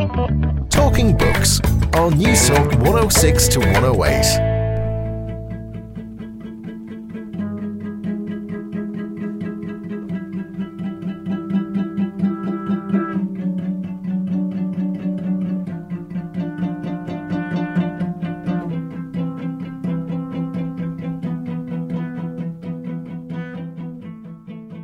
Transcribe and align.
Talking 0.00 1.14
Books 1.14 1.60
on 1.92 2.16
News 2.16 2.48
Talk 2.48 2.72
106 2.72 3.48
to 3.48 3.58
108. 3.60 4.50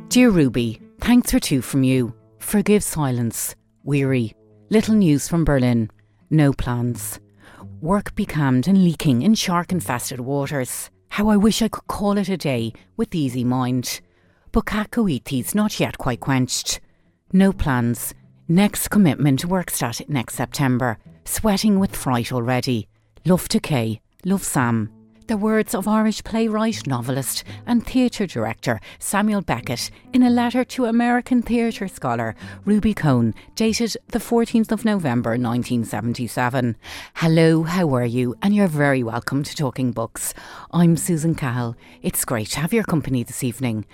Dear 0.09 0.29
Ruby, 0.29 0.79
thanks 1.01 1.31
for 1.31 1.39
two 1.39 1.63
from 1.63 1.81
you. 1.81 2.13
Forgive 2.37 2.83
silence. 2.83 3.55
Weary. 3.83 4.36
Little 4.69 4.95
news 4.95 5.29
from 5.29 5.45
Berlin. 5.45 5.89
No 6.29 6.51
plans. 6.51 7.21
Work 7.79 8.13
becalmed 8.15 8.67
and 8.67 8.83
leaking 8.83 9.21
in 9.21 9.33
shark 9.33 9.71
infested 9.71 10.19
waters. 10.19 10.89
How 11.07 11.29
I 11.29 11.37
wish 11.37 11.61
I 11.61 11.69
could 11.69 11.87
call 11.87 12.17
it 12.17 12.27
a 12.27 12.35
day 12.35 12.73
with 12.97 13.15
easy 13.15 13.45
mind. 13.45 14.01
But 14.51 14.65
Cacoethes 14.65 15.55
not 15.55 15.79
yet 15.79 15.97
quite 15.97 16.19
quenched. 16.19 16.81
No 17.31 17.53
plans. 17.53 18.13
Next 18.49 18.89
commitment 18.89 19.45
works 19.45 19.81
at 19.81 20.09
next 20.09 20.33
September. 20.33 20.97
Sweating 21.23 21.79
with 21.79 21.95
fright 21.95 22.33
already. 22.33 22.89
Love 23.23 23.47
to 23.49 23.61
Kay. 23.61 24.01
Love 24.25 24.43
Sam. 24.43 24.96
The 25.27 25.35
words 25.35 25.75
of 25.75 25.89
Irish 25.89 26.23
playwright, 26.23 26.87
novelist, 26.87 27.43
and 27.65 27.85
theatre 27.85 28.25
director 28.25 28.79
Samuel 28.97 29.41
Beckett 29.41 29.91
in 30.13 30.23
a 30.23 30.29
letter 30.29 30.63
to 30.63 30.85
American 30.85 31.41
theatre 31.41 31.89
scholar 31.89 32.33
Ruby 32.63 32.93
Cohn, 32.93 33.35
dated 33.53 33.97
the 34.07 34.19
14th 34.19 34.71
of 34.71 34.85
November 34.85 35.31
1977. 35.31 36.77
Hello, 37.15 37.63
how 37.63 37.93
are 37.93 38.05
you? 38.05 38.35
And 38.41 38.55
you're 38.55 38.67
very 38.69 39.03
welcome 39.03 39.43
to 39.43 39.53
Talking 39.53 39.91
Books. 39.91 40.33
I'm 40.71 40.95
Susan 40.95 41.35
Cahill. 41.35 41.75
It's 42.01 42.23
great 42.23 42.47
to 42.51 42.61
have 42.61 42.71
your 42.71 42.85
company 42.85 43.23
this 43.23 43.43
evening. 43.43 43.85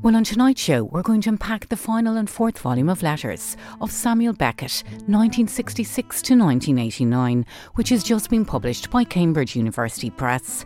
Well, 0.00 0.16
on 0.16 0.24
tonight's 0.24 0.62
show, 0.62 0.84
we're 0.84 1.02
going 1.02 1.20
to 1.22 1.28
unpack 1.28 1.68
the 1.68 1.76
final 1.76 2.16
and 2.16 2.30
fourth 2.30 2.58
volume 2.60 2.88
of 2.88 3.02
letters 3.02 3.58
of 3.82 3.92
Samuel 3.92 4.32
Beckett, 4.32 4.82
1966 5.04 6.22
to 6.22 6.32
1989, 6.32 7.44
which 7.74 7.90
has 7.90 8.02
just 8.02 8.30
been 8.30 8.46
published 8.46 8.88
by 8.90 9.04
Cambridge 9.04 9.54
University 9.54 10.08
Press. 10.08 10.64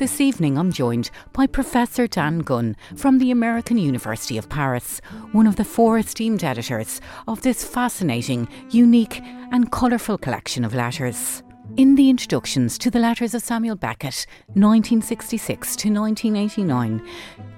This 0.00 0.18
evening, 0.18 0.56
I'm 0.56 0.72
joined 0.72 1.10
by 1.34 1.46
Professor 1.46 2.06
Dan 2.06 2.38
Gunn 2.38 2.74
from 2.96 3.18
the 3.18 3.30
American 3.30 3.76
University 3.76 4.38
of 4.38 4.48
Paris, 4.48 5.02
one 5.32 5.46
of 5.46 5.56
the 5.56 5.64
four 5.64 5.98
esteemed 5.98 6.42
editors 6.42 7.02
of 7.28 7.42
this 7.42 7.62
fascinating, 7.62 8.48
unique, 8.70 9.20
and 9.52 9.70
colourful 9.70 10.16
collection 10.16 10.64
of 10.64 10.74
letters. 10.74 11.42
In 11.76 11.96
the 11.96 12.08
introductions 12.08 12.78
to 12.78 12.90
the 12.90 12.98
letters 12.98 13.34
of 13.34 13.42
Samuel 13.42 13.76
Beckett, 13.76 14.24
1966 14.54 15.76
to 15.76 15.92
1989, 15.92 17.06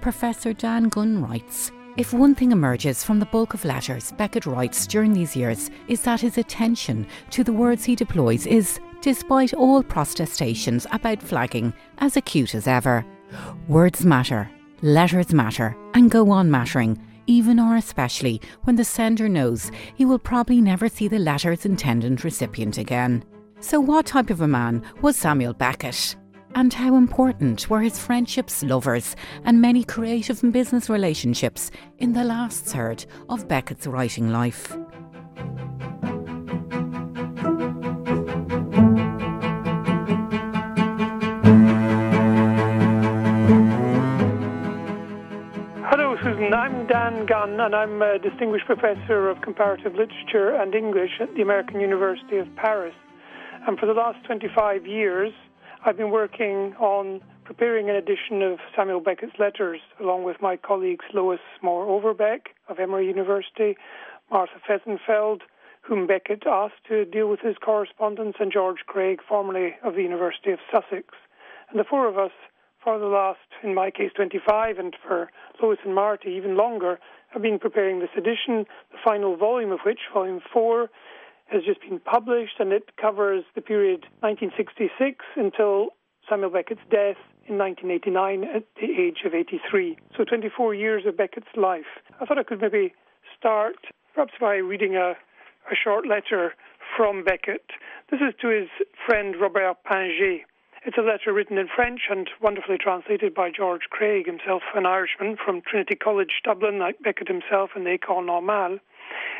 Professor 0.00 0.52
Dan 0.52 0.88
Gunn 0.88 1.22
writes 1.22 1.70
If 1.96 2.12
one 2.12 2.34
thing 2.34 2.50
emerges 2.50 3.04
from 3.04 3.20
the 3.20 3.26
bulk 3.26 3.54
of 3.54 3.64
letters 3.64 4.10
Beckett 4.10 4.46
writes 4.46 4.88
during 4.88 5.12
these 5.12 5.36
years 5.36 5.70
is 5.86 6.00
that 6.00 6.22
his 6.22 6.38
attention 6.38 7.06
to 7.30 7.44
the 7.44 7.52
words 7.52 7.84
he 7.84 7.94
deploys 7.94 8.48
is 8.48 8.80
despite 9.02 9.52
all 9.52 9.82
protestations 9.82 10.86
about 10.92 11.22
flagging, 11.22 11.74
as 11.98 12.16
acute 12.16 12.54
as 12.54 12.66
ever. 12.66 13.04
Words 13.68 14.06
matter, 14.06 14.50
letters 14.80 15.34
matter, 15.34 15.76
and 15.94 16.10
go 16.10 16.30
on 16.30 16.50
mattering, 16.50 16.98
even 17.26 17.58
or 17.58 17.76
especially 17.76 18.40
when 18.62 18.76
the 18.76 18.84
sender 18.84 19.28
knows 19.28 19.70
he 19.96 20.04
will 20.04 20.18
probably 20.18 20.60
never 20.60 20.88
see 20.88 21.08
the 21.08 21.18
letter's 21.18 21.66
intended 21.66 22.24
recipient 22.24 22.78
again. 22.78 23.24
So, 23.60 23.80
what 23.80 24.06
type 24.06 24.30
of 24.30 24.40
a 24.40 24.48
man 24.48 24.82
was 25.02 25.16
Samuel 25.16 25.52
Beckett? 25.52 26.16
And 26.54 26.72
how 26.72 26.96
important 26.96 27.70
were 27.70 27.80
his 27.80 27.98
friendships, 27.98 28.62
lovers, 28.62 29.16
and 29.44 29.60
many 29.60 29.84
creative 29.84 30.42
and 30.42 30.52
business 30.52 30.90
relationships 30.90 31.70
in 31.98 32.12
the 32.12 32.24
last 32.24 32.64
third 32.64 33.06
of 33.28 33.48
Beckett's 33.48 33.86
writing 33.86 34.30
life? 34.30 34.76
I'm 46.52 46.86
Dan 46.86 47.24
Gunn, 47.24 47.58
and 47.60 47.74
I'm 47.74 48.02
a 48.02 48.18
Distinguished 48.18 48.66
Professor 48.66 49.30
of 49.30 49.40
Comparative 49.40 49.94
Literature 49.94 50.50
and 50.50 50.74
English 50.74 51.12
at 51.18 51.34
the 51.34 51.40
American 51.40 51.80
University 51.80 52.36
of 52.36 52.46
Paris. 52.56 52.94
And 53.66 53.78
for 53.78 53.86
the 53.86 53.94
last 53.94 54.22
25 54.26 54.86
years, 54.86 55.32
I've 55.86 55.96
been 55.96 56.10
working 56.10 56.74
on 56.78 57.22
preparing 57.44 57.88
an 57.88 57.96
edition 57.96 58.42
of 58.42 58.58
Samuel 58.76 59.00
Beckett's 59.00 59.38
letters, 59.38 59.80
along 59.98 60.24
with 60.24 60.42
my 60.42 60.58
colleagues 60.58 61.06
Lois 61.14 61.40
More 61.62 61.86
Overbeck 61.86 62.50
of 62.68 62.78
Emory 62.78 63.06
University, 63.06 63.74
Martha 64.30 64.60
Fehsenfeld, 64.68 65.40
whom 65.80 66.06
Beckett 66.06 66.42
asked 66.46 66.84
to 66.86 67.06
deal 67.06 67.30
with 67.30 67.40
his 67.40 67.56
correspondence, 67.64 68.36
and 68.38 68.52
George 68.52 68.80
Craig, 68.86 69.20
formerly 69.26 69.76
of 69.82 69.94
the 69.94 70.02
University 70.02 70.50
of 70.50 70.58
Sussex. 70.70 71.14
And 71.70 71.80
the 71.80 71.84
four 71.84 72.06
of 72.08 72.18
us 72.18 72.32
for 72.82 72.98
the 72.98 73.06
last, 73.06 73.38
in 73.62 73.74
my 73.74 73.90
case, 73.90 74.10
25, 74.14 74.78
and 74.78 74.96
for 75.06 75.30
Lois 75.62 75.78
and 75.84 75.94
Marty, 75.94 76.30
even 76.30 76.56
longer, 76.56 76.98
have 77.30 77.42
been 77.42 77.58
preparing 77.58 78.00
this 78.00 78.10
edition, 78.16 78.66
the 78.90 78.98
final 79.04 79.36
volume 79.36 79.72
of 79.72 79.80
which, 79.86 80.00
volume 80.12 80.40
4, 80.52 80.90
has 81.46 81.62
just 81.64 81.80
been 81.80 82.00
published, 82.00 82.54
and 82.58 82.72
it 82.72 82.96
covers 83.00 83.44
the 83.54 83.60
period 83.60 84.06
1966 84.20 85.24
until 85.36 85.88
Samuel 86.28 86.50
Beckett's 86.50 86.80
death 86.90 87.20
in 87.46 87.58
1989 87.58 88.44
at 88.44 88.64
the 88.76 88.88
age 89.00 89.18
of 89.26 89.34
83. 89.34 89.98
So 90.16 90.24
24 90.24 90.74
years 90.74 91.04
of 91.06 91.16
Beckett's 91.16 91.54
life. 91.56 91.90
I 92.20 92.24
thought 92.24 92.38
I 92.38 92.42
could 92.42 92.60
maybe 92.60 92.94
start 93.38 93.76
perhaps 94.14 94.34
by 94.40 94.56
reading 94.56 94.96
a, 94.96 95.10
a 95.70 95.74
short 95.74 96.06
letter 96.06 96.54
from 96.96 97.24
Beckett. 97.24 97.64
This 98.10 98.20
is 98.20 98.34
to 98.40 98.48
his 98.48 98.68
friend 99.06 99.34
Robert 99.40 99.76
Pinget. 99.90 100.42
It's 100.84 100.98
a 100.98 101.02
letter 101.02 101.32
written 101.32 101.58
in 101.58 101.68
French 101.68 102.02
and 102.10 102.28
wonderfully 102.40 102.76
translated 102.76 103.32
by 103.34 103.50
George 103.50 103.82
Craig, 103.88 104.26
himself 104.26 104.62
an 104.74 104.84
Irishman 104.84 105.36
from 105.36 105.62
Trinity 105.62 105.94
College, 105.94 106.40
Dublin, 106.42 106.80
like 106.80 107.00
Beckett 107.00 107.28
himself 107.28 107.70
in 107.76 107.84
the 107.84 107.96
École 107.96 108.26
Normale. 108.26 108.78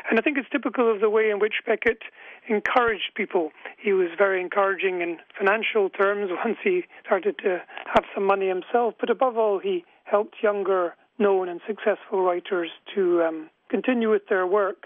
And 0.09 0.17
I 0.17 0.21
think 0.21 0.37
it's 0.37 0.47
typical 0.49 0.89
of 0.89 1.01
the 1.01 1.09
way 1.09 1.29
in 1.29 1.39
which 1.39 1.55
Beckett 1.65 2.03
encouraged 2.47 3.11
people. 3.15 3.51
He 3.77 3.91
was 3.91 4.07
very 4.17 4.39
encouraging 4.39 5.01
in 5.01 5.17
financial 5.37 5.89
terms 5.89 6.31
once 6.45 6.57
he 6.63 6.85
started 7.05 7.37
to 7.39 7.61
have 7.93 8.05
some 8.15 8.25
money 8.25 8.47
himself, 8.47 8.93
but 8.97 9.09
above 9.09 9.37
all, 9.37 9.59
he 9.59 9.83
helped 10.05 10.35
younger, 10.41 10.95
known, 11.19 11.49
and 11.49 11.59
successful 11.67 12.21
writers 12.21 12.69
to 12.95 13.21
um, 13.21 13.49
continue 13.69 14.09
with 14.09 14.27
their 14.29 14.47
work. 14.47 14.85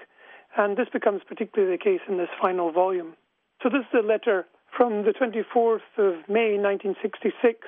And 0.57 0.75
this 0.75 0.89
becomes 0.91 1.21
particularly 1.27 1.77
the 1.77 1.83
case 1.83 2.01
in 2.09 2.17
this 2.17 2.29
final 2.41 2.71
volume. 2.71 3.13
So, 3.61 3.69
this 3.69 3.81
is 3.81 4.03
a 4.03 4.05
letter 4.05 4.47
from 4.77 5.03
the 5.03 5.11
24th 5.11 5.81
of 5.97 6.29
May 6.29 6.55
1966, 6.55 7.67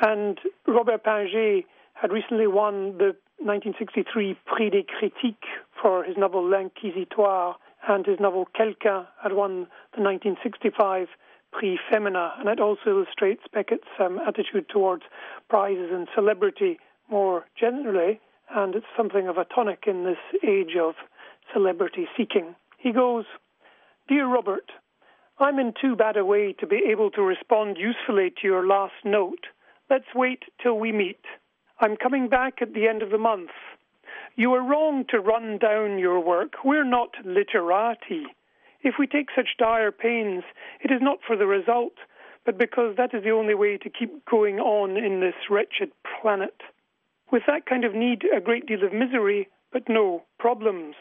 and 0.00 0.40
Robert 0.66 1.04
Pinget 1.04 1.66
had 1.92 2.10
recently 2.10 2.46
won 2.46 2.96
the 2.96 3.14
1963 3.38 4.38
Prix 4.46 4.70
des 4.70 4.82
Critiques 4.82 5.48
for 5.80 6.02
his 6.02 6.16
novel 6.16 6.42
L'Inquisitoire, 6.42 7.56
and 7.86 8.06
his 8.06 8.18
novel 8.18 8.48
Quelqu'un 8.56 9.06
had 9.22 9.34
won 9.34 9.68
the 9.94 10.02
1965 10.02 11.08
Prix 11.52 11.78
Femina, 11.90 12.32
and 12.38 12.48
it 12.48 12.58
also 12.58 12.88
illustrates 12.88 13.42
Beckett's 13.54 13.84
um, 14.00 14.18
attitude 14.26 14.68
towards 14.70 15.02
prizes 15.50 15.90
and 15.92 16.08
celebrity 16.14 16.78
more 17.10 17.44
generally, 17.58 18.18
and 18.54 18.74
it's 18.74 18.86
something 18.96 19.28
of 19.28 19.36
a 19.36 19.44
tonic 19.44 19.84
in 19.86 20.04
this 20.04 20.40
age 20.42 20.74
of 20.80 20.94
celebrity 21.52 22.08
seeking. 22.16 22.54
He 22.78 22.92
goes, 22.92 23.26
Dear 24.08 24.26
Robert, 24.26 24.70
I'm 25.38 25.58
in 25.58 25.74
too 25.78 25.96
bad 25.96 26.16
a 26.16 26.24
way 26.24 26.54
to 26.60 26.66
be 26.66 26.80
able 26.90 27.10
to 27.10 27.20
respond 27.20 27.76
usefully 27.76 28.30
to 28.40 28.48
your 28.48 28.66
last 28.66 28.94
note. 29.04 29.46
Let's 29.90 30.14
wait 30.14 30.44
till 30.62 30.78
we 30.78 30.92
meet. 30.92 31.20
I'm 31.78 31.98
coming 31.98 32.30
back 32.30 32.62
at 32.62 32.72
the 32.72 32.88
end 32.88 33.02
of 33.02 33.10
the 33.10 33.18
month. 33.18 33.50
You 34.34 34.54
are 34.54 34.66
wrong 34.66 35.04
to 35.10 35.20
run 35.20 35.58
down 35.58 35.98
your 35.98 36.20
work. 36.20 36.64
We're 36.64 36.88
not 36.88 37.10
literati. 37.22 38.24
If 38.80 38.94
we 38.98 39.06
take 39.06 39.28
such 39.36 39.58
dire 39.58 39.92
pains, 39.92 40.42
it 40.82 40.90
is 40.90 41.02
not 41.02 41.18
for 41.26 41.36
the 41.36 41.46
result, 41.46 41.92
but 42.46 42.56
because 42.56 42.96
that 42.96 43.12
is 43.12 43.22
the 43.22 43.30
only 43.32 43.54
way 43.54 43.76
to 43.76 43.90
keep 43.90 44.24
going 44.24 44.58
on 44.58 44.96
in 44.96 45.20
this 45.20 45.50
wretched 45.50 45.92
planet. 46.22 46.62
With 47.30 47.42
that 47.46 47.66
kind 47.66 47.84
of 47.84 47.94
need, 47.94 48.22
a 48.34 48.40
great 48.40 48.64
deal 48.64 48.84
of 48.84 48.94
misery, 48.94 49.48
but 49.70 49.86
no 49.86 50.22
problems. 50.38 50.94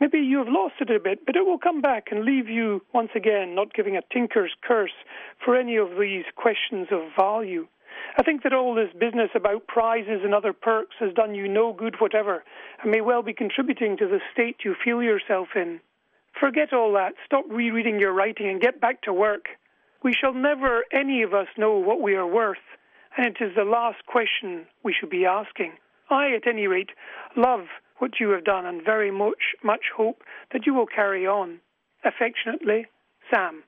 Maybe 0.00 0.18
you 0.18 0.38
have 0.38 0.48
lost 0.48 0.74
it 0.80 0.90
a 0.90 1.00
bit, 1.00 1.24
but 1.24 1.36
it 1.36 1.46
will 1.46 1.58
come 1.58 1.80
back 1.80 2.08
and 2.10 2.24
leave 2.24 2.48
you 2.48 2.82
once 2.92 3.10
again 3.14 3.54
not 3.54 3.72
giving 3.72 3.96
a 3.96 4.02
tinker's 4.12 4.52
curse 4.62 4.92
for 5.44 5.56
any 5.56 5.76
of 5.76 5.98
these 5.98 6.24
questions 6.36 6.88
of 6.90 7.00
value. 7.18 7.66
I 8.18 8.22
think 8.22 8.42
that 8.42 8.52
all 8.52 8.74
this 8.74 8.92
business 8.98 9.30
about 9.34 9.66
prizes 9.66 10.20
and 10.22 10.34
other 10.34 10.52
perks 10.52 10.96
has 11.00 11.14
done 11.14 11.34
you 11.34 11.48
no 11.48 11.72
good 11.72 11.96
whatever 11.98 12.44
and 12.82 12.90
may 12.90 13.00
well 13.00 13.22
be 13.22 13.32
contributing 13.32 13.96
to 13.96 14.06
the 14.06 14.20
state 14.32 14.56
you 14.64 14.74
feel 14.84 15.02
yourself 15.02 15.48
in. 15.56 15.80
Forget 16.38 16.74
all 16.74 16.92
that. 16.92 17.14
Stop 17.24 17.46
rereading 17.48 17.98
your 17.98 18.12
writing 18.12 18.48
and 18.48 18.60
get 18.60 18.80
back 18.80 19.02
to 19.02 19.12
work. 19.12 19.46
We 20.02 20.12
shall 20.12 20.34
never, 20.34 20.84
any 20.92 21.22
of 21.22 21.32
us, 21.32 21.48
know 21.56 21.78
what 21.78 22.02
we 22.02 22.14
are 22.14 22.26
worth, 22.26 22.58
and 23.16 23.26
it 23.26 23.42
is 23.42 23.54
the 23.56 23.64
last 23.64 24.04
question 24.06 24.66
we 24.82 24.92
should 24.92 25.10
be 25.10 25.24
asking. 25.24 25.72
I, 26.10 26.34
at 26.34 26.46
any 26.46 26.66
rate, 26.66 26.90
love 27.34 27.66
what 27.98 28.20
you 28.20 28.30
have 28.30 28.44
done 28.44 28.66
and 28.66 28.84
very 28.84 29.10
much, 29.10 29.54
much 29.62 29.86
hope 29.96 30.22
that 30.52 30.66
you 30.66 30.74
will 30.74 30.86
carry 30.86 31.26
on. 31.26 31.60
Affectionately, 32.04 32.86
Sam. 33.32 33.64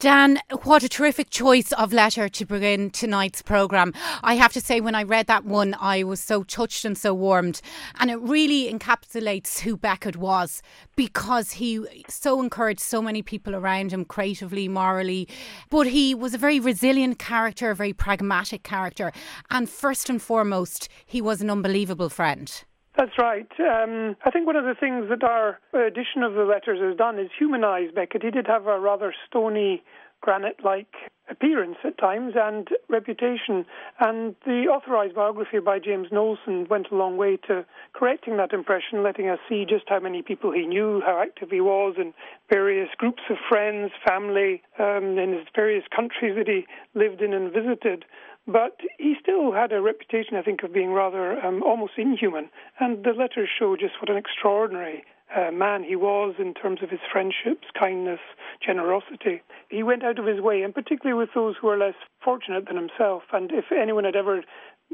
Dan, 0.00 0.38
what 0.62 0.84
a 0.84 0.88
terrific 0.88 1.28
choice 1.28 1.72
of 1.72 1.92
letter 1.92 2.28
to 2.28 2.46
begin 2.46 2.88
tonight's 2.90 3.42
programme. 3.42 3.92
I 4.22 4.34
have 4.34 4.52
to 4.52 4.60
say, 4.60 4.80
when 4.80 4.94
I 4.94 5.02
read 5.02 5.26
that 5.26 5.44
one, 5.44 5.74
I 5.80 6.04
was 6.04 6.20
so 6.20 6.44
touched 6.44 6.84
and 6.84 6.96
so 6.96 7.12
warmed. 7.12 7.60
And 7.98 8.08
it 8.08 8.20
really 8.20 8.72
encapsulates 8.72 9.58
who 9.58 9.76
Beckett 9.76 10.16
was 10.16 10.62
because 10.94 11.54
he 11.54 11.84
so 12.08 12.40
encouraged 12.40 12.78
so 12.78 13.02
many 13.02 13.22
people 13.22 13.56
around 13.56 13.90
him 13.90 14.04
creatively, 14.04 14.68
morally. 14.68 15.26
But 15.68 15.88
he 15.88 16.14
was 16.14 16.32
a 16.32 16.38
very 16.38 16.60
resilient 16.60 17.18
character, 17.18 17.72
a 17.72 17.74
very 17.74 17.92
pragmatic 17.92 18.62
character. 18.62 19.10
And 19.50 19.68
first 19.68 20.08
and 20.08 20.22
foremost, 20.22 20.88
he 21.06 21.20
was 21.20 21.40
an 21.40 21.50
unbelievable 21.50 22.08
friend. 22.08 22.64
That's 22.98 23.16
right. 23.16 23.46
Um, 23.60 24.16
I 24.24 24.32
think 24.32 24.44
one 24.44 24.56
of 24.56 24.64
the 24.64 24.74
things 24.74 25.06
that 25.08 25.22
our 25.22 25.60
edition 25.72 26.24
of 26.24 26.34
the 26.34 26.42
letters 26.42 26.80
has 26.82 26.96
done 26.96 27.16
is 27.20 27.30
humanise 27.38 27.90
Beckett. 27.94 28.24
He 28.24 28.30
did 28.32 28.48
have 28.48 28.66
a 28.66 28.80
rather 28.80 29.14
stony, 29.28 29.84
granite 30.20 30.64
like 30.64 30.92
appearance 31.30 31.76
at 31.84 31.96
times 31.96 32.32
and 32.34 32.66
reputation. 32.88 33.64
And 34.00 34.34
the 34.44 34.64
authorised 34.64 35.14
biography 35.14 35.60
by 35.60 35.78
James 35.78 36.08
Knowlson 36.10 36.66
went 36.68 36.88
a 36.90 36.96
long 36.96 37.16
way 37.16 37.36
to 37.46 37.64
correcting 37.92 38.36
that 38.38 38.52
impression, 38.52 39.04
letting 39.04 39.28
us 39.28 39.38
see 39.48 39.64
just 39.64 39.84
how 39.86 40.00
many 40.00 40.22
people 40.22 40.50
he 40.50 40.66
knew, 40.66 41.00
how 41.06 41.22
active 41.22 41.50
he 41.50 41.60
was 41.60 41.94
in 41.98 42.12
various 42.50 42.88
groups 42.98 43.22
of 43.30 43.36
friends, 43.48 43.92
family, 44.04 44.60
um, 44.80 45.18
in 45.18 45.34
his 45.38 45.46
various 45.54 45.84
countries 45.94 46.34
that 46.36 46.48
he 46.48 46.66
lived 46.98 47.22
in 47.22 47.32
and 47.32 47.52
visited. 47.52 48.04
But 48.50 48.80
he 48.98 49.14
still 49.20 49.52
had 49.52 49.72
a 49.72 49.82
reputation, 49.82 50.36
I 50.36 50.42
think, 50.42 50.62
of 50.62 50.72
being 50.72 50.92
rather 50.92 51.38
um, 51.44 51.62
almost 51.62 51.92
inhuman. 51.98 52.48
And 52.80 53.04
the 53.04 53.12
letters 53.12 53.50
show 53.58 53.76
just 53.76 54.00
what 54.00 54.08
an 54.08 54.16
extraordinary 54.16 55.04
uh, 55.36 55.50
man 55.50 55.84
he 55.84 55.96
was 55.96 56.36
in 56.38 56.54
terms 56.54 56.82
of 56.82 56.88
his 56.88 57.00
friendships, 57.12 57.68
kindness, 57.78 58.20
generosity. 58.64 59.42
He 59.68 59.82
went 59.82 60.02
out 60.02 60.18
of 60.18 60.24
his 60.24 60.40
way, 60.40 60.62
and 60.62 60.74
particularly 60.74 61.18
with 61.18 61.34
those 61.34 61.56
who 61.60 61.66
were 61.66 61.76
less 61.76 61.94
fortunate 62.24 62.66
than 62.66 62.76
himself. 62.76 63.24
And 63.34 63.52
if 63.52 63.66
anyone 63.70 64.04
had 64.04 64.16
ever 64.16 64.42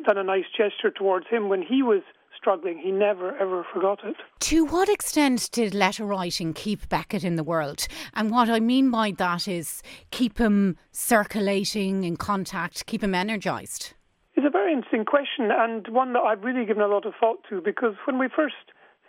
done 0.04 0.18
a 0.18 0.24
nice 0.24 0.50
gesture 0.50 0.90
towards 0.90 1.28
him 1.28 1.48
when 1.48 1.62
he 1.62 1.80
was 1.80 2.02
struggling. 2.44 2.78
He 2.78 2.90
never, 2.90 3.34
ever 3.38 3.64
forgot 3.72 4.00
it. 4.04 4.16
To 4.40 4.66
what 4.66 4.90
extent 4.90 5.48
did 5.50 5.72
letter 5.72 6.04
writing 6.04 6.52
keep 6.52 6.90
Beckett 6.90 7.24
in 7.24 7.36
the 7.36 7.42
world? 7.42 7.88
And 8.12 8.30
what 8.30 8.50
I 8.50 8.60
mean 8.60 8.90
by 8.90 9.12
that 9.12 9.48
is 9.48 9.82
keep 10.10 10.36
him 10.36 10.76
circulating, 10.92 12.04
in 12.04 12.18
contact, 12.18 12.84
keep 12.84 13.02
him 13.02 13.14
energised? 13.14 13.94
It's 14.34 14.46
a 14.46 14.50
very 14.50 14.74
interesting 14.74 15.06
question 15.06 15.48
and 15.50 15.88
one 15.88 16.12
that 16.12 16.20
I've 16.20 16.42
really 16.42 16.66
given 16.66 16.82
a 16.82 16.88
lot 16.88 17.06
of 17.06 17.14
thought 17.18 17.38
to 17.48 17.62
because 17.64 17.94
when 18.04 18.18
we 18.18 18.28
first 18.28 18.56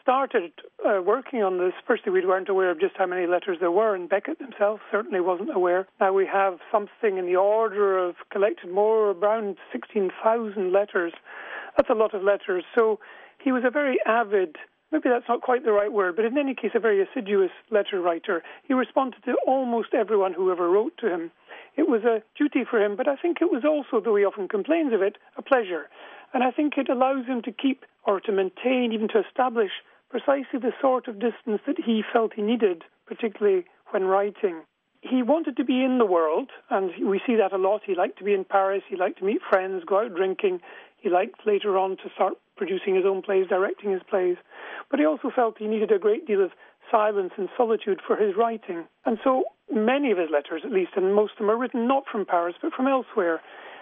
started 0.02 0.52
uh, 0.88 1.02
working 1.02 1.42
on 1.42 1.58
this, 1.58 1.74
firstly, 1.86 2.12
we 2.12 2.24
weren't 2.26 2.48
aware 2.48 2.70
of 2.70 2.80
just 2.80 2.94
how 2.96 3.08
many 3.08 3.26
letters 3.26 3.58
there 3.60 3.72
were, 3.72 3.96
and 3.96 4.08
Beckett 4.08 4.38
himself 4.40 4.80
certainly 4.92 5.20
wasn't 5.20 5.50
aware. 5.54 5.88
Now 6.00 6.14
we 6.14 6.28
have 6.32 6.60
something 6.72 7.18
in 7.18 7.26
the 7.26 7.36
order 7.36 7.98
of 7.98 8.14
collected 8.32 8.72
more 8.72 9.10
around 9.12 9.58
16,000 9.72 10.72
letters. 10.72 11.12
That's 11.76 11.90
a 11.90 11.96
lot 11.96 12.14
of 12.14 12.22
letters. 12.22 12.64
So 12.76 13.00
he 13.46 13.52
was 13.52 13.64
a 13.64 13.70
very 13.70 14.00
avid, 14.08 14.56
maybe 14.92 15.08
that's 15.08 15.30
not 15.30 15.44
quite 15.44 15.64
the 15.64 15.72
right 15.72 15.94
word, 15.94 16.16
but 16.16 16.26
in 16.26 16.36
any 16.36 16.56
case, 16.56 16.72
a 16.74 16.80
very 16.80 17.00
assiduous 17.00 17.52
letter 17.70 18.02
writer. 18.02 18.42
He 18.68 18.74
responded 18.74 19.24
to 19.26 19.38
almost 19.46 19.94
everyone 19.94 20.34
who 20.34 20.52
ever 20.52 20.68
wrote 20.68 20.98
to 20.98 21.14
him. 21.14 21.32
It 21.78 21.88
was 21.88 22.04
a 22.04 22.24
duty 22.36 22.64
for 22.68 22.84
him, 22.84 22.96
but 22.96 23.08
I 23.08 23.16
think 23.16 23.38
it 23.40 23.52
was 23.52 23.64
also, 23.64 24.04
though 24.04 24.16
he 24.16 24.26
often 24.26 24.48
complains 24.48 24.94
of 24.94 25.04
it, 25.04 25.18
a 25.38 25.44
pleasure. 25.44 25.90
And 26.34 26.44
I 26.44 26.50
think 26.50 26.74
it 26.78 26.90
allows 26.90 27.28
him 27.28 27.44
to 27.44 27.52
keep 27.52 27.86
or 28.04 28.20
to 28.22 28.32
maintain, 28.32 28.92
even 28.92 29.10
to 29.10 29.20
establish 29.20 29.72
precisely 30.10 30.60
the 30.60 30.74
sort 30.82 31.08
of 31.08 31.20
distance 31.20 31.62
that 31.68 31.78
he 31.86 32.02
felt 32.12 32.34
he 32.34 32.42
needed, 32.42 32.84
particularly 33.06 33.66
when 33.92 34.06
writing. 34.06 34.62
He 35.02 35.22
wanted 35.22 35.56
to 35.58 35.64
be 35.64 35.84
in 35.84 36.00
the 36.00 36.06
world, 36.06 36.50
and 36.72 36.90
we 37.08 37.22
see 37.28 37.36
that 37.36 37.54
a 37.54 37.58
lot. 37.58 37.82
He 37.86 37.94
liked 37.94 38.18
to 38.18 38.24
be 38.24 38.34
in 38.34 38.44
Paris, 38.44 38.82
he 38.90 38.96
liked 38.96 39.20
to 39.20 39.26
meet 39.26 39.42
friends, 39.48 39.84
go 39.86 40.00
out 40.00 40.16
drinking. 40.16 40.62
He 41.06 41.12
liked 41.12 41.46
later 41.46 41.78
on 41.78 41.98
to 41.98 42.10
start 42.16 42.34
producing 42.58 42.96
his 42.96 43.06
own 43.06 43.22
plays, 43.22 43.46
directing 43.48 43.92
his 43.92 44.02
plays. 44.10 44.38
But 44.90 45.00
he 45.00 45.06
also 45.06 45.30
felt 45.30 45.60
he 45.60 45.68
needed 45.68 45.92
a 45.92 46.00
great 46.00 46.26
deal 46.26 46.44
of 46.44 46.50
silence 46.90 47.32
and 47.38 47.48
solitude 47.56 48.00
for 48.08 48.16
his 48.16 48.36
writing. 48.36 48.86
And 49.06 49.20
so 49.24 49.44
many 49.72 50.10
of 50.10 50.18
his 50.18 50.32
letters, 50.32 50.64
at 50.66 50.72
least, 50.72 50.94
and 50.96 51.14
most 51.14 51.34
of 51.34 51.38
them 51.38 51.52
are 51.52 51.58
written 51.58 51.88
not 51.88 52.06
from 52.12 52.26
Paris, 52.26 52.56
but 52.60 52.74
from 52.74 52.88
elsewhere. 52.88 53.40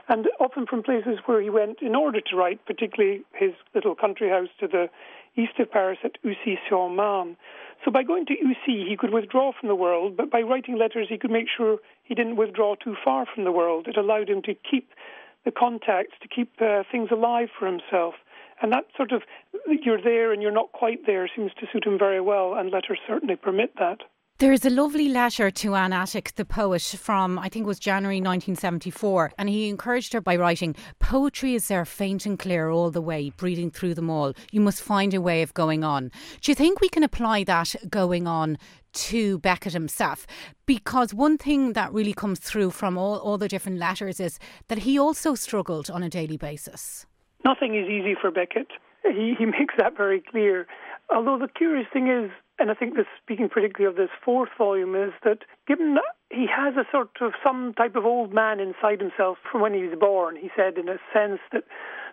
And 0.10 0.28
often 0.42 0.66
from 0.66 0.84
places 0.84 1.18
where 1.26 1.42
he 1.42 1.50
went 1.50 1.82
in 1.82 1.96
order 1.96 2.20
to 2.20 2.36
write, 2.36 2.66
particularly 2.66 3.22
his 3.34 3.52
little 3.74 3.96
country 3.96 4.28
house 4.28 4.50
to 4.60 4.68
the 4.68 4.90
east 5.38 5.58
of 5.60 5.72
Paris 5.72 6.00
at 6.04 6.18
Ussy-sur-Marne. 6.26 7.38
So 7.86 7.92
by 7.92 8.04
going 8.04 8.26
to 8.26 8.34
Ussy, 8.34 8.86
he 8.86 8.98
could 9.00 9.14
withdraw 9.14 9.54
from 9.58 9.70
the 9.70 9.76
world, 9.76 10.18
but 10.18 10.30
by 10.30 10.42
writing 10.42 10.78
letters, 10.78 11.08
he 11.10 11.18
could 11.18 11.32
make 11.32 11.48
sure 11.56 11.78
he 12.04 12.16
didn't 12.16 12.36
withdraw 12.36 12.76
too 12.76 12.98
far 13.02 13.26
from 13.34 13.46
the 13.46 13.52
world. 13.54 13.88
It 13.88 13.96
allowed 13.96 14.30
him 14.30 14.42
to 14.42 14.54
keep 14.70 14.90
the 15.46 15.52
contacts, 15.52 16.16
to 16.22 16.28
keep 16.28 16.54
uh, 16.62 16.84
things 16.92 17.10
alive 17.12 17.50
for 17.58 17.66
himself. 17.66 18.16
And 18.62 18.72
that 18.72 18.86
sort 18.96 19.12
of, 19.12 19.24
you're 19.68 20.02
there 20.02 20.32
and 20.32 20.42
you're 20.42 20.52
not 20.52 20.72
quite 20.72 21.06
there, 21.06 21.30
seems 21.36 21.52
to 21.60 21.68
suit 21.72 21.86
him 21.86 21.98
very 22.00 22.22
well, 22.22 22.54
and 22.54 22.72
letters 22.72 23.00
certainly 23.08 23.36
permit 23.36 23.74
that. 23.78 24.00
There's 24.40 24.66
a 24.66 24.70
lovely 24.70 25.10
letter 25.10 25.52
to 25.52 25.76
Anne 25.76 25.92
Atik, 25.92 26.34
the 26.36 26.44
poet, 26.44 26.82
from 26.82 27.38
I 27.38 27.50
think 27.50 27.64
it 27.64 27.68
was 27.68 27.80
January 27.80 28.18
1974, 28.18 29.34
and 29.38 29.48
he 29.48 29.70
encouraged 29.70 30.12
her 30.14 30.22
by 30.22 30.36
writing, 30.36 30.76
Poetry 31.00 31.54
is 31.56 31.68
there 31.68 31.86
faint 31.86 32.26
and 32.26 32.38
clear 32.38 32.70
all 32.70 32.90
the 32.90 33.02
way, 33.02 33.30
breathing 33.30 33.70
through 33.70 33.94
them 33.94 34.10
all. 34.10 34.34
You 34.52 34.60
must 34.60 34.82
find 34.82 35.14
a 35.14 35.22
way 35.22 35.44
of 35.44 35.54
going 35.54 35.84
on. 35.84 36.12
Do 36.42 36.52
you 36.52 36.56
think 36.56 36.82
we 36.82 36.90
can 36.90 37.04
apply 37.04 37.44
that 37.46 37.76
going 37.90 38.28
on 38.28 38.58
to 38.94 39.40
Beckett 39.40 39.74
himself? 39.74 40.26
Because 40.66 41.14
one 41.14 41.38
thing 41.38 41.74
that 41.74 41.92
really 41.94 42.14
comes 42.14 42.40
through 42.40 42.72
from 42.72 42.98
all, 42.98 43.18
all 43.18 43.38
the 43.38 43.48
different 43.48 43.78
letters 43.78 44.20
is 44.20 44.40
that 44.68 44.80
he 44.80 44.98
also 44.98 45.36
struggled 45.36 45.90
on 45.90 46.04
a 46.04 46.10
daily 46.10 46.38
basis. 46.38 47.06
Nothing 47.46 47.76
is 47.76 47.90
easy 47.90 48.16
for 48.20 48.32
Beckett. 48.32 48.68
He, 49.04 49.36
he 49.38 49.46
makes 49.60 49.76
that 49.78 49.98
very 49.98 50.22
clear. 50.22 50.68
Although 51.14 51.38
the 51.38 51.48
curious 51.48 51.88
thing 51.92 52.08
is, 52.08 52.32
and 52.60 52.72
I 52.72 52.74
think 52.74 52.96
this, 52.96 53.08
speaking 53.22 53.50
particularly 53.50 53.92
of 53.92 53.98
this 53.98 54.14
fourth 54.24 54.50
volume, 54.58 54.96
is 54.96 55.12
that 55.24 55.40
given 55.68 55.96
that 55.96 56.16
he 56.30 56.46
has 56.48 56.76
a 56.76 56.86
sort 56.92 57.10
of 57.22 57.34
some 57.44 57.74
type 57.76 57.96
of 57.96 58.06
old 58.06 58.34
man 58.34 58.60
inside 58.60 59.00
himself 59.00 59.38
from 59.52 59.62
when 59.62 59.74
he 59.74 59.84
was 59.84 59.98
born, 60.00 60.36
he 60.36 60.50
said 60.56 60.78
in 60.78 60.88
a 60.88 60.98
sense 61.14 61.40
that 61.52 61.64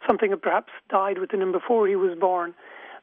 something 0.07 0.31
had 0.31 0.43
perhaps 0.43 0.73
died 0.89 1.19
within 1.19 1.43
him 1.43 1.53
before 1.53 1.87
he 1.87 1.97
was 1.97 2.19
born, 2.19 2.55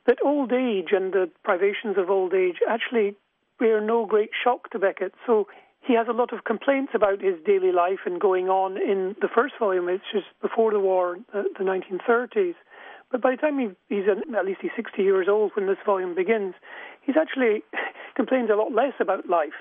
that 0.05 0.17
old 0.23 0.51
age 0.51 0.89
and 0.91 1.13
the 1.13 1.29
privations 1.43 1.97
of 1.97 2.09
old 2.09 2.33
age 2.33 2.57
actually 2.69 3.15
were 3.59 3.81
no 3.81 4.05
great 4.05 4.29
shock 4.43 4.69
to 4.71 4.79
Beckett. 4.79 5.13
So 5.25 5.47
he 5.81 5.93
has 5.95 6.07
a 6.09 6.13
lot 6.13 6.33
of 6.33 6.43
complaints 6.43 6.91
about 6.93 7.21
his 7.21 7.35
daily 7.45 7.71
life 7.71 7.99
and 8.05 8.19
going 8.19 8.49
on 8.49 8.77
in 8.77 9.15
the 9.21 9.29
first 9.33 9.53
volume, 9.59 9.85
which 9.85 10.01
is 10.13 10.23
before 10.41 10.71
the 10.71 10.79
war, 10.79 11.17
the, 11.33 11.45
the 11.57 11.63
1930s. 11.63 12.55
But 13.11 13.21
by 13.21 13.31
the 13.31 13.37
time 13.37 13.57
he, 13.57 13.69
he's 13.87 14.05
at 14.09 14.45
least 14.45 14.59
he's 14.61 14.71
60 14.75 15.01
years 15.01 15.27
old 15.29 15.51
when 15.55 15.67
this 15.67 15.77
volume 15.85 16.13
begins, 16.13 16.55
he's 17.01 17.15
actually 17.19 17.63
complains 18.15 18.49
a 18.49 18.55
lot 18.55 18.73
less 18.73 18.93
about 18.99 19.29
life 19.29 19.55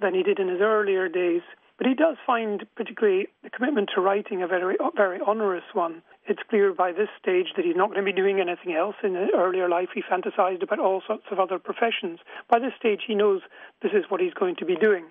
than 0.00 0.14
he 0.14 0.22
did 0.22 0.38
in 0.38 0.48
his 0.48 0.60
earlier 0.60 1.08
days. 1.08 1.42
But 1.78 1.86
he 1.88 1.94
does 1.94 2.16
find, 2.24 2.64
particularly, 2.76 3.26
the 3.42 3.50
commitment 3.50 3.90
to 3.94 4.00
writing 4.00 4.42
a 4.42 4.46
very, 4.46 4.76
very 4.94 5.18
onerous 5.26 5.64
one. 5.72 6.02
It's 6.26 6.42
clear 6.48 6.72
by 6.72 6.92
this 6.92 7.08
stage 7.20 7.48
that 7.56 7.64
he's 7.64 7.76
not 7.76 7.90
going 7.90 8.04
to 8.04 8.12
be 8.12 8.12
doing 8.12 8.40
anything 8.40 8.74
else. 8.74 8.94
In 9.02 9.16
an 9.16 9.30
earlier 9.34 9.68
life, 9.68 9.88
he 9.94 10.02
fantasized 10.02 10.62
about 10.62 10.78
all 10.78 11.02
sorts 11.06 11.24
of 11.30 11.40
other 11.40 11.58
professions. 11.58 12.20
By 12.48 12.60
this 12.60 12.72
stage, 12.78 13.00
he 13.06 13.14
knows 13.14 13.40
this 13.82 13.92
is 13.92 14.04
what 14.08 14.20
he's 14.20 14.34
going 14.34 14.56
to 14.56 14.64
be 14.64 14.76
doing. 14.76 15.06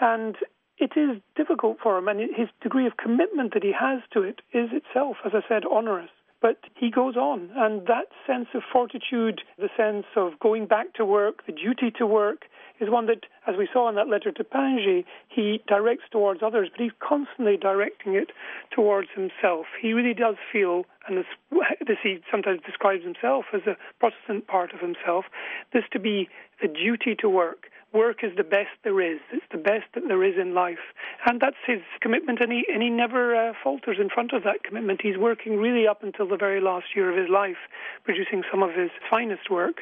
And 0.00 0.36
it 0.78 0.92
is 0.96 1.20
difficult 1.36 1.78
for 1.82 1.96
him, 1.96 2.08
and 2.08 2.20
his 2.20 2.48
degree 2.60 2.86
of 2.86 2.96
commitment 2.96 3.54
that 3.54 3.62
he 3.62 3.72
has 3.72 4.00
to 4.12 4.22
it 4.22 4.40
is 4.52 4.70
itself, 4.72 5.16
as 5.24 5.32
I 5.34 5.40
said, 5.48 5.64
onerous. 5.64 6.10
But 6.46 6.58
he 6.76 6.92
goes 6.92 7.16
on, 7.16 7.50
and 7.56 7.88
that 7.88 8.06
sense 8.24 8.46
of 8.54 8.62
fortitude, 8.72 9.40
the 9.58 9.68
sense 9.76 10.06
of 10.14 10.38
going 10.38 10.66
back 10.66 10.94
to 10.94 11.04
work, 11.04 11.44
the 11.44 11.50
duty 11.50 11.90
to 11.98 12.06
work, 12.06 12.44
is 12.78 12.88
one 12.88 13.06
that, 13.06 13.26
as 13.48 13.56
we 13.56 13.68
saw 13.72 13.88
in 13.88 13.96
that 13.96 14.06
letter 14.08 14.30
to 14.30 14.44
Pinget, 14.44 15.06
he 15.26 15.60
directs 15.66 16.04
towards 16.12 16.44
others, 16.44 16.68
but 16.70 16.80
he's 16.80 16.92
constantly 17.00 17.56
directing 17.56 18.14
it 18.14 18.30
towards 18.70 19.08
himself. 19.12 19.66
He 19.82 19.92
really 19.92 20.14
does 20.14 20.36
feel, 20.52 20.84
and 21.08 21.18
this, 21.18 21.26
this 21.84 21.98
he 22.00 22.20
sometimes 22.30 22.60
describes 22.64 23.02
himself 23.02 23.46
as 23.52 23.62
a 23.66 23.76
Protestant 23.98 24.46
part 24.46 24.72
of 24.72 24.78
himself, 24.78 25.24
this 25.72 25.82
to 25.94 25.98
be 25.98 26.28
the 26.62 26.68
duty 26.68 27.16
to 27.22 27.28
work 27.28 27.70
work 27.96 28.22
is 28.22 28.32
the 28.36 28.44
best 28.44 28.76
there 28.84 29.00
is. 29.00 29.18
It's 29.32 29.46
the 29.50 29.58
best 29.58 29.86
that 29.94 30.04
there 30.06 30.22
is 30.22 30.34
in 30.40 30.54
life. 30.54 30.84
And 31.26 31.40
that's 31.40 31.56
his 31.66 31.80
commitment, 32.00 32.40
and 32.40 32.52
he, 32.52 32.64
and 32.72 32.82
he 32.82 32.90
never 32.90 33.34
uh, 33.34 33.52
falters 33.64 33.96
in 34.00 34.10
front 34.10 34.32
of 34.32 34.44
that 34.44 34.62
commitment. 34.62 35.00
He's 35.02 35.18
working 35.18 35.56
really 35.56 35.86
up 35.86 36.02
until 36.02 36.28
the 36.28 36.36
very 36.36 36.60
last 36.60 36.86
year 36.94 37.10
of 37.10 37.16
his 37.16 37.30
life, 37.30 37.56
producing 38.04 38.42
some 38.50 38.62
of 38.62 38.70
his 38.74 38.90
finest 39.10 39.50
work. 39.50 39.78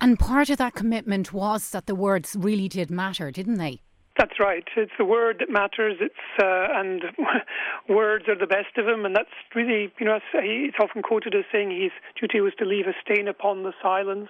And 0.00 0.18
part 0.18 0.50
of 0.50 0.58
that 0.58 0.74
commitment 0.74 1.32
was 1.32 1.70
that 1.70 1.86
the 1.86 1.94
words 1.94 2.36
really 2.38 2.68
did 2.68 2.90
matter, 2.90 3.30
didn't 3.30 3.58
they? 3.58 3.80
That's 4.16 4.38
right. 4.38 4.62
It's 4.76 4.92
the 4.96 5.04
word 5.04 5.38
that 5.40 5.50
matters. 5.50 5.96
It's 6.00 6.14
uh, 6.40 6.68
and 6.78 7.02
words 7.88 8.26
are 8.28 8.38
the 8.38 8.46
best 8.46 8.78
of 8.78 8.86
them, 8.86 9.04
and 9.04 9.14
that's 9.14 9.34
really 9.56 9.92
you 9.98 10.06
know 10.06 10.18
it's 10.34 10.76
often 10.80 11.02
quoted 11.02 11.34
as 11.34 11.44
saying 11.50 11.70
his 11.70 11.90
duty 12.20 12.40
was 12.40 12.52
to 12.58 12.64
leave 12.64 12.86
a 12.86 12.94
stain 13.02 13.26
upon 13.26 13.64
the 13.64 13.72
silence. 13.82 14.28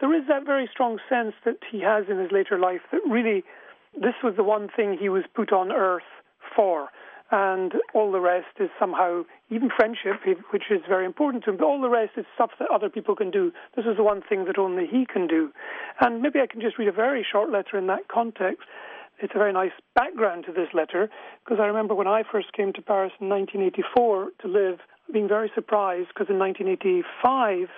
There 0.00 0.14
is 0.14 0.26
that 0.28 0.46
very 0.46 0.68
strong 0.72 0.98
sense 1.08 1.34
that 1.44 1.58
he 1.70 1.80
has 1.80 2.04
in 2.08 2.18
his 2.18 2.32
later 2.32 2.58
life 2.58 2.80
that 2.92 3.00
really 3.08 3.44
this 3.94 4.14
was 4.22 4.34
the 4.36 4.44
one 4.44 4.68
thing 4.74 4.96
he 4.98 5.08
was 5.08 5.24
put 5.34 5.52
on 5.52 5.72
earth 5.72 6.08
for 6.54 6.88
and 7.30 7.74
all 7.94 8.10
the 8.10 8.20
rest 8.20 8.58
is 8.58 8.70
somehow, 8.78 9.22
even 9.50 9.70
friendship, 9.74 10.16
which 10.50 10.64
is 10.70 10.80
very 10.88 11.06
important 11.06 11.44
to 11.44 11.50
him, 11.50 11.56
but 11.58 11.64
all 11.64 11.80
the 11.80 11.88
rest 11.88 12.12
is 12.16 12.24
stuff 12.34 12.50
that 12.58 12.68
other 12.70 12.88
people 12.88 13.14
can 13.14 13.30
do. 13.30 13.52
This 13.76 13.86
is 13.86 13.96
the 13.96 14.02
one 14.02 14.20
thing 14.28 14.46
that 14.46 14.58
only 14.58 14.86
he 14.86 15.06
can 15.06 15.28
do. 15.28 15.52
And 16.00 16.22
maybe 16.22 16.40
I 16.40 16.46
can 16.46 16.60
just 16.60 16.76
read 16.76 16.88
a 16.88 16.92
very 16.92 17.24
short 17.30 17.50
letter 17.50 17.78
in 17.78 17.86
that 17.86 18.08
context. 18.08 18.66
It's 19.22 19.32
a 19.34 19.38
very 19.38 19.52
nice 19.52 19.70
background 19.94 20.44
to 20.46 20.52
this 20.52 20.68
letter, 20.74 21.08
because 21.44 21.60
I 21.60 21.66
remember 21.66 21.94
when 21.94 22.08
I 22.08 22.24
first 22.24 22.52
came 22.52 22.72
to 22.72 22.82
Paris 22.82 23.12
in 23.20 23.28
1984 23.28 24.30
to 24.42 24.48
live, 24.48 24.80
being 25.12 25.28
very 25.28 25.52
surprised, 25.54 26.08
because 26.08 26.30
in 26.30 26.38
1985 26.38 27.68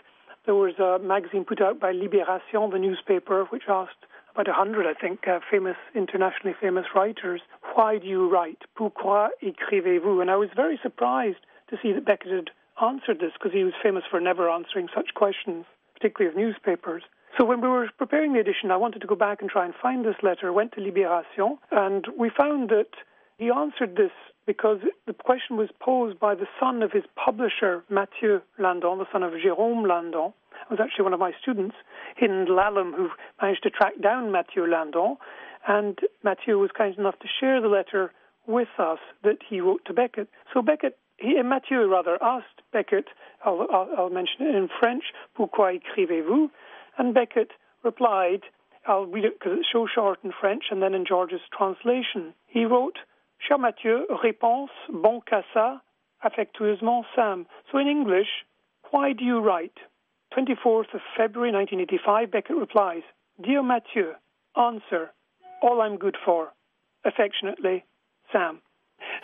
there 0.44 0.54
was 0.54 0.78
a 0.78 0.98
magazine 0.98 1.44
put 1.44 1.60
out 1.60 1.78
by 1.78 1.92
Libération, 1.92 2.70
the 2.70 2.78
newspaper, 2.78 3.44
which 3.50 3.64
asked 3.68 4.06
about 4.34 4.48
a 4.48 4.52
hundred, 4.52 4.86
I 4.86 4.94
think, 4.98 5.28
uh, 5.28 5.40
famous, 5.50 5.76
internationally 5.94 6.56
famous 6.60 6.86
writers. 6.94 7.40
Why 7.74 7.98
do 7.98 8.06
you 8.06 8.28
write? 8.28 8.62
Pourquoi 8.74 9.28
écrivez-vous? 9.42 10.20
And 10.20 10.30
I 10.30 10.36
was 10.36 10.48
very 10.56 10.78
surprised 10.82 11.38
to 11.70 11.76
see 11.82 11.92
that 11.92 12.04
Beckett 12.04 12.32
had 12.32 12.50
answered 12.82 13.20
this 13.20 13.32
because 13.34 13.52
he 13.52 13.64
was 13.64 13.74
famous 13.82 14.04
for 14.10 14.20
never 14.20 14.50
answering 14.50 14.88
such 14.94 15.14
questions, 15.14 15.64
particularly 15.94 16.32
of 16.32 16.36
newspapers. 16.36 17.02
So 17.38 17.44
when 17.44 17.60
we 17.60 17.68
were 17.68 17.88
preparing 17.96 18.32
the 18.32 18.40
edition, 18.40 18.70
I 18.70 18.76
wanted 18.76 19.00
to 19.00 19.06
go 19.06 19.14
back 19.14 19.40
and 19.40 19.50
try 19.50 19.64
and 19.64 19.74
find 19.80 20.04
this 20.04 20.16
letter. 20.22 20.52
Went 20.52 20.72
to 20.72 20.80
Libération, 20.80 21.58
and 21.70 22.06
we 22.18 22.30
found 22.30 22.68
that 22.70 22.90
he 23.38 23.50
answered 23.50 23.96
this 23.96 24.12
because 24.46 24.78
the 25.06 25.12
question 25.12 25.56
was 25.56 25.68
posed 25.80 26.18
by 26.18 26.34
the 26.34 26.46
son 26.58 26.82
of 26.82 26.92
his 26.92 27.04
publisher, 27.14 27.84
Mathieu 27.88 28.40
Lindon, 28.58 28.98
the 28.98 29.06
son 29.12 29.22
of 29.22 29.32
Jérôme 29.32 29.82
Lindon, 29.82 30.32
was 30.70 30.80
actually 30.82 31.04
one 31.04 31.14
of 31.14 31.20
my 31.20 31.32
students, 31.40 31.76
Hind 32.18 32.48
Lallam, 32.48 32.94
who 32.94 33.08
managed 33.40 33.62
to 33.64 33.70
track 33.70 34.00
down 34.02 34.32
Mathieu 34.32 34.66
Lindon. 34.66 35.16
And 35.66 35.98
Mathieu 36.24 36.58
was 36.58 36.70
kind 36.76 36.96
enough 36.98 37.18
to 37.20 37.28
share 37.40 37.60
the 37.60 37.68
letter 37.68 38.12
with 38.46 38.68
us 38.78 38.98
that 39.22 39.38
he 39.48 39.60
wrote 39.60 39.84
to 39.86 39.92
Beckett. 39.92 40.28
So 40.52 40.62
Beckett, 40.62 40.98
he, 41.18 41.40
Mathieu 41.42 41.88
rather, 41.88 42.18
asked 42.22 42.62
Beckett, 42.72 43.06
I'll, 43.44 43.66
I'll, 43.72 43.88
I'll 43.96 44.10
mention 44.10 44.40
it 44.40 44.54
in 44.54 44.68
French, 44.80 45.04
pourquoi 45.36 45.78
écrivez-vous? 45.78 46.50
And 46.98 47.14
Beckett 47.14 47.52
replied, 47.84 48.42
I'll 48.86 49.06
read 49.06 49.24
it 49.24 49.38
because 49.38 49.58
it's 49.58 49.68
so 49.72 49.86
short 49.92 50.18
in 50.24 50.32
French 50.40 50.64
and 50.70 50.82
then 50.82 50.94
in 50.94 51.04
George's 51.06 51.40
translation. 51.56 52.34
He 52.46 52.64
wrote, 52.64 52.98
Cher 53.46 53.58
Mathieu, 53.58 54.06
réponse 54.22 54.70
bon 54.88 55.20
cassa, 55.26 55.82
affectueusement 56.24 57.04
Sam. 57.16 57.46
So 57.70 57.78
in 57.78 57.88
English, 57.88 58.28
why 58.90 59.12
do 59.12 59.24
you 59.24 59.40
write? 59.40 59.76
24th 60.36 60.94
of 60.94 61.00
February 61.16 61.52
1985, 61.52 62.30
Beckett 62.30 62.56
replies, 62.56 63.02
Dear 63.42 63.62
Mathieu, 63.62 64.12
answer, 64.56 65.12
all 65.60 65.80
I'm 65.80 65.96
good 65.96 66.16
for. 66.24 66.52
Affectionately, 67.04 67.84
Sam. 68.30 68.60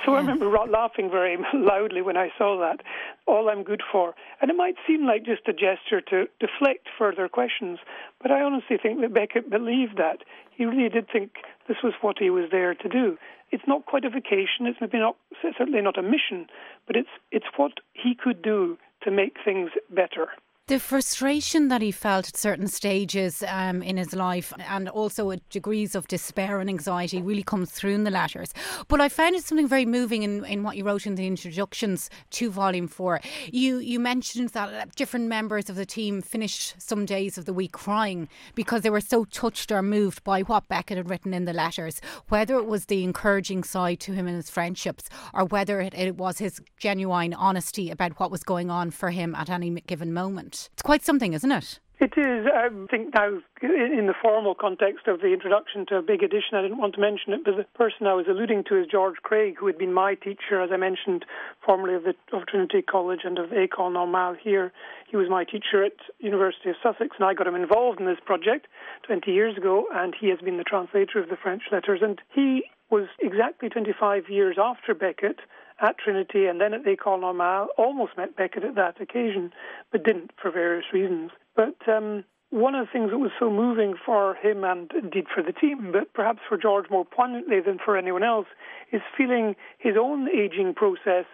So 0.04 0.14
I 0.14 0.18
remember 0.18 0.48
laughing 0.68 1.10
very 1.10 1.36
loudly 1.54 2.02
when 2.02 2.16
I 2.16 2.30
saw 2.36 2.58
that. 2.60 2.80
All 3.26 3.48
I'm 3.48 3.62
good 3.62 3.82
for. 3.90 4.14
And 4.40 4.50
it 4.50 4.56
might 4.56 4.74
seem 4.86 5.06
like 5.06 5.24
just 5.24 5.46
a 5.46 5.52
gesture 5.52 6.00
to 6.10 6.26
deflect 6.40 6.88
further 6.98 7.28
questions, 7.28 7.78
but 8.20 8.30
I 8.30 8.42
honestly 8.42 8.78
think 8.82 9.00
that 9.00 9.14
Beckett 9.14 9.48
believed 9.50 9.96
that. 9.96 10.18
He 10.50 10.64
really 10.64 10.88
did 10.88 11.08
think 11.10 11.32
this 11.68 11.78
was 11.84 11.92
what 12.00 12.16
he 12.18 12.30
was 12.30 12.46
there 12.50 12.74
to 12.74 12.88
do. 12.88 13.18
It's 13.50 13.64
not 13.66 13.86
quite 13.86 14.04
a 14.04 14.10
vacation, 14.10 14.66
it's 14.66 14.80
maybe 14.80 14.98
not 14.98 15.16
certainly 15.40 15.80
not 15.80 15.98
a 15.98 16.02
mission, 16.02 16.48
but 16.86 16.96
it's 16.96 17.08
it's 17.30 17.46
what 17.56 17.72
he 17.92 18.14
could 18.14 18.42
do 18.42 18.78
to 19.02 19.10
make 19.10 19.36
things 19.44 19.70
better. 19.90 20.28
The 20.68 20.78
frustration 20.78 21.68
that 21.68 21.80
he 21.80 21.90
felt 21.90 22.28
at 22.28 22.36
certain 22.36 22.68
stages 22.68 23.42
um, 23.48 23.82
in 23.82 23.96
his 23.96 24.14
life 24.14 24.52
and 24.58 24.86
also 24.90 25.34
degrees 25.48 25.94
of 25.94 26.06
despair 26.08 26.60
and 26.60 26.68
anxiety 26.68 27.22
really 27.22 27.42
comes 27.42 27.70
through 27.70 27.94
in 27.94 28.04
the 28.04 28.10
letters. 28.10 28.52
But 28.86 29.00
I 29.00 29.08
found 29.08 29.34
it 29.34 29.44
something 29.44 29.66
very 29.66 29.86
moving 29.86 30.24
in, 30.24 30.44
in 30.44 30.64
what 30.64 30.76
you 30.76 30.84
wrote 30.84 31.06
in 31.06 31.14
the 31.14 31.26
introductions 31.26 32.10
to 32.32 32.50
Volume 32.50 32.86
4. 32.86 33.18
You, 33.50 33.78
you 33.78 33.98
mentioned 33.98 34.50
that 34.50 34.94
different 34.94 35.28
members 35.28 35.70
of 35.70 35.76
the 35.76 35.86
team 35.86 36.20
finished 36.20 36.74
some 36.76 37.06
days 37.06 37.38
of 37.38 37.46
the 37.46 37.54
week 37.54 37.72
crying 37.72 38.28
because 38.54 38.82
they 38.82 38.90
were 38.90 39.00
so 39.00 39.24
touched 39.24 39.72
or 39.72 39.80
moved 39.80 40.22
by 40.22 40.42
what 40.42 40.68
Beckett 40.68 40.98
had 40.98 41.08
written 41.08 41.32
in 41.32 41.46
the 41.46 41.54
letters, 41.54 42.02
whether 42.28 42.58
it 42.58 42.66
was 42.66 42.84
the 42.84 43.04
encouraging 43.04 43.64
side 43.64 44.00
to 44.00 44.12
him 44.12 44.26
and 44.26 44.36
his 44.36 44.50
friendships 44.50 45.08
or 45.32 45.46
whether 45.46 45.80
it, 45.80 45.94
it 45.94 46.16
was 46.16 46.36
his 46.36 46.60
genuine 46.76 47.32
honesty 47.32 47.90
about 47.90 48.20
what 48.20 48.30
was 48.30 48.42
going 48.42 48.70
on 48.70 48.90
for 48.90 49.08
him 49.08 49.34
at 49.34 49.48
any 49.48 49.70
given 49.70 50.12
moment. 50.12 50.57
It's 50.72 50.82
quite 50.82 51.04
something, 51.04 51.32
isn't 51.32 51.52
it? 51.52 51.80
It 52.00 52.14
is. 52.16 52.46
I 52.46 52.68
think 52.88 53.12
now, 53.12 53.40
in 53.60 54.06
the 54.06 54.14
formal 54.22 54.54
context 54.54 55.08
of 55.08 55.20
the 55.20 55.32
introduction 55.32 55.84
to 55.86 55.96
a 55.96 56.02
big 56.02 56.22
edition, 56.22 56.54
I 56.54 56.62
didn't 56.62 56.78
want 56.78 56.94
to 56.94 57.00
mention 57.00 57.32
it, 57.32 57.44
but 57.44 57.56
the 57.56 57.64
person 57.74 58.06
I 58.06 58.14
was 58.14 58.26
alluding 58.30 58.64
to 58.68 58.80
is 58.80 58.86
George 58.86 59.16
Craig, 59.24 59.56
who 59.58 59.66
had 59.66 59.78
been 59.78 59.92
my 59.92 60.14
teacher, 60.14 60.62
as 60.62 60.70
I 60.72 60.76
mentioned, 60.76 61.24
formerly 61.66 61.94
of, 61.94 62.04
the, 62.04 62.14
of 62.32 62.46
Trinity 62.46 62.82
College 62.82 63.22
and 63.24 63.36
of 63.36 63.50
École 63.50 63.92
Normale 63.92 64.36
here. 64.40 64.72
He 65.10 65.16
was 65.16 65.28
my 65.28 65.42
teacher 65.42 65.82
at 65.84 65.98
University 66.20 66.70
of 66.70 66.76
Sussex, 66.80 67.16
and 67.18 67.26
I 67.26 67.34
got 67.34 67.48
him 67.48 67.56
involved 67.56 67.98
in 67.98 68.06
this 68.06 68.22
project 68.24 68.68
20 69.02 69.32
years 69.32 69.56
ago, 69.56 69.86
and 69.92 70.14
he 70.14 70.28
has 70.28 70.38
been 70.38 70.56
the 70.56 70.64
translator 70.64 71.18
of 71.18 71.28
the 71.28 71.36
French 71.36 71.62
letters. 71.72 71.98
And 72.00 72.20
he 72.32 72.62
was 72.90 73.08
exactly 73.20 73.68
25 73.68 74.28
years 74.28 74.56
after 74.56 74.94
Beckett 74.94 75.40
at 75.80 75.98
Trinity 75.98 76.46
and 76.46 76.60
then 76.60 76.74
at 76.74 76.84
the 76.84 76.96
École 76.96 77.20
Normale. 77.20 77.68
Almost 77.76 78.16
met 78.16 78.36
Beckett 78.36 78.64
at 78.64 78.74
that 78.74 79.00
occasion, 79.00 79.52
but 79.92 80.04
didn't 80.04 80.32
for 80.40 80.50
various 80.50 80.86
reasons. 80.92 81.30
But 81.54 81.76
um, 81.88 82.24
one 82.50 82.74
of 82.74 82.86
the 82.86 82.92
things 82.92 83.10
that 83.10 83.18
was 83.18 83.30
so 83.38 83.50
moving 83.50 83.94
for 84.04 84.34
him 84.36 84.64
and 84.64 84.90
indeed 85.00 85.26
for 85.32 85.42
the 85.42 85.52
team, 85.52 85.92
but 85.92 86.12
perhaps 86.14 86.40
for 86.48 86.56
George 86.56 86.86
more 86.90 87.04
poignantly 87.04 87.60
than 87.60 87.78
for 87.84 87.96
anyone 87.96 88.22
else, 88.22 88.46
is 88.92 89.02
feeling 89.16 89.54
his 89.78 89.94
own 90.00 90.28
aging 90.30 90.74
process 90.74 91.26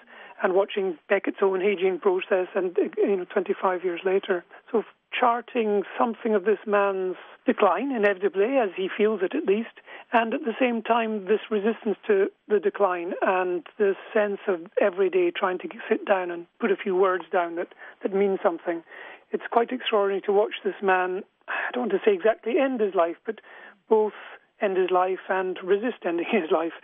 and 0.42 0.54
watching 0.54 0.98
Beckett's 1.08 1.38
own 1.40 1.62
aging 1.62 2.00
process 2.00 2.48
and 2.54 2.76
you 2.96 3.16
know 3.16 3.24
25 3.24 3.84
years 3.84 4.00
later. 4.04 4.44
So 4.72 4.82
charting 5.18 5.82
something 5.98 6.34
of 6.34 6.44
this 6.44 6.58
man's 6.66 7.16
decline, 7.46 7.92
inevitably, 7.92 8.56
as 8.56 8.70
he 8.76 8.88
feels 8.88 9.20
it 9.22 9.34
at 9.34 9.46
least, 9.46 9.80
and 10.12 10.32
at 10.32 10.44
the 10.44 10.54
same 10.58 10.82
time, 10.82 11.26
this 11.26 11.40
resistance 11.50 11.96
to 12.06 12.28
the 12.48 12.58
decline 12.58 13.12
and 13.22 13.66
this 13.78 13.96
sense 14.12 14.38
of 14.48 14.60
every 14.80 15.10
day 15.10 15.30
trying 15.30 15.58
to 15.58 15.68
sit 15.88 16.04
down 16.06 16.30
and 16.30 16.46
put 16.58 16.70
a 16.70 16.76
few 16.76 16.96
words 16.96 17.24
down 17.32 17.56
that, 17.56 17.68
that 18.02 18.14
mean 18.14 18.38
something. 18.42 18.82
It's 19.30 19.44
quite 19.50 19.72
extraordinary 19.72 20.22
to 20.22 20.32
watch 20.32 20.54
this 20.64 20.80
man, 20.82 21.22
I 21.48 21.70
don't 21.72 21.90
want 21.90 21.92
to 21.92 22.00
say 22.04 22.14
exactly 22.14 22.58
end 22.58 22.80
his 22.80 22.94
life, 22.94 23.16
but 23.26 23.40
both 23.88 24.14
end 24.60 24.76
his 24.76 24.90
life 24.90 25.28
and 25.28 25.58
resist 25.62 26.06
ending 26.06 26.26
his 26.30 26.50
life 26.50 26.74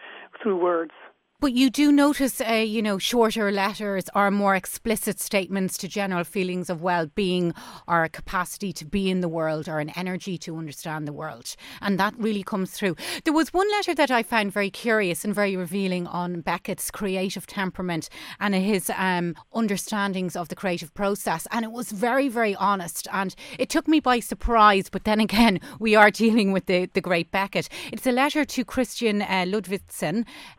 through 0.42 0.56
words. 0.56 0.92
But 1.40 1.54
you 1.54 1.70
do 1.70 1.90
notice, 1.90 2.42
uh, 2.42 2.52
you 2.52 2.82
know, 2.82 2.98
shorter 2.98 3.50
letters 3.50 4.10
or 4.14 4.30
more 4.30 4.54
explicit 4.54 5.18
statements 5.18 5.78
to 5.78 5.88
general 5.88 6.22
feelings 6.22 6.68
of 6.68 6.82
well-being 6.82 7.54
or 7.88 8.04
a 8.04 8.10
capacity 8.10 8.74
to 8.74 8.84
be 8.84 9.10
in 9.10 9.22
the 9.22 9.28
world 9.28 9.66
or 9.66 9.78
an 9.78 9.88
energy 9.96 10.36
to 10.36 10.58
understand 10.58 11.08
the 11.08 11.14
world, 11.14 11.56
and 11.80 11.98
that 11.98 12.12
really 12.18 12.42
comes 12.42 12.72
through. 12.72 12.94
There 13.24 13.32
was 13.32 13.54
one 13.54 13.70
letter 13.70 13.94
that 13.94 14.10
I 14.10 14.22
found 14.22 14.52
very 14.52 14.68
curious 14.68 15.24
and 15.24 15.34
very 15.34 15.56
revealing 15.56 16.06
on 16.06 16.42
Beckett's 16.42 16.90
creative 16.90 17.46
temperament 17.46 18.10
and 18.38 18.54
his 18.54 18.90
um, 18.94 19.34
understandings 19.54 20.36
of 20.36 20.50
the 20.50 20.56
creative 20.56 20.92
process, 20.92 21.46
and 21.50 21.64
it 21.64 21.72
was 21.72 21.90
very, 21.90 22.28
very 22.28 22.54
honest, 22.56 23.08
and 23.14 23.34
it 23.58 23.70
took 23.70 23.88
me 23.88 23.98
by 23.98 24.20
surprise. 24.20 24.90
But 24.90 25.04
then 25.04 25.20
again, 25.20 25.58
we 25.78 25.94
are 25.94 26.10
dealing 26.10 26.52
with 26.52 26.66
the 26.66 26.90
the 26.92 27.00
great 27.00 27.30
Beckett. 27.30 27.70
It's 27.90 28.06
a 28.06 28.12
letter 28.12 28.44
to 28.44 28.62
Christian 28.62 29.22
uh. 29.22 29.46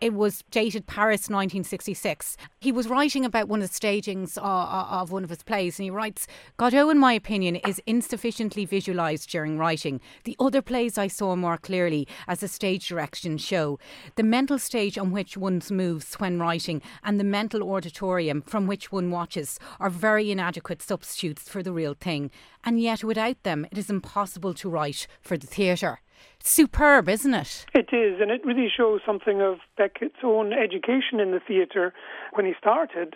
It 0.01 0.13
was 0.15 0.43
dated 0.49 0.70
Paris 0.79 1.29
1966. 1.29 2.37
He 2.59 2.71
was 2.71 2.87
writing 2.87 3.25
about 3.25 3.47
one 3.47 3.61
of 3.61 3.67
the 3.67 3.75
stagings 3.75 4.37
of, 4.37 4.43
of 4.45 5.11
one 5.11 5.23
of 5.23 5.29
his 5.29 5.43
plays, 5.43 5.77
and 5.77 5.83
he 5.83 5.89
writes 5.89 6.27
Godot, 6.57 6.89
in 6.89 6.97
my 6.97 7.13
opinion, 7.13 7.57
is 7.57 7.81
insufficiently 7.85 8.65
visualised 8.65 9.29
during 9.29 9.57
writing. 9.57 9.99
The 10.23 10.37
other 10.39 10.61
plays 10.61 10.97
I 10.97 11.07
saw 11.07 11.35
more 11.35 11.57
clearly 11.57 12.07
as 12.27 12.39
the 12.39 12.47
stage 12.47 12.87
direction 12.87 13.37
show. 13.37 13.79
The 14.15 14.23
mental 14.23 14.59
stage 14.59 14.97
on 14.97 15.11
which 15.11 15.35
one 15.35 15.61
moves 15.69 16.15
when 16.15 16.39
writing 16.39 16.81
and 17.03 17.19
the 17.19 17.23
mental 17.23 17.71
auditorium 17.71 18.41
from 18.41 18.67
which 18.67 18.91
one 18.91 19.11
watches 19.11 19.59
are 19.79 19.89
very 19.89 20.31
inadequate 20.31 20.81
substitutes 20.81 21.49
for 21.49 21.61
the 21.61 21.73
real 21.73 21.93
thing. 21.93 22.31
And 22.63 22.79
yet, 22.79 23.03
without 23.03 23.43
them, 23.43 23.65
it 23.71 23.77
is 23.77 23.89
impossible 23.89 24.53
to 24.53 24.69
write 24.69 25.07
for 25.21 25.37
the 25.37 25.47
theatre 25.47 25.99
superb, 26.43 27.07
isn't 27.09 27.33
it? 27.33 27.65
It 27.73 27.93
is, 27.93 28.19
and 28.21 28.31
it 28.31 28.45
really 28.45 28.67
shows 28.69 29.01
something 29.05 29.41
of 29.41 29.59
Beckett's 29.77 30.23
own 30.23 30.53
education 30.53 31.19
in 31.19 31.31
the 31.31 31.39
theatre. 31.39 31.93
When 32.33 32.45
he 32.45 32.53
started, 32.59 33.15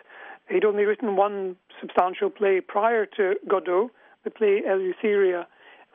he'd 0.50 0.66
only 0.66 0.84
written 0.84 1.16
one 1.16 1.56
substantial 1.80 2.30
play 2.30 2.62
prior 2.62 3.06
to 3.18 3.36
Godot, 3.48 3.92
the 4.24 4.32
play 4.32 4.62
Eleutheria. 4.68 5.46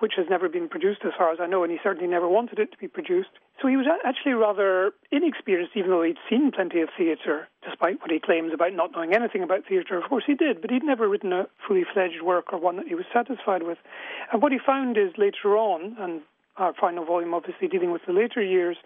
which 0.00 0.14
has 0.16 0.26
never 0.28 0.48
been 0.48 0.68
produced 0.68 1.00
as 1.04 1.12
far 1.16 1.32
as 1.32 1.38
I 1.40 1.46
know, 1.46 1.62
and 1.62 1.70
he 1.70 1.78
certainly 1.82 2.08
never 2.08 2.28
wanted 2.28 2.58
it 2.58 2.72
to 2.72 2.78
be 2.78 2.88
produced. 2.88 3.30
So 3.60 3.68
he 3.68 3.76
was 3.76 3.86
actually 4.04 4.32
rather 4.32 4.92
inexperienced, 5.12 5.76
even 5.76 5.90
though 5.90 6.02
he'd 6.02 6.16
seen 6.28 6.50
plenty 6.50 6.80
of 6.80 6.88
theatre, 6.96 7.48
despite 7.62 8.00
what 8.00 8.10
he 8.10 8.18
claims 8.18 8.52
about 8.52 8.72
not 8.72 8.92
knowing 8.92 9.14
anything 9.14 9.42
about 9.42 9.66
theatre. 9.68 9.98
Of 9.98 10.08
course, 10.08 10.24
he 10.26 10.34
did, 10.34 10.60
but 10.60 10.70
he'd 10.70 10.82
never 10.82 11.08
written 11.08 11.32
a 11.32 11.46
fully 11.66 11.84
fledged 11.84 12.22
work 12.22 12.52
or 12.52 12.58
one 12.58 12.76
that 12.76 12.88
he 12.88 12.94
was 12.94 13.04
satisfied 13.12 13.62
with. 13.62 13.78
And 14.32 14.42
what 14.42 14.52
he 14.52 14.58
found 14.58 14.96
is 14.96 15.12
later 15.18 15.56
on, 15.56 15.96
and 16.00 16.22
our 16.60 16.74
final 16.78 17.04
volume, 17.04 17.34
obviously 17.34 17.68
dealing 17.68 17.90
with 17.90 18.02
the 18.06 18.12
later 18.12 18.42
years, 18.42 18.76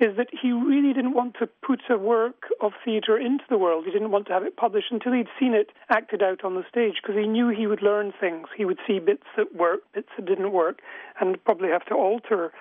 is 0.00 0.16
that 0.16 0.28
he 0.30 0.52
really 0.52 0.92
didn't 0.92 1.14
want 1.14 1.34
to 1.40 1.48
put 1.66 1.80
a 1.90 1.98
work 1.98 2.44
of 2.60 2.72
theatre 2.84 3.18
into 3.18 3.44
the 3.50 3.58
world. 3.58 3.84
He 3.84 3.90
didn't 3.90 4.10
want 4.10 4.26
to 4.28 4.32
have 4.32 4.44
it 4.44 4.56
published 4.56 4.90
until 4.90 5.12
he'd 5.12 5.26
seen 5.38 5.54
it 5.54 5.70
acted 5.90 6.22
out 6.22 6.44
on 6.44 6.54
the 6.54 6.64
stage 6.68 6.94
because 7.02 7.16
he 7.16 7.26
knew 7.26 7.48
he 7.48 7.66
would 7.66 7.82
learn 7.82 8.12
things. 8.18 8.48
He 8.56 8.64
would 8.64 8.78
see 8.86 8.98
bits 8.98 9.26
that 9.36 9.54
worked, 9.54 9.92
bits 9.92 10.08
that 10.16 10.26
didn't 10.26 10.52
work, 10.52 10.80
and 11.20 11.42
probably 11.44 11.68
have 11.68 11.84
to 11.86 11.94
alter 11.94 12.52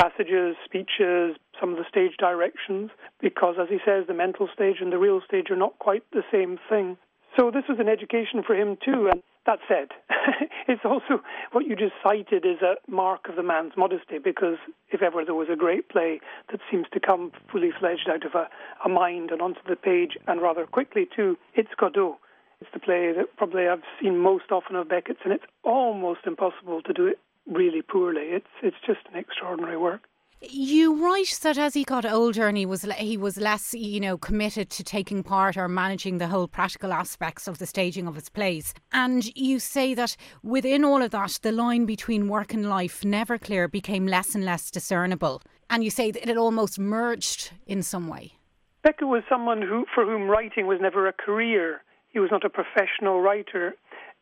passages, 0.00 0.56
speeches, 0.64 1.36
some 1.60 1.70
of 1.70 1.76
the 1.76 1.84
stage 1.88 2.16
directions, 2.18 2.90
because, 3.20 3.56
as 3.60 3.68
he 3.68 3.78
says, 3.84 4.04
the 4.06 4.14
mental 4.14 4.48
stage 4.52 4.76
and 4.80 4.92
the 4.92 4.98
real 4.98 5.20
stage 5.26 5.50
are 5.50 5.56
not 5.56 5.78
quite 5.78 6.02
the 6.12 6.24
same 6.32 6.58
thing. 6.68 6.96
So 7.36 7.50
this 7.50 7.64
was 7.68 7.78
an 7.80 7.88
education 7.88 8.42
for 8.46 8.54
him 8.54 8.76
too. 8.84 9.08
And 9.10 9.22
that 9.46 9.58
said, 9.68 9.88
it's 10.68 10.84
also 10.84 11.22
what 11.52 11.66
you 11.66 11.76
just 11.76 11.94
cited 12.02 12.44
is 12.44 12.62
a 12.62 12.74
mark 12.90 13.28
of 13.28 13.36
the 13.36 13.42
man's 13.42 13.72
modesty 13.76 14.18
because 14.22 14.56
if 14.90 15.02
ever 15.02 15.24
there 15.24 15.34
was 15.34 15.48
a 15.52 15.56
great 15.56 15.88
play 15.88 16.20
that 16.50 16.60
seems 16.70 16.86
to 16.92 17.00
come 17.00 17.32
fully 17.50 17.70
fledged 17.78 18.08
out 18.08 18.24
of 18.24 18.34
a, 18.34 18.48
a 18.84 18.88
mind 18.88 19.30
and 19.30 19.42
onto 19.42 19.60
the 19.68 19.76
page 19.76 20.16
and 20.26 20.40
rather 20.40 20.66
quickly 20.66 21.06
too, 21.14 21.36
it's 21.54 21.70
Godot. 21.78 22.18
It's 22.60 22.70
the 22.72 22.80
play 22.80 23.12
that 23.12 23.36
probably 23.36 23.68
I've 23.68 23.82
seen 24.00 24.18
most 24.18 24.50
often 24.50 24.76
of 24.76 24.88
Beckett's, 24.88 25.20
and 25.24 25.32
it's 25.32 25.44
almost 25.64 26.20
impossible 26.26 26.80
to 26.82 26.92
do 26.92 27.06
it 27.06 27.18
really 27.46 27.82
poorly. 27.82 28.28
It's 28.28 28.46
it's 28.62 28.76
just 28.86 29.00
an 29.12 29.18
extraordinary 29.18 29.76
work. 29.76 30.08
You 30.50 30.94
write 31.02 31.38
that 31.42 31.58
as 31.58 31.74
he 31.74 31.84
got 31.84 32.04
older 32.04 32.48
and 32.48 32.56
he 32.56 32.66
was 32.66 32.82
he 32.82 33.16
was 33.16 33.36
less, 33.36 33.72
you 33.74 34.00
know, 34.00 34.18
committed 34.18 34.68
to 34.70 34.84
taking 34.84 35.22
part 35.22 35.56
or 35.56 35.68
managing 35.68 36.18
the 36.18 36.26
whole 36.26 36.48
practical 36.48 36.92
aspects 36.92 37.48
of 37.48 37.58
the 37.58 37.66
staging 37.66 38.06
of 38.06 38.14
his 38.14 38.28
plays. 38.28 38.74
And 38.92 39.24
you 39.36 39.58
say 39.58 39.94
that 39.94 40.16
within 40.42 40.84
all 40.84 41.02
of 41.02 41.12
that, 41.12 41.38
the 41.42 41.52
line 41.52 41.86
between 41.86 42.28
work 42.28 42.52
and 42.52 42.68
life, 42.68 43.04
never 43.04 43.38
clear, 43.38 43.68
became 43.68 44.06
less 44.06 44.34
and 44.34 44.44
less 44.44 44.70
discernible. 44.70 45.42
And 45.70 45.82
you 45.82 45.90
say 45.90 46.10
that 46.10 46.28
it 46.28 46.36
almost 46.36 46.78
merged 46.78 47.52
in 47.66 47.82
some 47.82 48.08
way. 48.08 48.34
Beckett 48.82 49.08
was 49.08 49.22
someone 49.28 49.62
who, 49.62 49.86
for 49.94 50.04
whom 50.04 50.28
writing 50.28 50.66
was 50.66 50.78
never 50.80 51.08
a 51.08 51.12
career. 51.12 51.82
He 52.10 52.18
was 52.18 52.30
not 52.30 52.44
a 52.44 52.50
professional 52.50 53.20
writer. 53.20 53.74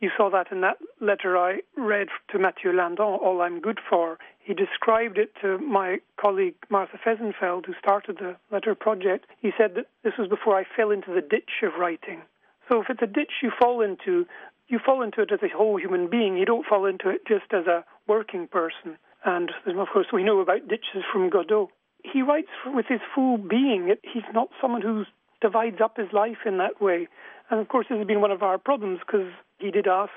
You 0.02 0.10
saw 0.16 0.30
that 0.30 0.50
in 0.50 0.62
that 0.62 0.78
letter 1.00 1.38
I 1.38 1.60
read 1.76 2.08
to 2.32 2.38
Mathieu 2.40 2.72
Lindon, 2.72 3.06
All 3.22 3.40
I'm 3.40 3.60
Good 3.60 3.78
For. 3.88 4.18
He 4.40 4.52
described 4.52 5.16
it 5.16 5.30
to 5.42 5.58
my 5.58 5.98
colleague 6.20 6.56
Martha 6.68 6.98
Fehsenfeld, 6.98 7.66
who 7.66 7.74
started 7.78 8.16
the 8.18 8.34
letter 8.50 8.74
project. 8.74 9.26
He 9.40 9.52
said 9.56 9.76
that 9.76 9.86
this 10.02 10.14
was 10.18 10.26
before 10.26 10.58
I 10.58 10.64
fell 10.76 10.90
into 10.90 11.14
the 11.14 11.20
ditch 11.20 11.62
of 11.62 11.78
writing. 11.78 12.22
So 12.68 12.80
if 12.80 12.90
it's 12.90 13.00
a 13.00 13.06
ditch 13.06 13.30
you 13.44 13.52
fall 13.56 13.80
into, 13.80 14.26
you 14.66 14.80
fall 14.84 15.02
into 15.02 15.22
it 15.22 15.30
as 15.30 15.38
a 15.40 15.56
whole 15.56 15.78
human 15.78 16.10
being. 16.10 16.36
You 16.36 16.46
don't 16.46 16.66
fall 16.66 16.84
into 16.84 17.08
it 17.08 17.20
just 17.28 17.52
as 17.52 17.68
a 17.68 17.84
working 18.08 18.48
person. 18.48 18.98
And 19.24 19.52
of 19.68 19.86
course, 19.92 20.08
we 20.12 20.24
know 20.24 20.40
about 20.40 20.66
ditches 20.66 21.04
from 21.12 21.30
Godot. 21.30 21.70
He 22.02 22.22
writes 22.22 22.50
with 22.66 22.86
his 22.88 23.00
full 23.14 23.38
being. 23.38 23.94
He's 24.02 24.24
not 24.34 24.48
someone 24.60 24.82
who 24.82 25.04
divides 25.40 25.80
up 25.80 25.96
his 25.96 26.12
life 26.12 26.38
in 26.44 26.58
that 26.58 26.82
way. 26.82 27.06
And 27.52 27.60
of 27.60 27.68
course, 27.68 27.86
this 27.90 27.98
has 27.98 28.06
been 28.06 28.22
one 28.22 28.30
of 28.30 28.42
our 28.42 28.56
problems 28.56 29.00
because 29.06 29.30
he 29.58 29.70
did 29.70 29.86
ask 29.86 30.10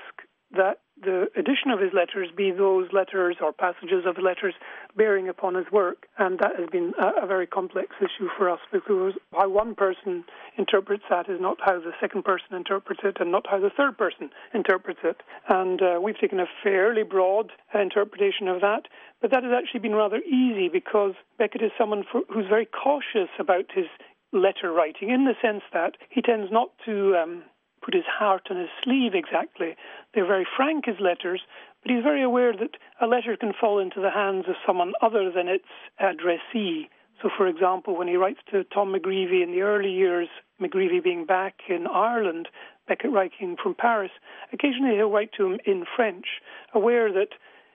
that 0.52 0.78
the 1.02 1.26
addition 1.36 1.70
of 1.70 1.80
his 1.80 1.92
letters 1.92 2.30
be 2.34 2.50
those 2.50 2.88
letters 2.94 3.36
or 3.42 3.52
passages 3.52 4.04
of 4.06 4.16
letters 4.16 4.54
bearing 4.96 5.28
upon 5.28 5.54
his 5.54 5.66
work. 5.70 6.06
And 6.16 6.38
that 6.38 6.52
has 6.58 6.70
been 6.70 6.94
a, 6.98 7.24
a, 7.24 7.26
very 7.26 7.46
complex 7.46 7.90
issue 8.00 8.28
for 8.38 8.48
us 8.48 8.60
because 8.72 9.12
how 9.32 9.50
one 9.50 9.74
person 9.74 10.24
interprets 10.56 11.02
that 11.10 11.28
is 11.28 11.38
not 11.38 11.58
how 11.60 11.78
the 11.78 11.92
second 12.00 12.24
person 12.24 12.56
interprets 12.56 13.02
it 13.04 13.18
and 13.20 13.30
not 13.30 13.46
how 13.50 13.60
the 13.60 13.68
third 13.68 13.98
person 13.98 14.30
interprets 14.54 15.00
it. 15.04 15.20
And 15.50 15.82
uh, 15.82 16.00
we've 16.02 16.18
taken 16.18 16.40
a 16.40 16.46
fairly 16.62 17.02
broad 17.02 17.52
interpretation 17.74 18.48
of 18.48 18.62
that. 18.62 18.84
But 19.20 19.32
that 19.32 19.44
has 19.44 19.52
actually 19.52 19.80
been 19.80 19.94
rather 19.94 20.18
easy 20.18 20.70
because 20.70 21.12
Beckett 21.36 21.60
is 21.60 21.72
someone 21.76 22.04
for, 22.10 22.22
who's 22.32 22.48
very 22.48 22.66
cautious 22.66 23.28
about 23.38 23.66
his 23.74 23.86
letter 24.32 24.72
writing 24.72 25.10
in 25.10 25.24
the 25.24 25.34
sense 25.40 25.62
that 25.72 25.96
he 26.10 26.22
tends 26.22 26.50
not 26.50 26.70
to 26.84 27.16
um, 27.16 27.42
put 27.82 27.94
his 27.94 28.04
heart 28.06 28.48
on 28.50 28.58
his 28.58 28.68
sleeve 28.82 29.14
exactly. 29.14 29.76
They're 30.14 30.26
very 30.26 30.46
frank, 30.56 30.86
his 30.86 31.00
letters, 31.00 31.42
but 31.82 31.92
he's 31.92 32.02
very 32.02 32.22
aware 32.22 32.52
that 32.52 32.76
a 33.00 33.06
letter 33.06 33.36
can 33.36 33.52
fall 33.58 33.78
into 33.78 34.00
the 34.00 34.10
hands 34.10 34.46
of 34.48 34.56
someone 34.66 34.92
other 35.00 35.30
than 35.30 35.48
its 35.48 35.70
addressee. 36.00 36.88
So, 37.22 37.30
for 37.34 37.46
example, 37.46 37.96
when 37.96 38.08
he 38.08 38.16
writes 38.16 38.40
to 38.50 38.64
Tom 38.64 38.92
MacGreevy 38.92 39.42
in 39.42 39.52
the 39.52 39.62
early 39.62 39.90
years, 39.90 40.28
MacGreevy 40.60 41.02
being 41.02 41.24
back 41.24 41.54
in 41.68 41.86
Ireland, 41.86 42.48
Beckett 42.88 43.12
writing 43.12 43.56
from 43.62 43.74
Paris, 43.74 44.10
occasionally 44.52 44.96
he'll 44.96 45.10
write 45.10 45.30
to 45.36 45.46
him 45.46 45.60
in 45.64 45.84
French, 45.96 46.26
aware 46.74 47.12
that 47.12 47.30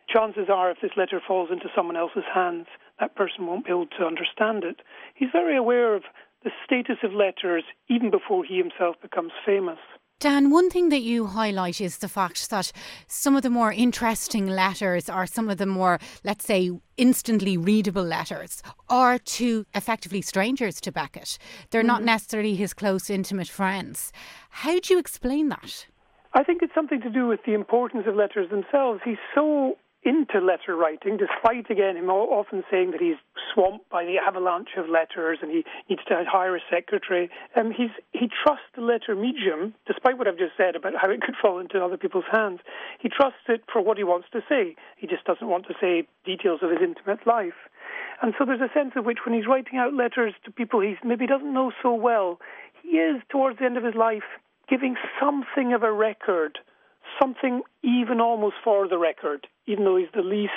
chances 0.07 0.47
are 0.49 0.71
if 0.71 0.77
this 0.81 0.91
letter 0.97 1.21
falls 1.25 1.49
into 1.51 1.69
someone 1.75 1.95
else's 1.97 2.23
hands, 2.33 2.67
that 2.99 3.15
person 3.15 3.47
won't 3.47 3.65
be 3.65 3.71
able 3.71 3.87
to 3.87 4.05
understand 4.05 4.63
it. 4.63 4.81
He's 5.15 5.29
very 5.31 5.57
aware 5.57 5.95
of 5.95 6.03
the 6.43 6.51
status 6.65 6.97
of 7.03 7.13
letters 7.13 7.63
even 7.89 8.11
before 8.11 8.43
he 8.43 8.57
himself 8.57 8.95
becomes 9.01 9.31
famous. 9.45 9.79
Dan, 10.21 10.51
one 10.51 10.69
thing 10.69 10.89
that 10.89 11.01
you 11.01 11.25
highlight 11.25 11.81
is 11.81 11.97
the 11.97 12.07
fact 12.07 12.51
that 12.51 12.71
some 13.07 13.35
of 13.35 13.41
the 13.41 13.49
more 13.49 13.73
interesting 13.73 14.45
letters 14.45 15.09
are 15.09 15.25
some 15.25 15.49
of 15.49 15.57
the 15.57 15.65
more, 15.65 15.97
let's 16.23 16.45
say, 16.45 16.69
instantly 16.95 17.57
readable 17.57 18.03
letters 18.03 18.61
are 18.87 19.17
to 19.17 19.65
effectively 19.73 20.21
strangers 20.21 20.79
to 20.81 20.91
Beckett. 20.91 21.39
They're 21.71 21.81
mm-hmm. 21.81 21.87
not 21.87 22.03
necessarily 22.03 22.53
his 22.53 22.75
close, 22.75 23.09
intimate 23.09 23.47
friends. 23.47 24.13
How 24.51 24.79
do 24.79 24.93
you 24.93 24.99
explain 24.99 25.49
that? 25.49 25.87
I 26.33 26.43
think 26.43 26.61
it's 26.61 26.75
something 26.75 27.01
to 27.01 27.09
do 27.09 27.27
with 27.27 27.39
the 27.45 27.55
importance 27.55 28.05
of 28.07 28.15
letters 28.15 28.49
themselves. 28.51 29.01
He's 29.03 29.17
so 29.33 29.75
into 30.03 30.39
letter 30.39 30.75
writing, 30.75 31.17
despite 31.17 31.69
again 31.69 31.95
him 31.95 32.09
often 32.09 32.63
saying 32.71 32.91
that 32.91 33.01
he's 33.01 33.21
swamped 33.53 33.87
by 33.89 34.03
the 34.03 34.17
avalanche 34.17 34.69
of 34.75 34.89
letters 34.89 35.39
and 35.41 35.51
he 35.51 35.63
needs 35.89 36.01
to 36.07 36.23
hire 36.27 36.55
a 36.55 36.59
secretary. 36.71 37.29
Um, 37.55 37.71
he's 37.71 37.91
he 38.11 38.27
trusts 38.27 38.65
the 38.75 38.81
letter 38.81 39.15
medium, 39.15 39.75
despite 39.85 40.17
what 40.17 40.27
I've 40.27 40.39
just 40.39 40.57
said 40.57 40.75
about 40.75 40.93
how 40.99 41.09
it 41.09 41.21
could 41.21 41.35
fall 41.39 41.59
into 41.59 41.83
other 41.83 41.97
people's 41.97 42.25
hands. 42.31 42.59
He 42.99 43.09
trusts 43.09 43.45
it 43.47 43.63
for 43.71 43.81
what 43.81 43.97
he 43.97 44.03
wants 44.03 44.27
to 44.33 44.41
say. 44.49 44.75
He 44.97 45.05
just 45.05 45.25
doesn't 45.25 45.47
want 45.47 45.67
to 45.67 45.75
say 45.79 46.07
details 46.25 46.61
of 46.63 46.71
his 46.71 46.79
intimate 46.81 47.27
life. 47.27 47.69
And 48.21 48.33
so 48.37 48.45
there's 48.45 48.61
a 48.61 48.73
sense 48.73 48.93
of 48.95 49.05
which, 49.05 49.19
when 49.25 49.35
he's 49.35 49.47
writing 49.47 49.77
out 49.77 49.93
letters 49.93 50.33
to 50.45 50.51
people 50.51 50.81
he 50.81 50.95
maybe 51.03 51.27
doesn't 51.27 51.53
know 51.53 51.71
so 51.81 51.93
well, 51.93 52.39
he 52.81 52.97
is 52.97 53.21
towards 53.29 53.59
the 53.59 53.65
end 53.65 53.77
of 53.77 53.83
his 53.83 53.95
life 53.95 54.23
giving 54.67 54.95
something 55.19 55.73
of 55.73 55.83
a 55.83 55.91
record 55.91 56.57
something 57.19 57.61
even 57.83 58.19
almost 58.19 58.55
for 58.63 58.87
the 58.87 58.97
record, 58.97 59.47
even 59.65 59.85
though 59.85 59.97
he's 59.97 60.07
the 60.13 60.21
least 60.21 60.51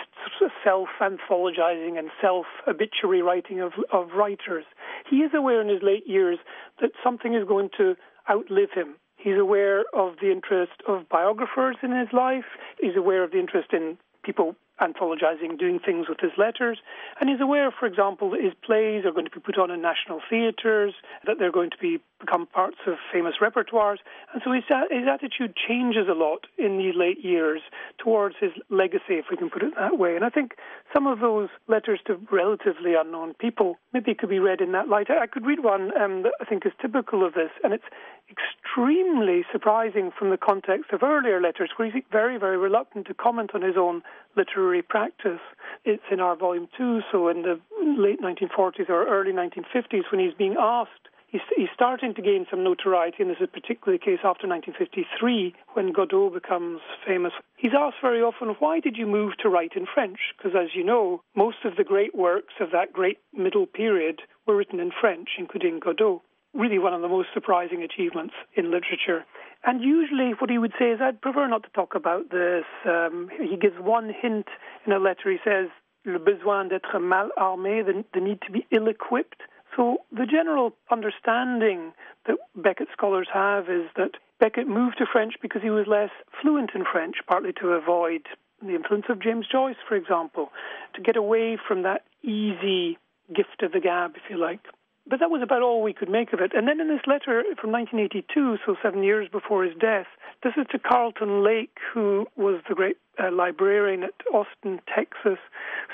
self 0.64 0.88
anthologizing 1.00 1.98
and 1.98 2.10
self 2.20 2.46
obituary 2.66 3.22
writing 3.22 3.60
of, 3.60 3.72
of 3.92 4.10
writers. 4.12 4.64
He 5.08 5.18
is 5.18 5.32
aware 5.34 5.60
in 5.60 5.68
his 5.68 5.82
late 5.82 6.06
years 6.06 6.38
that 6.80 6.90
something 7.02 7.34
is 7.34 7.46
going 7.46 7.70
to 7.78 7.96
outlive 8.30 8.70
him. 8.74 8.96
He's 9.16 9.38
aware 9.38 9.84
of 9.94 10.16
the 10.20 10.30
interest 10.30 10.82
of 10.86 11.08
biographers 11.08 11.76
in 11.82 11.96
his 11.96 12.08
life. 12.12 12.44
He's 12.80 12.96
aware 12.96 13.24
of 13.24 13.30
the 13.30 13.38
interest 13.38 13.72
in 13.72 13.96
people 14.22 14.56
anthologizing, 14.80 15.58
doing 15.58 15.78
things 15.78 16.08
with 16.08 16.20
his 16.20 16.32
letters. 16.36 16.78
And 17.20 17.30
he's 17.30 17.40
aware, 17.40 17.70
for 17.70 17.86
example, 17.86 18.30
that 18.30 18.42
his 18.42 18.54
plays 18.64 19.04
are 19.04 19.12
going 19.12 19.26
to 19.26 19.30
be 19.30 19.40
put 19.40 19.58
on 19.58 19.70
in 19.70 19.80
national 19.82 20.20
theatres, 20.28 20.94
that 21.26 21.38
they're 21.38 21.52
going 21.52 21.70
to 21.70 21.78
be 21.78 22.00
become 22.24 22.46
parts 22.46 22.78
of 22.86 22.94
famous 23.12 23.34
repertoires. 23.40 23.98
And 24.32 24.42
so 24.44 24.52
his, 24.52 24.64
his 24.90 25.06
attitude 25.08 25.54
changes 25.56 26.06
a 26.08 26.14
lot 26.14 26.46
in 26.56 26.78
these 26.78 26.94
late 26.96 27.22
years 27.22 27.60
towards 27.98 28.36
his 28.40 28.50
legacy, 28.70 29.20
if 29.20 29.26
we 29.30 29.36
can 29.36 29.50
put 29.50 29.62
it 29.62 29.74
that 29.78 29.98
way. 29.98 30.16
And 30.16 30.24
I 30.24 30.30
think 30.30 30.52
some 30.94 31.06
of 31.06 31.20
those 31.20 31.48
letters 31.68 32.00
to 32.06 32.18
relatively 32.30 32.94
unknown 32.94 33.34
people 33.34 33.76
maybe 33.92 34.14
could 34.14 34.30
be 34.30 34.38
read 34.38 34.60
in 34.60 34.72
that 34.72 34.88
light. 34.88 35.08
I 35.10 35.26
could 35.26 35.44
read 35.44 35.62
one 35.62 35.96
um, 36.00 36.22
that 36.22 36.32
I 36.40 36.44
think 36.44 36.64
is 36.64 36.72
typical 36.80 37.26
of 37.26 37.34
this, 37.34 37.50
and 37.62 37.72
it's 37.72 37.84
extremely 38.30 39.44
surprising 39.52 40.10
from 40.16 40.30
the 40.30 40.36
context 40.36 40.92
of 40.92 41.02
earlier 41.02 41.40
letters, 41.40 41.70
where 41.76 41.90
he's 41.90 42.02
very, 42.10 42.38
very 42.38 42.56
reluctant 42.56 43.06
to 43.06 43.14
comment 43.14 43.50
on 43.54 43.62
his 43.62 43.76
own 43.76 44.02
literary 44.36 44.82
practice. 44.82 45.40
It's 45.84 46.02
in 46.10 46.20
our 46.20 46.36
volume 46.36 46.68
two, 46.76 47.00
so 47.12 47.28
in 47.28 47.42
the 47.42 47.60
late 47.80 48.20
1940s 48.20 48.88
or 48.88 49.06
early 49.06 49.32
1950s, 49.32 50.10
when 50.10 50.20
he's 50.20 50.34
being 50.34 50.56
asked 50.58 51.08
he's, 51.56 51.68
starting 51.74 52.14
to 52.14 52.22
gain 52.22 52.46
some 52.50 52.62
notoriety, 52.62 53.16
and 53.20 53.30
this 53.30 53.40
is 53.40 53.48
particularly 53.52 53.98
the 53.98 54.04
case 54.04 54.20
after 54.24 54.46
1953 54.46 55.54
when 55.74 55.92
Godot 55.92 56.30
becomes 56.30 56.80
famous. 57.06 57.32
He's 57.56 57.72
asked 57.76 57.96
very 58.00 58.22
often, 58.22 58.56
why 58.58 58.80
did 58.80 58.96
you 58.96 59.06
move 59.06 59.36
to 59.38 59.48
write 59.48 59.72
in 59.74 59.86
French? 59.92 60.18
Because 60.36 60.52
as 60.56 60.74
you 60.74 60.84
know, 60.84 61.22
most 61.34 61.58
of 61.64 61.76
the 61.76 61.84
great 61.84 62.14
works 62.14 62.54
of 62.60 62.70
that 62.70 62.92
great 62.92 63.18
middle 63.32 63.66
period 63.66 64.22
were 64.46 64.56
written 64.56 64.80
in 64.80 64.92
French, 64.98 65.30
including 65.38 65.80
Godot. 65.80 66.22
Really 66.54 66.78
one 66.78 66.94
of 66.94 67.02
the 67.02 67.08
most 67.08 67.28
surprising 67.34 67.82
achievements 67.82 68.34
in 68.54 68.70
literature. 68.70 69.24
And 69.64 69.82
usually, 69.82 70.32
what 70.38 70.50
he 70.50 70.58
would 70.58 70.72
say 70.78 70.90
is, 70.90 71.00
I'd 71.00 71.20
prefer 71.20 71.48
not 71.48 71.62
to 71.64 71.70
talk 71.70 71.94
about 71.94 72.30
this. 72.30 72.64
Um, 72.84 73.30
he 73.40 73.56
gives 73.56 73.76
one 73.80 74.12
hint 74.20 74.46
in 74.86 74.92
a 74.92 74.98
letter. 74.98 75.30
He 75.30 75.38
says, 75.44 75.68
le 76.04 76.18
besoin 76.18 76.68
d'être 76.68 77.00
mal 77.00 77.30
armé, 77.38 77.84
the, 77.84 78.04
the 78.12 78.20
need 78.20 78.40
to 78.42 78.52
be 78.52 78.66
ill 78.70 78.88
equipped. 78.88 79.40
So, 79.74 79.98
the 80.12 80.26
general 80.26 80.74
understanding 80.90 81.92
that 82.26 82.36
Beckett 82.54 82.88
scholars 82.92 83.28
have 83.32 83.64
is 83.68 83.88
that 83.96 84.12
Beckett 84.38 84.68
moved 84.68 84.98
to 84.98 85.06
French 85.10 85.34
because 85.40 85.62
he 85.62 85.70
was 85.70 85.86
less 85.86 86.10
fluent 86.40 86.70
in 86.74 86.84
French, 86.90 87.16
partly 87.26 87.52
to 87.60 87.68
avoid 87.68 88.22
the 88.62 88.74
influence 88.74 89.06
of 89.08 89.20
James 89.20 89.46
Joyce, 89.50 89.76
for 89.88 89.96
example, 89.96 90.50
to 90.94 91.00
get 91.00 91.16
away 91.16 91.58
from 91.66 91.82
that 91.82 92.02
easy 92.22 92.98
gift 93.34 93.62
of 93.62 93.72
the 93.72 93.80
gab, 93.80 94.12
if 94.16 94.22
you 94.30 94.38
like. 94.38 94.60
But 95.06 95.20
that 95.20 95.30
was 95.30 95.42
about 95.42 95.60
all 95.60 95.82
we 95.82 95.92
could 95.92 96.08
make 96.08 96.32
of 96.32 96.40
it. 96.40 96.52
And 96.54 96.66
then 96.66 96.80
in 96.80 96.88
this 96.88 97.06
letter 97.06 97.44
from 97.60 97.72
1982, 97.72 98.56
so 98.64 98.74
seven 98.82 99.02
years 99.02 99.28
before 99.30 99.64
his 99.64 99.74
death, 99.78 100.06
this 100.42 100.54
is 100.56 100.66
to 100.72 100.78
Carlton 100.78 101.44
Lake, 101.44 101.76
who 101.92 102.26
was 102.36 102.62
the 102.68 102.74
great 102.74 102.96
uh, 103.22 103.30
librarian 103.30 104.02
at 104.02 104.14
Austin, 104.32 104.80
Texas. 104.88 105.38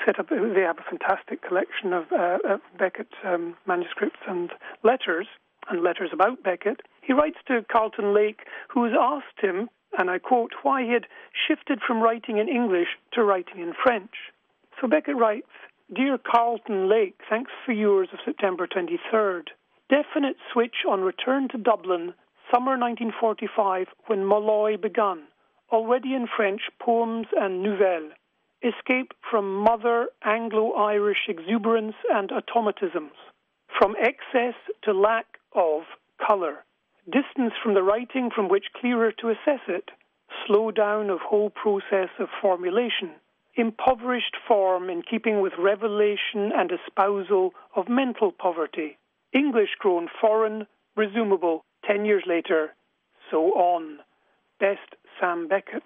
Set 0.05 0.17
up, 0.17 0.29
they 0.29 0.61
have 0.61 0.79
a 0.79 0.89
fantastic 0.89 1.41
collection 1.41 1.91
of, 1.91 2.05
uh, 2.11 2.37
of 2.47 2.61
Beckett 2.79 3.11
um, 3.25 3.55
manuscripts 3.67 4.19
and 4.27 4.51
letters, 4.83 5.27
and 5.69 5.83
letters 5.83 6.09
about 6.13 6.41
Beckett. 6.43 6.81
He 7.01 7.13
writes 7.13 7.37
to 7.47 7.65
Carlton 7.71 8.13
Lake, 8.15 8.41
who 8.69 8.85
has 8.85 8.93
asked 8.99 9.41
him, 9.41 9.69
and 9.97 10.09
I 10.09 10.19
quote, 10.19 10.53
why 10.63 10.83
he 10.83 10.93
had 10.93 11.05
shifted 11.47 11.79
from 11.85 12.01
writing 12.01 12.37
in 12.37 12.47
English 12.47 12.87
to 13.13 13.23
writing 13.23 13.59
in 13.59 13.73
French. 13.73 14.31
So 14.79 14.87
Beckett 14.87 15.17
writes, 15.17 15.51
Dear 15.93 16.17
Carlton 16.17 16.87
Lake, 16.87 17.19
thanks 17.29 17.51
for 17.65 17.73
yours 17.73 18.07
of 18.13 18.19
September 18.23 18.65
23rd. 18.65 19.49
Definite 19.89 20.37
switch 20.53 20.85
on 20.87 21.01
return 21.01 21.49
to 21.49 21.57
Dublin, 21.57 22.13
summer 22.49 22.77
1945, 22.77 23.87
when 24.07 24.23
Molloy 24.23 24.77
begun. 24.77 25.23
Already 25.69 26.13
in 26.13 26.27
French, 26.33 26.61
poems 26.79 27.27
and 27.35 27.61
nouvelles. 27.61 28.13
Escape 28.63 29.11
from 29.29 29.53
mother 29.53 30.07
Anglo 30.23 30.71
Irish 30.75 31.27
exuberance 31.27 31.95
and 32.09 32.31
automatisms. 32.31 33.17
From 33.77 33.97
excess 33.99 34.55
to 34.83 34.93
lack 34.93 35.39
of 35.51 35.81
colour. 36.25 36.63
Distance 37.03 37.51
from 37.61 37.73
the 37.73 37.83
writing 37.83 38.29
from 38.33 38.47
which 38.47 38.71
clearer 38.79 39.11
to 39.19 39.29
assess 39.29 39.67
it. 39.67 39.91
Slow 40.47 40.71
down 40.71 41.09
of 41.09 41.19
whole 41.19 41.49
process 41.49 42.11
of 42.17 42.29
formulation 42.41 43.11
impoverished 43.55 44.35
form 44.47 44.89
in 44.89 45.01
keeping 45.01 45.41
with 45.41 45.53
revelation 45.59 46.51
and 46.55 46.71
espousal 46.71 47.51
of 47.75 47.89
mental 47.89 48.31
poverty, 48.31 48.97
English 49.33 49.69
grown 49.79 50.07
foreign, 50.19 50.67
resumable, 50.97 51.61
ten 51.85 52.05
years 52.05 52.23
later, 52.27 52.73
so 53.29 53.51
on. 53.53 53.99
Best 54.59 54.95
Sam 55.19 55.47
Beckett. 55.47 55.83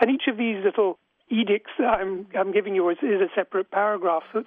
And 0.00 0.10
each 0.10 0.28
of 0.28 0.36
these 0.36 0.64
little 0.64 0.98
edicts 1.30 1.72
I'm, 1.78 2.26
I'm 2.38 2.52
giving 2.52 2.74
you 2.74 2.88
is, 2.88 2.98
is 3.02 3.20
a 3.20 3.28
separate 3.34 3.70
paragraph. 3.70 4.22
So 4.32 4.44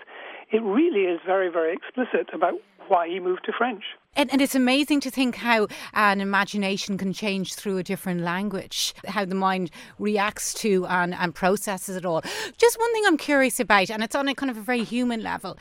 it 0.52 0.62
really 0.64 1.02
is 1.02 1.20
very, 1.26 1.50
very 1.50 1.74
explicit 1.74 2.30
about 2.34 2.56
why 2.88 3.08
he 3.08 3.20
moved 3.20 3.46
to 3.46 3.54
French. 3.58 3.84
And, 4.14 4.30
and, 4.30 4.42
it's 4.42 4.56
amazing 4.56 5.00
to 5.02 5.10
think 5.10 5.38
how 5.38 5.70
an 5.94 6.20
imagination 6.20 6.98
can 6.98 7.14
change 7.14 7.54
through 7.54 7.78
a 7.78 7.84
different 7.84 8.20
language, 8.20 8.94
how 9.08 9.24
the 9.24 9.36
mind 9.36 9.72
reacts 10.00 10.54
to 10.56 10.86
and, 10.88 11.14
and 11.14 11.34
processes 11.34 11.96
it 11.96 12.06
all. 12.06 12.22
Just 12.58 12.78
one 12.78 12.92
thing 12.92 13.04
I'm 13.08 13.16
curious 13.16 13.62
about, 13.62 13.90
and 13.90 14.04
it's 14.04 14.14
on 14.14 14.28
a 14.28 14.36
kind 14.36 14.50
of 14.50 14.58
a 14.58 14.62
very 14.62 14.84
human 14.84 15.24
level. 15.24 15.58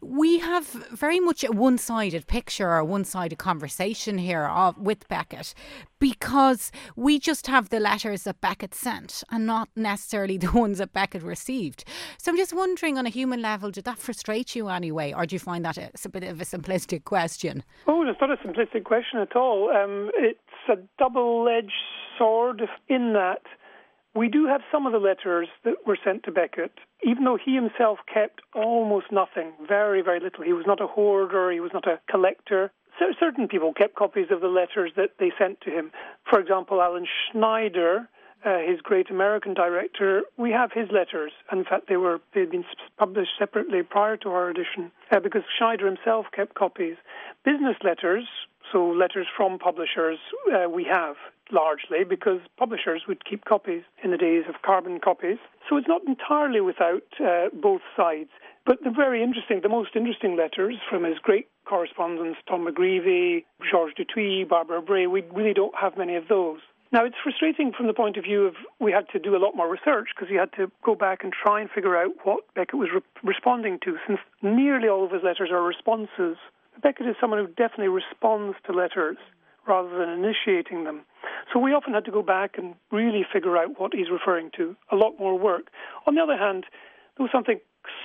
We 0.00 0.40
have 0.40 0.66
very 0.66 1.20
much 1.20 1.44
a 1.44 1.52
one 1.52 1.78
sided 1.78 2.26
picture 2.26 2.68
or 2.68 2.82
one 2.82 3.04
sided 3.04 3.38
conversation 3.38 4.18
here 4.18 4.46
of, 4.46 4.76
with 4.78 5.06
Beckett 5.06 5.54
because 6.00 6.72
we 6.96 7.20
just 7.20 7.46
have 7.46 7.68
the 7.68 7.78
letters 7.78 8.24
that 8.24 8.40
Beckett 8.40 8.74
sent 8.74 9.22
and 9.30 9.46
not 9.46 9.68
necessarily 9.76 10.36
the 10.38 10.50
ones 10.50 10.78
that 10.78 10.92
Beckett 10.92 11.22
received. 11.22 11.84
So 12.18 12.32
I'm 12.32 12.36
just 12.36 12.52
wondering 12.52 12.98
on 12.98 13.06
a 13.06 13.10
human 13.10 13.40
level, 13.40 13.70
did 13.70 13.84
that 13.84 13.98
frustrate 13.98 14.31
you 14.34 14.68
anyway, 14.68 15.12
or 15.12 15.26
do 15.26 15.34
you 15.34 15.40
find 15.40 15.64
that 15.64 15.78
it's 15.78 16.04
a 16.04 16.08
bit 16.08 16.24
of 16.24 16.40
a 16.40 16.44
simplistic 16.44 17.04
question? 17.04 17.62
Oh, 17.86 18.06
it's 18.06 18.20
not 18.20 18.30
a 18.30 18.36
simplistic 18.36 18.84
question 18.84 19.20
at 19.20 19.36
all. 19.36 19.70
Um, 19.70 20.10
it's 20.14 20.38
a 20.68 20.76
double 20.98 21.48
edged 21.48 21.72
sword 22.18 22.62
in 22.88 23.12
that 23.14 23.42
we 24.14 24.28
do 24.28 24.46
have 24.46 24.60
some 24.70 24.86
of 24.86 24.92
the 24.92 24.98
letters 24.98 25.48
that 25.64 25.86
were 25.86 25.98
sent 26.04 26.24
to 26.24 26.32
Beckett, 26.32 26.72
even 27.02 27.24
though 27.24 27.38
he 27.42 27.54
himself 27.54 27.98
kept 28.12 28.42
almost 28.54 29.06
nothing, 29.10 29.52
very, 29.66 30.02
very 30.02 30.20
little. 30.20 30.44
He 30.44 30.52
was 30.52 30.66
not 30.66 30.82
a 30.82 30.86
hoarder, 30.86 31.50
he 31.50 31.60
was 31.60 31.70
not 31.72 31.86
a 31.86 32.00
collector. 32.10 32.72
Certain 33.18 33.48
people 33.48 33.72
kept 33.72 33.96
copies 33.96 34.26
of 34.30 34.42
the 34.42 34.48
letters 34.48 34.92
that 34.96 35.12
they 35.18 35.32
sent 35.38 35.60
to 35.62 35.70
him. 35.70 35.90
For 36.28 36.38
example, 36.38 36.82
Alan 36.82 37.06
Schneider, 37.06 38.08
uh, 38.44 38.58
his 38.58 38.80
great 38.80 39.10
American 39.10 39.54
director, 39.54 40.22
we 40.36 40.50
have 40.50 40.72
his 40.72 40.88
letters. 40.90 41.32
In 41.50 41.64
fact, 41.64 41.88
they 41.88 41.96
were 41.96 42.20
they 42.34 42.40
had 42.40 42.50
been 42.50 42.64
published 42.98 43.32
separately 43.38 43.82
prior 43.82 44.16
to 44.18 44.28
our 44.30 44.48
edition 44.48 44.90
uh, 45.10 45.20
because 45.20 45.42
Schneider 45.56 45.86
himself 45.86 46.26
kept 46.34 46.54
copies. 46.54 46.96
Business 47.44 47.76
letters, 47.82 48.24
so 48.72 48.86
letters 48.86 49.26
from 49.36 49.58
publishers, 49.58 50.18
uh, 50.52 50.68
we 50.68 50.84
have 50.84 51.16
largely 51.52 52.04
because 52.08 52.40
publishers 52.56 53.02
would 53.06 53.24
keep 53.24 53.44
copies 53.44 53.82
in 54.02 54.10
the 54.10 54.16
days 54.16 54.44
of 54.48 54.62
carbon 54.62 54.98
copies. 54.98 55.38
So 55.68 55.76
it's 55.76 55.88
not 55.88 56.02
entirely 56.06 56.60
without 56.60 57.02
uh, 57.20 57.48
both 57.52 57.82
sides. 57.96 58.30
But 58.64 58.78
the 58.84 58.90
very 58.90 59.22
interesting, 59.22 59.60
the 59.62 59.68
most 59.68 59.90
interesting 59.96 60.36
letters 60.36 60.76
from 60.88 61.04
his 61.04 61.18
great 61.18 61.48
correspondents, 61.64 62.38
Tom 62.48 62.66
MacGreevy, 62.66 63.44
Georges 63.70 63.96
Duthuit, 63.98 64.48
Barbara 64.48 64.80
Bray, 64.80 65.06
we 65.06 65.22
really 65.32 65.52
don't 65.52 65.74
have 65.80 65.96
many 65.98 66.14
of 66.16 66.28
those. 66.28 66.60
Now, 66.92 67.06
it's 67.06 67.16
frustrating 67.22 67.72
from 67.72 67.86
the 67.86 67.94
point 67.94 68.18
of 68.18 68.24
view 68.24 68.44
of 68.44 68.54
we 68.78 68.92
had 68.92 69.08
to 69.12 69.18
do 69.18 69.34
a 69.34 69.40
lot 69.40 69.56
more 69.56 69.66
research 69.70 70.08
because 70.14 70.30
we 70.30 70.36
had 70.36 70.52
to 70.58 70.70
go 70.84 70.94
back 70.94 71.24
and 71.24 71.32
try 71.32 71.58
and 71.58 71.70
figure 71.70 71.96
out 71.96 72.10
what 72.24 72.44
Beckett 72.54 72.78
was 72.78 72.90
re- 72.94 73.00
responding 73.24 73.78
to, 73.84 73.96
since 74.06 74.20
nearly 74.42 74.88
all 74.88 75.02
of 75.02 75.10
his 75.10 75.22
letters 75.22 75.48
are 75.50 75.62
responses. 75.62 76.36
Beckett 76.82 77.06
is 77.06 77.16
someone 77.18 77.40
who 77.40 77.46
definitely 77.46 77.88
responds 77.88 78.58
to 78.66 78.72
letters 78.72 79.16
rather 79.66 79.88
than 79.96 80.10
initiating 80.10 80.84
them. 80.84 81.00
So 81.50 81.58
we 81.58 81.72
often 81.72 81.94
had 81.94 82.04
to 82.04 82.10
go 82.10 82.22
back 82.22 82.58
and 82.58 82.74
really 82.90 83.24
figure 83.32 83.56
out 83.56 83.80
what 83.80 83.94
he's 83.94 84.10
referring 84.10 84.50
to. 84.58 84.76
A 84.90 84.96
lot 84.96 85.18
more 85.18 85.38
work. 85.38 85.68
On 86.06 86.14
the 86.14 86.20
other 86.20 86.36
hand, 86.36 86.66
there 87.16 87.24
was 87.24 87.32
something 87.32 87.58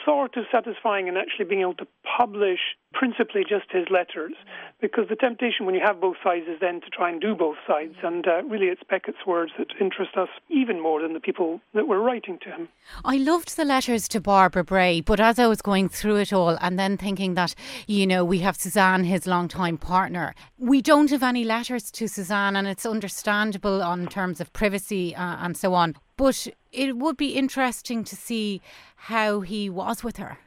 sort 0.05 0.37
of 0.37 0.45
satisfying 0.51 1.07
in 1.07 1.17
actually 1.17 1.45
being 1.45 1.61
able 1.61 1.75
to 1.75 1.87
publish 2.17 2.59
principally 2.93 3.43
just 3.47 3.65
his 3.69 3.85
letters, 3.91 4.33
because 4.81 5.05
the 5.09 5.15
temptation 5.15 5.65
when 5.65 5.75
you 5.75 5.81
have 5.85 6.01
both 6.01 6.15
sides 6.23 6.45
is 6.47 6.59
then 6.59 6.81
to 6.81 6.89
try 6.89 7.11
and 7.11 7.21
do 7.21 7.35
both 7.35 7.57
sides. 7.67 7.95
And 8.01 8.25
uh, 8.27 8.43
really, 8.43 8.67
it's 8.67 8.81
Beckett's 8.89 9.25
words 9.27 9.51
that 9.57 9.67
interest 9.79 10.17
us 10.17 10.29
even 10.49 10.81
more 10.81 11.01
than 11.01 11.13
the 11.13 11.19
people 11.19 11.61
that 11.73 11.87
were 11.87 12.01
writing 12.01 12.39
to 12.43 12.49
him. 12.49 12.69
I 13.05 13.17
loved 13.17 13.55
the 13.55 13.65
letters 13.65 14.07
to 14.09 14.21
Barbara 14.21 14.63
Bray, 14.63 15.01
but 15.01 15.19
as 15.19 15.37
I 15.37 15.47
was 15.47 15.61
going 15.61 15.89
through 15.89 16.17
it 16.17 16.33
all 16.33 16.57
and 16.61 16.79
then 16.79 16.97
thinking 16.97 17.35
that, 17.35 17.53
you 17.85 18.07
know, 18.07 18.25
we 18.25 18.39
have 18.39 18.57
Suzanne, 18.57 19.03
his 19.03 19.27
longtime 19.27 19.77
partner, 19.77 20.33
we 20.57 20.81
don't 20.81 21.11
have 21.11 21.23
any 21.23 21.43
letters 21.43 21.91
to 21.91 22.07
Suzanne, 22.07 22.55
and 22.55 22.67
it's 22.67 22.85
understandable 22.85 23.83
on 23.83 24.07
terms 24.07 24.41
of 24.41 24.51
privacy 24.53 25.15
uh, 25.15 25.37
and 25.39 25.55
so 25.55 25.73
on. 25.73 25.95
But 26.15 26.47
it 26.77 26.95
would 26.97 27.17
be 27.17 27.29
interesting 27.29 28.03
to 28.03 28.15
see 28.15 28.61
how 28.95 29.41
he 29.41 29.69
was 29.69 30.03
with 30.03 30.17
her. 30.17 30.37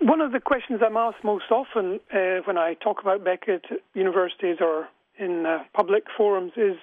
One 0.00 0.20
of 0.20 0.32
the 0.32 0.40
questions 0.40 0.80
I'm 0.84 0.96
asked 0.96 1.24
most 1.24 1.50
often 1.50 2.00
uh, 2.12 2.40
when 2.44 2.58
I 2.58 2.74
talk 2.74 3.00
about 3.00 3.24
Beckett 3.24 3.64
at 3.70 3.78
universities 3.94 4.56
or 4.60 4.88
in 5.18 5.46
uh, 5.46 5.64
public 5.74 6.04
forums 6.16 6.52
is 6.56 6.76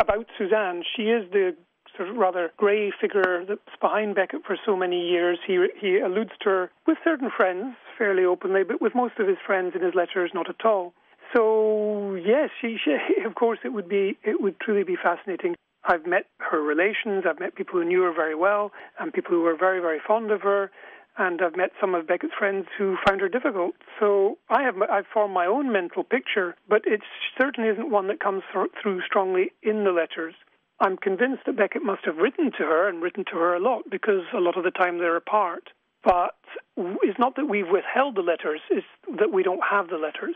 about 0.00 0.26
Suzanne. 0.38 0.82
She 0.96 1.04
is 1.04 1.30
the 1.32 1.56
sort 1.96 2.08
of 2.08 2.16
rather 2.16 2.52
grey 2.56 2.92
figure 3.00 3.44
that's 3.46 3.60
behind 3.80 4.14
Beckett 4.14 4.42
for 4.46 4.56
so 4.64 4.76
many 4.76 5.08
years. 5.08 5.38
He 5.46 5.66
he 5.78 5.98
alludes 5.98 6.30
to 6.42 6.48
her 6.48 6.70
with 6.86 6.98
certain 7.04 7.30
friends 7.36 7.74
fairly 7.98 8.24
openly, 8.24 8.62
but 8.64 8.80
with 8.80 8.94
most 8.94 9.18
of 9.18 9.28
his 9.28 9.38
friends 9.44 9.74
in 9.74 9.82
his 9.82 9.94
letters, 9.94 10.30
not 10.32 10.48
at 10.48 10.64
all. 10.64 10.94
So 11.34 12.14
yes, 12.14 12.50
she, 12.60 12.76
she 12.82 12.96
of 13.26 13.34
course 13.34 13.58
it 13.64 13.72
would 13.72 13.88
be 13.88 14.16
it 14.22 14.40
would 14.40 14.58
truly 14.60 14.84
be 14.84 14.96
fascinating. 14.96 15.54
I've 15.84 16.06
met 16.06 16.26
her 16.38 16.62
relations. 16.62 17.24
I've 17.28 17.40
met 17.40 17.54
people 17.54 17.80
who 17.80 17.84
knew 17.84 18.02
her 18.02 18.12
very 18.12 18.34
well, 18.34 18.72
and 18.98 19.12
people 19.12 19.32
who 19.32 19.42
were 19.42 19.56
very 19.56 19.80
very 19.80 20.00
fond 20.06 20.30
of 20.30 20.42
her 20.42 20.70
and 21.18 21.40
I've 21.42 21.56
met 21.56 21.72
some 21.80 21.94
of 21.94 22.06
Beckett's 22.06 22.32
friends 22.38 22.66
who 22.78 22.96
found 23.06 23.20
her 23.20 23.28
difficult. 23.28 23.74
So 24.00 24.38
I 24.48 24.62
have 24.62 24.76
I've 24.90 25.06
formed 25.12 25.34
my 25.34 25.46
own 25.46 25.72
mental 25.72 26.04
picture, 26.04 26.56
but 26.68 26.82
it 26.86 27.00
certainly 27.38 27.70
isn't 27.70 27.90
one 27.90 28.08
that 28.08 28.20
comes 28.20 28.42
through 28.50 29.02
strongly 29.02 29.52
in 29.62 29.84
the 29.84 29.90
letters. 29.90 30.34
I'm 30.80 30.96
convinced 30.96 31.42
that 31.46 31.56
Beckett 31.56 31.84
must 31.84 32.04
have 32.06 32.16
written 32.16 32.50
to 32.52 32.64
her 32.64 32.88
and 32.88 33.02
written 33.02 33.24
to 33.26 33.38
her 33.38 33.54
a 33.54 33.60
lot 33.60 33.82
because 33.90 34.24
a 34.34 34.40
lot 34.40 34.56
of 34.56 34.64
the 34.64 34.70
time 34.70 34.98
they're 34.98 35.16
apart. 35.16 35.70
But 36.04 36.34
it's 36.76 37.18
not 37.18 37.36
that 37.36 37.48
we've 37.48 37.68
withheld 37.70 38.16
the 38.16 38.22
letters; 38.22 38.60
it's 38.70 38.86
that 39.18 39.32
we 39.32 39.42
don't 39.42 39.62
have 39.68 39.88
the 39.88 39.98
letters. 39.98 40.34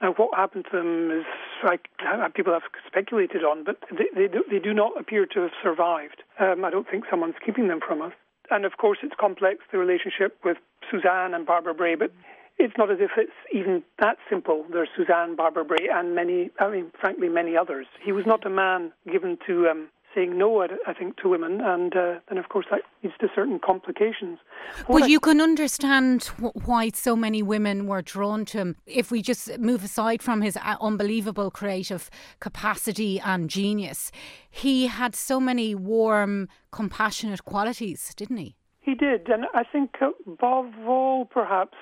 Now, 0.00 0.14
what 0.14 0.36
happened 0.36 0.66
to 0.70 0.76
them 0.76 1.10
is 1.10 1.26
like 1.64 1.88
people 2.34 2.52
have 2.52 2.62
speculated 2.86 3.44
on, 3.44 3.64
but 3.64 3.78
they, 3.90 4.06
they, 4.14 4.28
do, 4.28 4.44
they 4.50 4.58
do 4.58 4.72
not 4.72 4.98
appear 4.98 5.26
to 5.26 5.40
have 5.42 5.50
survived. 5.62 6.22
Um, 6.40 6.64
I 6.64 6.70
don't 6.70 6.88
think 6.88 7.04
someone's 7.10 7.36
keeping 7.44 7.68
them 7.68 7.80
from 7.86 8.02
us 8.02 8.12
and 8.52 8.64
of 8.64 8.76
course 8.76 8.98
it's 9.02 9.14
complex 9.18 9.60
the 9.72 9.78
relationship 9.78 10.38
with 10.44 10.58
Suzanne 10.90 11.34
and 11.34 11.46
Barbara 11.46 11.74
Bray, 11.74 11.94
but 11.94 12.12
it's 12.58 12.74
not 12.76 12.90
as 12.90 12.98
if 13.00 13.12
it's 13.16 13.32
even 13.52 13.82
that 13.98 14.18
simple. 14.28 14.66
There's 14.70 14.90
Suzanne, 14.96 15.34
Barbara 15.34 15.64
Bray, 15.64 15.88
and 15.92 16.14
many, 16.14 16.50
I 16.60 16.68
mean, 16.68 16.92
frankly, 17.00 17.28
many 17.28 17.56
others. 17.56 17.86
He 18.04 18.12
was 18.12 18.26
not 18.26 18.46
a 18.46 18.50
man 18.50 18.92
given 19.10 19.38
to 19.46 19.68
um, 19.68 19.88
saying 20.14 20.36
no, 20.36 20.62
I 20.62 20.92
think, 20.92 21.16
to 21.18 21.28
women, 21.28 21.60
and 21.60 21.94
uh, 21.96 22.14
then 22.28 22.38
of 22.38 22.48
course 22.48 22.66
that 22.70 22.82
leads 23.02 23.16
to 23.20 23.28
certain 23.34 23.58
complications. 23.58 24.38
What 24.86 25.00
but 25.00 25.04
I, 25.04 25.06
you 25.06 25.20
can 25.20 25.40
understand 25.40 26.24
why 26.64 26.90
so 26.94 27.16
many 27.16 27.42
women 27.42 27.86
were 27.86 28.02
drawn 28.02 28.44
to 28.46 28.58
him. 28.58 28.76
If 28.86 29.10
we 29.10 29.22
just 29.22 29.58
move 29.58 29.84
aside 29.84 30.22
from 30.22 30.42
his 30.42 30.56
uh, 30.56 30.76
unbelievable 30.80 31.50
creative 31.50 32.10
capacity 32.40 33.20
and 33.20 33.48
genius, 33.48 34.10
he 34.50 34.86
had 34.86 35.14
so 35.14 35.40
many 35.40 35.74
warm, 35.74 36.48
compassionate 36.70 37.44
qualities, 37.44 38.14
didn't 38.14 38.36
he? 38.36 38.56
He 38.80 38.94
did, 38.94 39.28
and 39.28 39.44
I 39.54 39.62
think 39.64 39.96
above 40.26 40.66
all, 40.86 41.24
perhaps, 41.24 41.76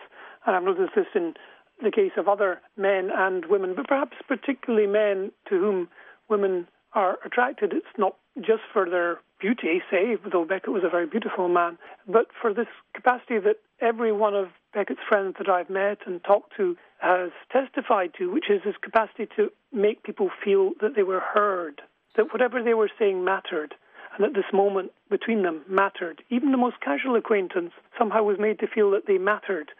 and 0.46 0.54
I've 0.54 0.62
noticed 0.62 0.94
this 0.94 1.06
in 1.14 1.34
the 1.82 1.90
case 1.90 2.12
of 2.16 2.28
other 2.28 2.60
men 2.76 3.10
and 3.14 3.46
women, 3.46 3.74
but 3.74 3.88
perhaps 3.88 4.16
particularly 4.28 4.86
men 4.86 5.32
to 5.48 5.58
whom 5.58 5.88
women 6.28 6.68
are 6.92 7.18
attracted. 7.24 7.72
It's 7.72 7.86
not 7.98 8.16
just 8.40 8.62
for 8.72 8.88
their 8.88 9.20
beauty, 9.40 9.82
say, 9.90 10.16
though 10.30 10.44
Beckett 10.44 10.72
was 10.72 10.82
a 10.84 10.90
very 10.90 11.06
beautiful 11.06 11.48
man, 11.48 11.78
but 12.06 12.26
for 12.40 12.52
this 12.52 12.66
capacity 12.94 13.38
that 13.38 13.56
every 13.80 14.12
one 14.12 14.34
of 14.34 14.48
Beckett's 14.74 15.00
friends 15.08 15.36
that 15.38 15.48
I've 15.48 15.70
met 15.70 15.98
and 16.06 16.22
talked 16.22 16.56
to 16.56 16.76
has 16.98 17.30
testified 17.50 18.12
to, 18.18 18.30
which 18.30 18.50
is 18.50 18.62
his 18.62 18.74
capacity 18.80 19.26
to 19.36 19.50
make 19.72 20.02
people 20.02 20.30
feel 20.44 20.72
that 20.80 20.94
they 20.94 21.02
were 21.02 21.20
heard, 21.20 21.80
that 22.16 22.32
whatever 22.32 22.62
they 22.62 22.74
were 22.74 22.90
saying 22.98 23.24
mattered, 23.24 23.74
and 24.14 24.24
that 24.24 24.34
this 24.34 24.52
moment 24.52 24.92
between 25.08 25.42
them 25.42 25.62
mattered. 25.68 26.22
Even 26.30 26.52
the 26.52 26.58
most 26.58 26.80
casual 26.80 27.16
acquaintance 27.16 27.72
somehow 27.98 28.22
was 28.22 28.38
made 28.38 28.58
to 28.58 28.66
feel 28.66 28.90
that 28.90 29.06
they 29.06 29.18
mattered. 29.18 29.70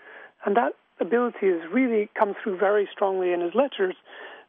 And 0.45 0.57
that 0.57 0.73
ability 1.01 1.49
has 1.49 1.71
really 1.73 2.09
come 2.19 2.35
through 2.43 2.59
very 2.59 2.89
strongly 2.93 3.33
in 3.33 3.41
his 3.41 3.55
letters 3.55 3.97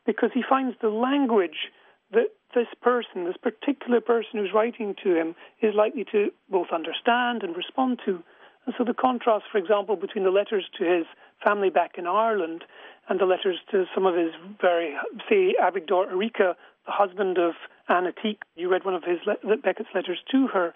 because 0.06 0.30
he 0.34 0.44
finds 0.48 0.76
the 0.82 0.90
language 0.90 1.72
that 2.12 2.28
this 2.54 2.68
person, 2.82 3.26
this 3.26 3.38
particular 3.42 4.02
person 4.02 4.40
who's 4.40 4.54
writing 4.54 4.96
to 5.04 5.16
him, 5.16 5.36
is 5.62 5.74
likely 5.76 6.06
to 6.12 6.30
both 6.50 6.68
understand 6.74 7.44
and 7.44 7.56
respond 7.56 8.00
to. 8.06 8.24
And 8.66 8.76
so 8.78 8.84
the 8.84 8.94
contrast, 8.94 9.46
for 9.52 9.58
example, 9.58 9.96
between 9.96 10.24
the 10.24 10.32
letters 10.32 10.66
to 10.78 10.86
his 10.86 11.06
family 11.44 11.70
back 11.70 11.98
in 11.98 12.06
Ireland 12.08 12.64
and 13.10 13.20
the 13.20 13.26
letters 13.26 13.58
to 13.72 13.86
some 13.94 14.06
of 14.06 14.16
his 14.16 14.32
very, 14.60 14.96
say, 15.30 15.56
Avigdor 15.62 16.12
Arikha, 16.12 16.56
the 16.86 16.92
husband 16.92 17.38
of 17.38 17.54
Anne 17.90 18.06
Atik, 18.06 18.38
you 18.56 18.70
read 18.72 18.86
one 18.86 18.96
of 18.96 19.04
his 19.04 19.20
Beckett's 19.64 19.90
letters 19.94 20.20
to 20.32 20.48
her, 20.48 20.74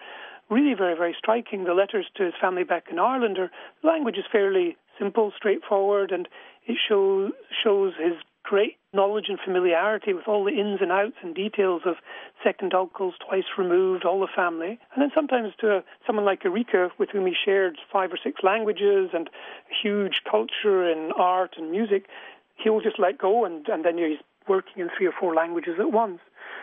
really 0.50 0.74
very, 0.74 0.96
very 0.96 1.14
striking. 1.16 1.64
The 1.64 1.74
letters 1.74 2.06
to 2.16 2.24
his 2.24 2.34
family 2.40 2.64
back 2.64 2.86
in 2.90 2.98
Ireland 2.98 3.38
are, 3.38 3.50
the 3.82 3.88
language 3.88 4.16
is 4.16 4.24
fairly 4.30 4.76
simple, 4.98 5.32
straightforward, 5.36 6.10
and 6.12 6.28
it 6.66 6.76
show, 6.88 7.30
shows 7.64 7.92
his 7.98 8.14
great 8.42 8.76
knowledge 8.96 9.26
and 9.28 9.38
familiarity 9.38 10.12
with 10.12 10.26
all 10.26 10.44
the 10.44 10.52
ins 10.52 10.80
and 10.80 10.90
outs 10.90 11.16
and 11.22 11.34
details 11.34 11.82
of 11.84 11.96
second 12.42 12.74
uncles, 12.74 13.14
twice 13.26 13.44
removed, 13.56 14.04
all 14.04 14.20
the 14.20 14.26
family. 14.34 14.78
And 14.92 15.02
then 15.02 15.10
sometimes 15.14 15.52
to 15.60 15.84
someone 16.06 16.24
like 16.24 16.42
Arikha, 16.42 16.90
with 16.98 17.10
whom 17.10 17.26
he 17.26 17.34
shared 17.44 17.78
five 17.92 18.12
or 18.12 18.18
six 18.22 18.40
languages 18.42 19.10
and 19.12 19.30
huge 19.82 20.22
culture 20.28 20.90
in 20.90 21.12
art 21.16 21.54
and 21.56 21.70
music, 21.70 22.06
he'll 22.62 22.80
just 22.80 22.98
let 22.98 23.18
go 23.18 23.44
and, 23.44 23.68
and 23.68 23.84
then 23.84 23.98
he's 23.98 24.18
working 24.48 24.82
in 24.82 24.88
three 24.96 25.06
or 25.06 25.12
four 25.18 25.34
languages 25.34 25.74
at 25.78 25.92
once. 25.92 26.20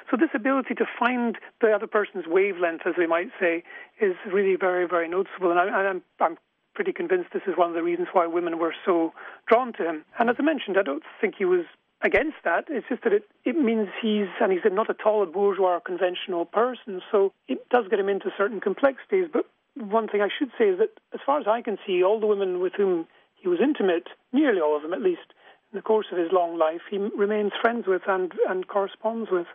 So 0.10 0.18
this 0.18 0.30
ability 0.34 0.74
to 0.76 0.86
find 1.00 1.38
the 1.62 1.72
other 1.72 1.88
person's 1.88 2.26
wavelength, 2.28 2.82
as 2.86 2.96
they 2.98 3.06
might 3.06 3.30
say, 3.40 3.64
is 4.02 4.16
really 4.32 4.56
very, 4.56 4.88
very 4.88 5.08
noticeable. 5.08 5.52
And 5.52 5.60
I, 5.60 5.66
I'm, 5.66 6.02
I'm 6.20 6.38
pretty 6.76 6.94
convinced 6.94 7.30
this 7.34 7.44
is 7.48 7.58
one 7.58 7.70
of 7.70 7.76
the 7.76 7.84
reasons 7.84 8.08
why 8.14 8.26
women 8.28 8.58
were 8.58 8.74
so 8.86 9.14
drawn 9.48 9.74
to 9.74 9.88
him. 9.88 10.06
And 10.20 10.30
as 10.30 10.36
I 10.40 10.44
mentioned, 10.44 10.78
I 10.78 10.84
don't 10.84 11.04
think 11.22 11.36
he 11.38 11.46
was 11.46 11.66
against 12.04 12.38
that. 12.44 12.66
It's 12.70 12.88
just 12.88 13.04
that 13.04 13.14
it, 13.14 13.24
it 13.46 13.58
means 13.58 13.88
he's, 14.02 14.28
and 14.42 14.52
he's 14.52 14.62
not 14.66 14.90
at 14.90 15.06
all 15.06 15.24
a 15.24 15.26
bourgeois 15.26 15.80
conventional 15.80 16.46
person, 16.46 17.02
so 17.12 17.34
it 17.48 17.68
does 17.70 17.86
get 17.90 18.00
him 18.00 18.10
into 18.10 18.30
certain 18.38 18.60
complexities. 18.60 19.28
But 19.32 19.46
one 19.76 20.08
thing 20.08 20.22
I 20.22 20.28
should 20.28 20.52
say 20.58 20.66
is 20.66 20.80
that, 20.80 20.90
as 21.14 21.22
far 21.26 21.40
as 21.40 21.48
I 21.48 21.62
can 21.62 21.78
see, 21.86 22.04
all 22.04 22.20
the 22.20 22.28
women 22.28 22.60
with 22.60 22.74
whom 22.74 23.08
he 23.36 23.48
was 23.48 23.60
intimate, 23.62 24.10
nearly 24.32 24.62
all 24.62 24.76
of 24.76 24.84
them 24.84 24.94
at 24.94 25.02
least, 25.02 25.34
in 25.72 25.78
the 25.78 25.82
course 25.82 26.08
of 26.12 26.18
his 26.18 26.32
long 26.32 26.58
life, 26.58 26.82
he 26.90 26.98
remains 26.98 27.52
friends 27.60 27.88
with 27.88 28.04
and, 28.08 28.32
and 28.48 28.68
corresponds 28.68 29.32
with 29.32 29.48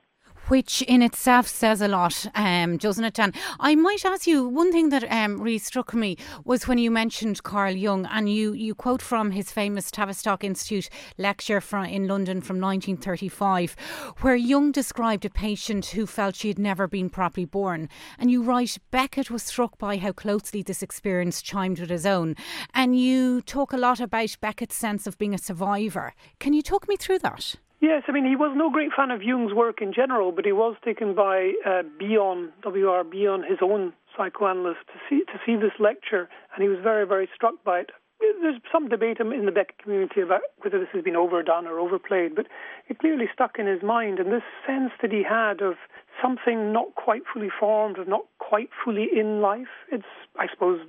which 0.48 0.82
in 0.82 1.02
itself 1.02 1.46
says 1.46 1.80
a 1.80 1.88
lot, 1.88 2.26
um, 2.34 2.76
doesn't 2.76 3.04
it, 3.04 3.14
Dan? 3.14 3.32
I 3.60 3.74
might 3.74 4.04
ask 4.04 4.26
you 4.26 4.48
one 4.48 4.72
thing 4.72 4.88
that 4.88 5.04
um, 5.12 5.40
really 5.40 5.58
struck 5.58 5.94
me 5.94 6.16
was 6.44 6.66
when 6.66 6.78
you 6.78 6.90
mentioned 6.90 7.42
Carl 7.42 7.74
Jung, 7.74 8.06
and 8.06 8.32
you, 8.32 8.52
you 8.52 8.74
quote 8.74 9.02
from 9.02 9.30
his 9.30 9.52
famous 9.52 9.90
Tavistock 9.90 10.42
Institute 10.42 10.88
lecture 11.18 11.60
from, 11.60 11.84
in 11.84 12.08
London 12.08 12.40
from 12.40 12.60
1935, 12.60 13.76
where 14.20 14.36
Jung 14.36 14.72
described 14.72 15.24
a 15.24 15.30
patient 15.30 15.86
who 15.86 16.06
felt 16.06 16.36
she 16.36 16.48
had 16.48 16.58
never 16.58 16.86
been 16.86 17.10
properly 17.10 17.44
born. 17.44 17.88
And 18.18 18.30
you 18.30 18.42
write, 18.42 18.78
Beckett 18.90 19.30
was 19.30 19.42
struck 19.42 19.78
by 19.78 19.98
how 19.98 20.12
closely 20.12 20.62
this 20.62 20.82
experience 20.82 21.42
chimed 21.42 21.78
with 21.78 21.90
his 21.90 22.06
own. 22.06 22.36
And 22.74 22.98
you 22.98 23.42
talk 23.42 23.72
a 23.72 23.76
lot 23.76 24.00
about 24.00 24.36
Beckett's 24.40 24.76
sense 24.76 25.06
of 25.06 25.18
being 25.18 25.34
a 25.34 25.38
survivor. 25.38 26.14
Can 26.40 26.52
you 26.52 26.62
talk 26.62 26.88
me 26.88 26.96
through 26.96 27.18
that? 27.20 27.56
Yes, 27.80 28.02
I 28.08 28.12
mean, 28.12 28.24
he 28.24 28.34
was 28.34 28.54
no 28.56 28.70
great 28.70 28.90
fan 28.96 29.12
of 29.12 29.22
Jung's 29.22 29.54
work 29.54 29.80
in 29.80 29.92
general, 29.92 30.32
but 30.32 30.44
he 30.44 30.50
was 30.50 30.74
taken 30.84 31.14
by 31.14 31.52
uh, 31.64 31.82
Bion, 31.98 32.50
W.R. 32.62 33.04
Bion, 33.04 33.44
his 33.48 33.58
own 33.62 33.92
psychoanalyst, 34.16 34.80
to 34.88 34.98
see, 35.08 35.24
to 35.26 35.38
see 35.46 35.54
this 35.54 35.78
lecture, 35.78 36.28
and 36.54 36.62
he 36.62 36.68
was 36.68 36.78
very, 36.82 37.06
very 37.06 37.28
struck 37.32 37.54
by 37.64 37.80
it. 37.80 37.90
There's 38.20 38.60
some 38.72 38.88
debate 38.88 39.18
in 39.20 39.46
the 39.46 39.52
Beckett 39.52 39.78
community 39.78 40.20
about 40.22 40.40
whether 40.58 40.80
this 40.80 40.88
has 40.92 41.04
been 41.04 41.14
overdone 41.14 41.68
or 41.68 41.78
overplayed, 41.78 42.34
but 42.34 42.46
it 42.88 42.98
clearly 42.98 43.26
stuck 43.32 43.60
in 43.60 43.68
his 43.68 43.80
mind, 43.80 44.18
and 44.18 44.32
this 44.32 44.42
sense 44.66 44.90
that 45.00 45.12
he 45.12 45.22
had 45.22 45.60
of 45.62 45.74
something 46.20 46.72
not 46.72 46.96
quite 46.96 47.22
fully 47.32 47.50
formed, 47.60 47.96
of 47.96 48.08
not 48.08 48.24
quite 48.38 48.70
fully 48.84 49.06
in 49.14 49.40
life. 49.40 49.86
It's, 49.92 50.02
I 50.36 50.48
suppose, 50.50 50.80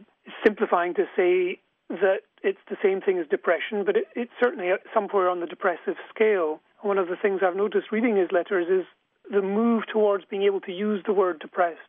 simplifying 0.44 0.96
to 0.96 1.06
say 1.16 1.60
that 1.90 2.22
it's 2.42 2.60
the 2.68 2.78
same 2.82 3.00
thing 3.00 3.20
as 3.20 3.28
depression, 3.28 3.84
but 3.86 3.96
it, 3.96 4.06
it's 4.16 4.32
certainly 4.42 4.72
somewhere 4.92 5.30
on 5.30 5.40
the 5.40 5.46
depressive 5.46 5.98
scale. 6.10 6.62
One 6.82 6.98
of 6.98 7.08
the 7.08 7.18
things 7.22 7.42
I've 7.44 7.56
noticed 7.56 7.92
reading 7.92 8.16
his 8.16 8.32
letters 8.32 8.68
is 8.70 8.86
the 9.32 9.42
move 9.42 9.84
towards 9.92 10.26
being 10.26 10.44
able 10.44 10.62
to 10.62 10.72
use 10.72 11.04
the 11.06 11.14
word 11.14 11.40
depressed. 11.40 11.80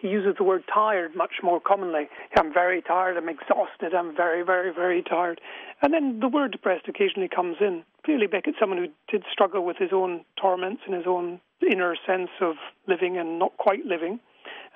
He 0.00 0.08
uses 0.08 0.34
the 0.36 0.44
word 0.44 0.62
tired 0.72 1.16
much 1.16 1.36
more 1.42 1.58
commonly. 1.58 2.08
I'm 2.38 2.52
very 2.52 2.82
tired, 2.82 3.16
I'm 3.16 3.30
exhausted, 3.30 3.94
I'm 3.94 4.14
very, 4.14 4.44
very, 4.44 4.72
very 4.72 5.02
tired. 5.02 5.40
And 5.80 5.92
then 5.94 6.20
the 6.20 6.28
word 6.28 6.52
depressed 6.52 6.86
occasionally 6.86 7.28
comes 7.34 7.56
in. 7.60 7.82
Clearly, 8.04 8.26
Beckett's 8.26 8.58
someone 8.60 8.78
who 8.78 8.88
did 9.10 9.24
struggle 9.32 9.64
with 9.64 9.78
his 9.78 9.90
own 9.92 10.24
torments 10.40 10.82
and 10.86 10.94
his 10.94 11.06
own 11.06 11.40
inner 11.68 11.96
sense 12.06 12.30
of 12.42 12.56
living 12.86 13.16
and 13.16 13.38
not 13.38 13.56
quite 13.56 13.86
living. 13.86 14.20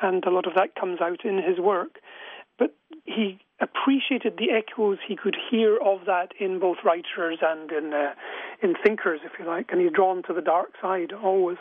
And 0.01 0.25
a 0.25 0.31
lot 0.31 0.47
of 0.47 0.55
that 0.55 0.75
comes 0.75 1.03
out 1.03 1.25
in 1.25 1.37
his 1.37 1.59
work. 1.61 1.99
But 2.59 2.75
he 3.05 3.39
appreciated 3.61 4.39
the 4.39 4.51
echoes 4.51 4.99
he 5.07 5.17
could 5.17 5.37
hear 5.51 5.77
of 5.77 6.07
that 6.07 6.33
in 6.39 6.59
both 6.59 6.79
writers 6.85 7.39
and 7.43 7.71
in 7.71 7.93
uh, 7.93 8.15
in 8.63 8.75
thinkers, 8.85 9.21
if 9.25 9.33
you 9.39 9.47
like, 9.47 9.71
and 9.71 9.81
he's 9.81 9.93
drawn 9.93 10.23
to 10.25 10.33
the 10.33 10.43
dark 10.43 10.73
side 10.81 11.13
always. 11.13 11.59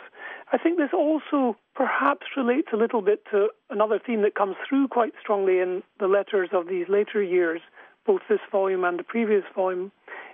I 0.52 0.58
think 0.58 0.78
this 0.78 0.90
also 0.92 1.56
perhaps 1.74 2.26
relates 2.36 2.68
a 2.72 2.76
little 2.76 3.02
bit 3.02 3.24
to 3.30 3.48
another 3.70 3.98
theme 4.04 4.22
that 4.22 4.34
comes 4.34 4.56
through 4.68 4.88
quite 4.88 5.12
strongly 5.20 5.60
in 5.60 5.82
the 5.98 6.08
letters 6.08 6.50
of 6.52 6.68
these 6.68 6.86
later 6.88 7.22
years, 7.22 7.60
both 8.06 8.22
this 8.28 8.40
volume 8.50 8.84
and 8.84 8.98
the 8.98 9.02
previous 9.02 9.44
volume, 9.54 9.92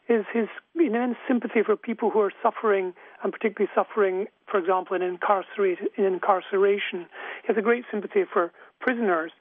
is 0.08 0.24
his 0.32 0.48
immense 0.74 1.16
sympathy 1.26 1.62
for 1.64 1.76
people 1.76 2.10
who 2.10 2.20
are 2.20 2.32
suffering, 2.42 2.94
and 3.22 3.32
particularly 3.32 3.70
suffering, 3.74 4.26
for 4.50 4.58
example, 4.58 4.96
in, 4.96 5.02
in 5.02 6.04
incarceration. 6.04 7.06
He 7.42 7.48
has 7.48 7.56
a 7.56 7.62
great 7.62 7.84
sympathy 7.90 8.22
for 8.32 8.52
prisoners 8.80 9.32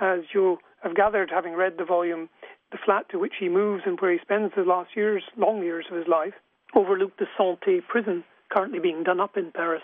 as 0.00 0.20
you 0.32 0.58
have 0.82 0.94
gathered, 0.94 1.30
having 1.30 1.54
read 1.54 1.74
the 1.78 1.84
volume, 1.84 2.28
the 2.72 2.78
flat 2.84 3.08
to 3.10 3.18
which 3.18 3.34
he 3.40 3.48
moves 3.48 3.82
and 3.86 4.00
where 4.00 4.12
he 4.12 4.18
spends 4.20 4.52
the 4.56 4.62
last 4.62 4.90
years, 4.94 5.22
long 5.36 5.62
years 5.62 5.86
of 5.90 5.96
his 5.96 6.06
life, 6.08 6.34
overlooked 6.74 7.18
the 7.18 7.26
Santé 7.38 7.80
prison 7.86 8.24
currently 8.50 8.78
being 8.78 9.02
done 9.02 9.20
up 9.20 9.36
in 9.36 9.52
Paris. 9.52 9.82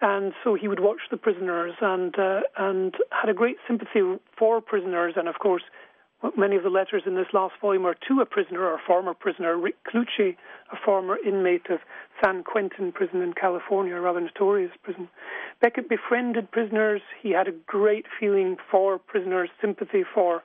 And 0.00 0.32
so 0.44 0.54
he 0.54 0.68
would 0.68 0.80
watch 0.80 1.00
the 1.10 1.16
prisoners 1.16 1.72
and 1.80 2.18
uh, 2.18 2.40
and 2.58 2.94
had 3.10 3.30
a 3.30 3.34
great 3.34 3.56
sympathy 3.66 4.00
for 4.38 4.60
prisoners. 4.60 5.14
And 5.16 5.26
of 5.28 5.38
course, 5.38 5.62
many 6.36 6.56
of 6.56 6.62
the 6.62 6.70
letters 6.70 7.02
in 7.06 7.14
this 7.14 7.26
last 7.32 7.54
volume 7.60 7.86
are 7.86 7.96
to 8.08 8.20
a 8.20 8.26
prisoner 8.26 8.64
or 8.64 8.78
former 8.86 9.14
prisoner, 9.14 9.56
Rick 9.56 9.76
Cluchey, 9.84 10.36
a 10.72 10.76
former 10.84 11.16
inmate 11.18 11.66
of 11.70 11.80
San 12.24 12.42
Quentin 12.42 12.92
prison 12.92 13.22
in 13.22 13.32
California, 13.32 13.94
a 13.94 14.00
rather 14.00 14.20
notorious 14.20 14.72
prison. 14.82 15.08
Beckett 15.60 15.88
befriended 15.88 16.50
prisoners. 16.50 17.02
He 17.22 17.30
had 17.30 17.48
a 17.48 17.52
great 17.66 18.06
feeling 18.18 18.56
for 18.70 18.98
prisoners, 18.98 19.50
sympathy 19.60 20.04
for. 20.14 20.42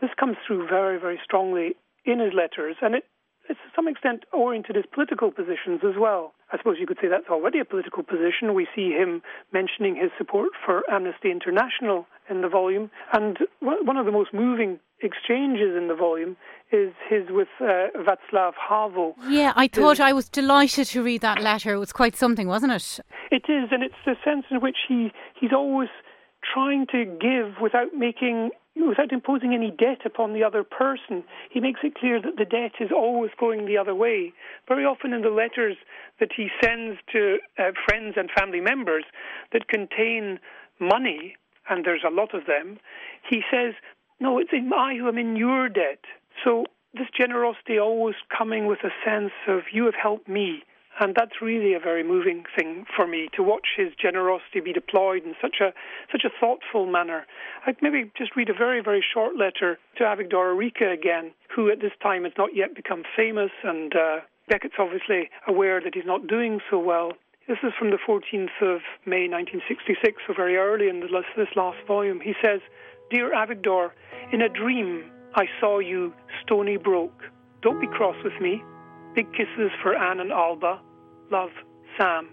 This 0.00 0.10
comes 0.18 0.36
through 0.46 0.66
very, 0.68 0.98
very 0.98 1.20
strongly 1.22 1.76
in 2.04 2.18
his 2.18 2.32
letters, 2.34 2.76
and 2.82 2.94
it 2.94 3.04
to 3.48 3.54
some 3.74 3.88
extent 3.88 4.24
oriented 4.32 4.76
his 4.76 4.84
political 4.92 5.30
positions 5.30 5.80
as 5.84 5.94
well. 5.98 6.32
I 6.52 6.58
suppose 6.58 6.76
you 6.78 6.86
could 6.86 6.98
say 7.00 7.08
that's 7.08 7.28
already 7.30 7.60
a 7.60 7.64
political 7.64 8.02
position. 8.02 8.52
We 8.54 8.66
see 8.74 8.90
him 8.90 9.22
mentioning 9.52 9.96
his 9.96 10.10
support 10.18 10.50
for 10.64 10.82
Amnesty 10.90 11.30
International 11.30 12.06
in 12.28 12.42
the 12.42 12.48
volume. 12.48 12.90
And 13.12 13.38
one 13.60 13.96
of 13.96 14.04
the 14.04 14.12
most 14.12 14.34
moving 14.34 14.78
exchanges 15.00 15.74
in 15.76 15.88
the 15.88 15.94
volume 15.94 16.36
is 16.70 16.92
his 17.08 17.24
with 17.30 17.48
uh, 17.60 17.88
Václav 17.96 18.52
Havel. 18.68 19.14
Yeah, 19.28 19.52
I 19.56 19.66
thought 19.66 19.98
I 19.98 20.12
was 20.12 20.28
delighted 20.28 20.86
to 20.88 21.02
read 21.02 21.22
that 21.22 21.40
letter. 21.42 21.74
It 21.74 21.78
was 21.78 21.92
quite 21.92 22.16
something, 22.16 22.48
wasn't 22.48 22.72
it? 22.72 23.00
It 23.30 23.44
is, 23.48 23.68
and 23.70 23.82
it's 23.82 23.94
the 24.04 24.14
sense 24.24 24.44
in 24.50 24.60
which 24.60 24.76
he, 24.88 25.10
he's 25.38 25.52
always 25.52 25.88
trying 26.52 26.86
to 26.88 27.04
give 27.04 27.60
without 27.60 27.94
making 27.94 28.50
without 28.76 29.12
imposing 29.12 29.54
any 29.54 29.70
debt 29.70 30.00
upon 30.04 30.32
the 30.32 30.44
other 30.44 30.64
person. 30.64 31.24
He 31.50 31.60
makes 31.60 31.80
it 31.82 31.94
clear 31.94 32.20
that 32.20 32.36
the 32.36 32.44
debt 32.44 32.72
is 32.80 32.90
always 32.90 33.30
going 33.38 33.66
the 33.66 33.78
other 33.78 33.94
way. 33.94 34.32
Very 34.66 34.84
often 34.84 35.12
in 35.12 35.22
the 35.22 35.30
letters 35.30 35.76
that 36.20 36.30
he 36.34 36.48
sends 36.62 36.98
to 37.12 37.38
uh, 37.58 37.72
friends 37.86 38.14
and 38.16 38.30
family 38.30 38.60
members 38.60 39.04
that 39.52 39.68
contain 39.68 40.38
money, 40.80 41.36
and 41.68 41.84
there's 41.84 42.04
a 42.06 42.10
lot 42.10 42.34
of 42.34 42.46
them, 42.46 42.78
he 43.28 43.42
says, 43.50 43.74
No, 44.20 44.38
it's 44.38 44.50
I 44.52 44.96
who 44.96 45.08
am 45.08 45.18
in 45.18 45.36
your 45.36 45.68
debt. 45.68 46.00
So 46.44 46.64
this 46.94 47.08
generosity 47.16 47.78
always 47.78 48.16
coming 48.36 48.66
with 48.66 48.80
a 48.84 48.90
sense 49.04 49.32
of, 49.48 49.62
You 49.72 49.84
have 49.84 49.94
helped 50.00 50.28
me. 50.28 50.62
And 51.00 51.14
that's 51.14 51.40
really 51.40 51.72
a 51.72 51.80
very 51.80 52.04
moving 52.04 52.44
thing 52.56 52.84
for 52.94 53.06
me 53.06 53.28
to 53.34 53.42
watch 53.42 53.68
his 53.76 53.88
generosity 54.00 54.60
be 54.60 54.72
deployed 54.72 55.24
in 55.24 55.34
such 55.40 55.56
a 55.60 55.72
such 56.10 56.24
a 56.24 56.30
thoughtful 56.38 56.86
manner. 56.86 57.26
I'd 57.66 57.80
maybe 57.80 58.10
just 58.16 58.36
read 58.36 58.50
a 58.50 58.54
very 58.54 58.82
very 58.82 59.02
short 59.02 59.36
letter 59.36 59.78
to 59.96 60.04
Avigdor 60.04 60.54
Arikha 60.54 60.92
again, 60.92 61.32
who 61.54 61.70
at 61.70 61.80
this 61.80 61.92
time 62.02 62.24
has 62.24 62.32
not 62.36 62.54
yet 62.54 62.74
become 62.74 63.04
famous, 63.16 63.50
and 63.64 63.94
uh, 63.96 64.20
Beckett's 64.50 64.74
obviously 64.78 65.30
aware 65.48 65.80
that 65.80 65.94
he's 65.94 66.06
not 66.06 66.26
doing 66.26 66.60
so 66.70 66.78
well. 66.78 67.12
This 67.48 67.58
is 67.62 67.72
from 67.78 67.90
the 67.90 67.98
14th 67.98 68.60
of 68.60 68.82
May 69.06 69.28
1966, 69.28 70.22
so 70.26 70.34
very 70.34 70.56
early 70.56 70.88
in 70.88 71.00
this 71.00 71.10
last 71.56 71.78
volume. 71.86 72.20
He 72.20 72.34
says, 72.44 72.60
"Dear 73.10 73.32
Avigdor, 73.32 73.92
in 74.30 74.42
a 74.42 74.48
dream 74.48 75.10
I 75.34 75.46
saw 75.58 75.78
you 75.78 76.12
stony 76.42 76.76
broke. 76.76 77.22
Don't 77.62 77.80
be 77.80 77.86
cross 77.86 78.16
with 78.22 78.38
me." 78.40 78.62
Big 79.14 79.30
kisses 79.32 79.70
for 79.82 79.94
Anne 79.94 80.20
and 80.20 80.32
Alba. 80.32 80.80
Love, 81.30 81.50
Sam. 81.98 82.30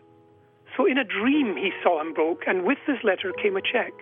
So 0.77 0.85
in 0.85 0.97
a 0.97 1.03
dream 1.03 1.57
he 1.57 1.71
saw 1.83 1.99
him 1.99 2.13
broke, 2.13 2.43
and 2.47 2.63
with 2.63 2.77
this 2.87 2.97
letter 3.03 3.33
came 3.33 3.57
a 3.57 3.61
check. 3.61 3.93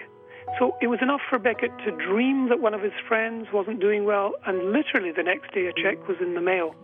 So 0.60 0.78
it 0.82 0.88
was 0.88 1.00
enough 1.02 1.22
for 1.30 1.40
Beckett 1.40 1.72
to 1.86 1.92
dream 1.92 2.50
that 2.50 2.62
one 2.62 2.74
of 2.74 2.82
his 2.82 2.94
friends 3.08 3.48
wasn't 3.52 3.80
doing 3.80 4.06
well, 4.06 4.34
and 4.46 4.72
literally 4.72 5.12
the 5.12 5.24
next 5.24 5.54
day 5.54 5.68
a 5.68 5.74
check 5.74 6.08
was 6.08 6.18
in 6.22 6.36
the 6.36 6.42
mail. 6.42 6.76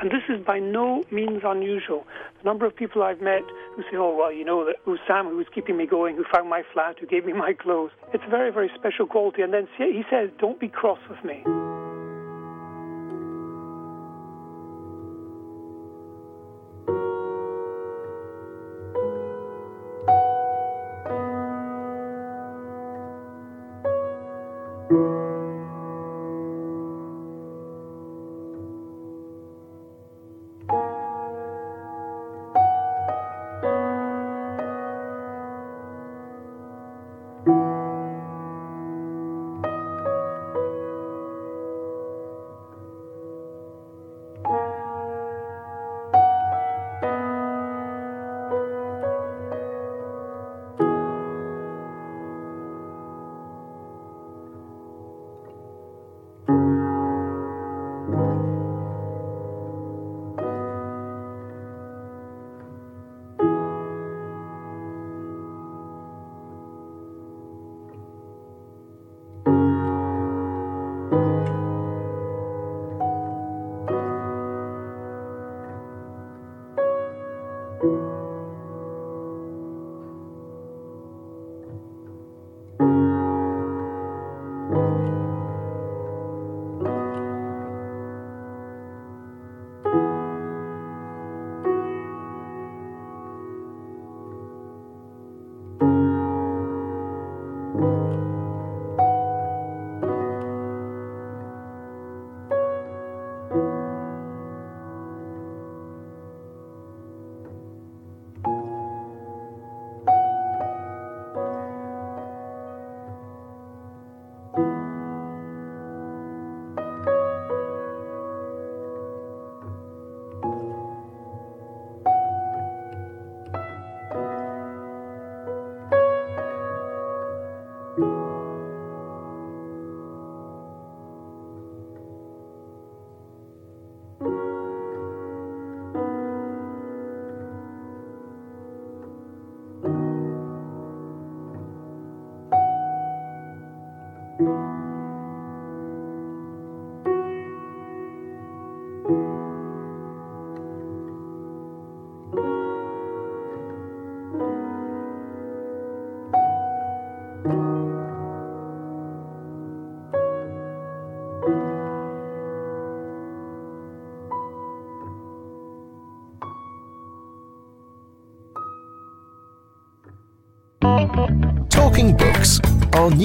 And 0.00 0.10
this 0.10 0.22
is 0.28 0.44
by 0.44 0.58
no 0.58 1.04
means 1.10 1.42
unusual. 1.44 2.06
The 2.38 2.44
number 2.44 2.64
of 2.64 2.74
people 2.74 3.02
I've 3.02 3.20
met 3.20 3.42
who 3.76 3.82
say, 3.82 3.96
oh, 3.96 4.16
well, 4.16 4.32
you 4.32 4.44
know, 4.44 4.64
that 4.64 4.86
was 4.86 4.98
Sam 5.06 5.28
who 5.28 5.36
was 5.36 5.46
keeping 5.54 5.76
me 5.76 5.86
going, 5.86 6.16
who 6.16 6.24
found 6.32 6.48
my 6.48 6.62
flat, 6.72 6.98
who 6.98 7.06
gave 7.06 7.26
me 7.26 7.32
my 7.32 7.52
clothes. 7.52 7.90
It's 8.14 8.24
a 8.26 8.30
very, 8.30 8.50
very 8.50 8.70
special 8.74 9.06
quality. 9.06 9.42
And 9.42 9.52
then 9.52 9.68
he 9.76 10.02
says, 10.10 10.30
don't 10.38 10.58
be 10.58 10.68
cross 10.68 10.98
with 11.10 11.22
me. 11.24 11.44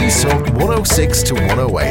On 0.07 0.13
Newstalk 0.13 0.53
106 0.53 1.23
to 1.23 1.33
108. 1.33 1.83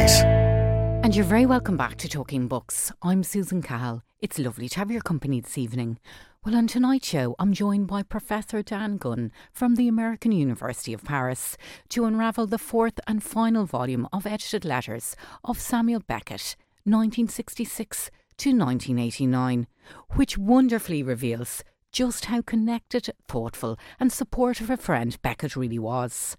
And 1.03 1.15
you're 1.15 1.23
very 1.23 1.45
welcome 1.45 1.77
back 1.77 1.97
to 1.97 2.09
Talking 2.09 2.47
Books. 2.47 2.91
I'm 3.03 3.23
Susan 3.23 3.61
Cahill. 3.61 4.01
It's 4.19 4.39
lovely 4.39 4.67
to 4.69 4.79
have 4.79 4.89
your 4.89 5.01
company 5.01 5.39
this 5.39 5.55
evening. 5.55 5.99
Well, 6.43 6.55
on 6.55 6.65
tonight's 6.65 7.07
show, 7.07 7.35
I'm 7.37 7.53
joined 7.53 7.85
by 7.85 8.01
Professor 8.01 8.63
Dan 8.63 8.97
Gunn 8.97 9.31
from 9.53 9.75
the 9.75 9.87
American 9.87 10.31
University 10.31 10.93
of 10.93 11.03
Paris 11.03 11.57
to 11.89 12.05
unravel 12.05 12.47
the 12.47 12.57
fourth 12.57 12.99
and 13.05 13.21
final 13.21 13.65
volume 13.65 14.07
of 14.11 14.25
edited 14.25 14.65
letters 14.65 15.15
of 15.43 15.61
Samuel 15.61 16.01
Beckett, 16.07 16.55
1966 16.85 18.09
to 18.37 18.49
1989, 18.49 19.67
which 20.15 20.39
wonderfully 20.39 21.03
reveals 21.03 21.63
just 21.91 22.25
how 22.25 22.41
connected, 22.41 23.11
thoughtful, 23.27 23.77
and 23.99 24.11
supportive 24.11 24.71
a 24.71 24.77
friend 24.77 25.21
Beckett 25.21 25.55
really 25.55 25.79
was. 25.79 26.35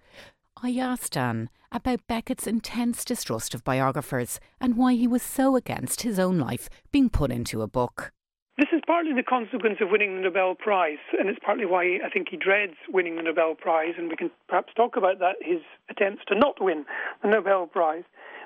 I 0.61 0.77
asked 0.77 1.13
Dan 1.13 1.51
about 1.73 2.07
Beckett's 2.07 2.47
intense 2.47 3.05
distrust 3.05 3.55
of 3.55 3.65
biographers 3.65 4.41
and 4.61 4.77
why 4.77 4.95
he 4.95 5.07
was 5.07 5.23
so 5.23 5.57
against 5.57 6.03
his 6.03 6.19
own 6.19 6.39
life 6.39 6.69
being 6.91 7.11
put 7.11 7.31
into 7.31 7.63
a 7.63 7.69
book. 7.69 8.13
This 8.57 8.69
is 8.73 8.83
partly 8.87 9.13
the 9.15 9.23
consequence 9.23 9.79
of 9.81 9.91
winning 9.91 10.17
the 10.17 10.23
Nobel 10.23 10.57
Prize, 10.57 10.99
and 11.19 11.29
it's 11.29 11.39
partly 11.45 11.65
why 11.65 12.01
I 12.05 12.11
think 12.13 12.29
he 12.29 12.37
dreads 12.37 12.75
winning 12.89 13.15
the 13.15 13.23
Nobel 13.23 13.55
Prize, 13.55 13.95
and 13.97 14.09
we 14.09 14.17
can 14.17 14.31
perhaps 14.49 14.73
talk 14.75 14.97
about 14.97 15.21
that, 15.21 15.37
his 15.41 15.61
attempts 15.89 16.25
to 16.27 16.35
not 16.35 16.61
win 16.61 16.85
the 17.23 17.29
Nobel 17.29 17.69
Prize. 17.69 18.03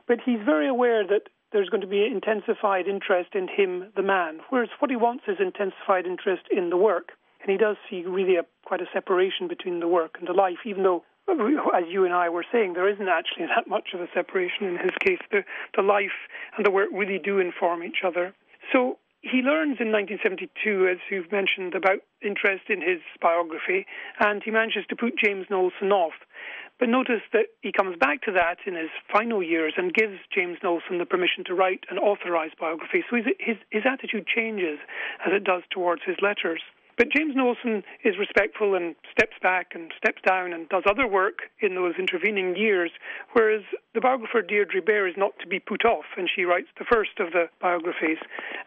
But 0.07 0.19
he's 0.23 0.41
very 0.45 0.69
aware 0.69 1.07
that 1.07 1.29
there's 1.53 1.71
going 1.71 1.81
to 1.81 1.87
be 1.87 2.05
intensified 2.05 2.89
interest 2.89 3.35
in 3.35 3.49
him, 3.49 3.91
the 3.97 4.03
man, 4.03 4.41
whereas 4.51 4.69
what 4.81 4.91
he 4.91 4.97
wants 4.97 5.25
is 5.29 5.37
intensified 5.41 6.07
interest 6.07 6.43
in 6.51 6.71
the 6.71 6.77
work. 6.77 7.13
And 7.41 7.51
he 7.51 7.57
does 7.57 7.77
see 7.89 8.05
really 8.07 8.37
a, 8.37 8.45
quite 8.65 8.81
a 8.81 8.93
separation 8.93 9.49
between 9.49 9.81
the 9.81 9.89
work 9.89 10.17
and 10.19 10.29
the 10.29 10.33
life, 10.33 10.59
even 10.67 10.83
though, 10.83 11.05
as 11.29 11.85
you 11.89 12.05
and 12.05 12.15
I 12.15 12.29
were 12.29 12.45
saying, 12.53 12.75
there 12.75 12.89
isn't 12.89 13.09
actually 13.09 13.47
that 13.47 13.69
much 13.69 13.91
of 13.95 14.01
a 14.01 14.09
separation 14.15 14.67
in 14.67 14.77
his 14.77 14.93
case. 15.01 15.21
The, 15.31 15.45
the 15.77 15.83
life 15.83 16.29
and 16.57 16.67
the 16.67 16.71
work 16.71 16.89
really 16.93 17.19
do 17.19 17.39
inform 17.39 17.83
each 17.83 18.05
other. 18.05 18.35
So 18.73 18.99
he 19.23 19.39
learns 19.39 19.79
in 19.79 19.95
1972, 19.95 20.89
as 20.91 20.99
you've 21.11 21.31
mentioned, 21.31 21.75
about 21.75 22.03
interest 22.21 22.65
in 22.69 22.83
his 22.83 22.99
biography, 23.21 23.87
and 24.19 24.43
he 24.43 24.51
manages 24.51 24.85
to 24.91 24.97
put 24.97 25.17
James 25.17 25.47
Knowlson 25.49 25.93
off. 25.93 26.19
But 26.81 26.89
notice 26.89 27.23
that 27.33 27.47
he 27.61 27.71
comes 27.71 27.97
back 27.97 28.23
to 28.23 28.33
that 28.33 28.59
in 28.67 28.75
his 28.75 28.91
final 29.13 29.41
years 29.41 29.75
and 29.77 29.95
gives 29.95 30.19
James 30.35 30.59
Knowlson 30.65 30.99
the 30.99 31.07
permission 31.07 31.45
to 31.47 31.55
write 31.55 31.85
an 31.91 31.99
authorised 31.99 32.59
biography. 32.59 33.05
So 33.09 33.17
his, 33.17 33.27
his, 33.39 33.57
his 33.71 33.83
attitude 33.87 34.27
changes 34.27 34.81
as 35.25 35.33
it 35.33 35.45
does 35.45 35.63
towards 35.71 36.03
his 36.05 36.17
letters. 36.21 36.61
But 36.99 37.09
James 37.11 37.35
Knowlson 37.35 37.83
is 38.05 38.19
respectful 38.19 38.75
and 38.75 38.95
steps 39.11 39.37
back 39.43 39.73
and 39.75 39.93
steps 39.97 40.21
down 40.27 40.53
and 40.53 40.69
does 40.69 40.83
other 40.87 41.07
work 41.07 41.51
in 41.61 41.75
those 41.75 41.95
intervening 41.99 42.55
years, 42.57 42.91
whereas 43.33 43.63
the 43.95 44.01
biographer 44.01 44.43
Deirdre 44.43 44.83
Bair 44.83 45.09
is 45.09 45.15
not 45.17 45.33
to 45.41 45.47
be 45.47 45.59
put 45.59 45.85
off, 45.85 46.05
and 46.17 46.29
she 46.35 46.45
writes 46.45 46.69
the 46.79 46.85
first 46.85 47.19
of 47.19 47.33
the 47.33 47.47
biographies. 47.61 48.19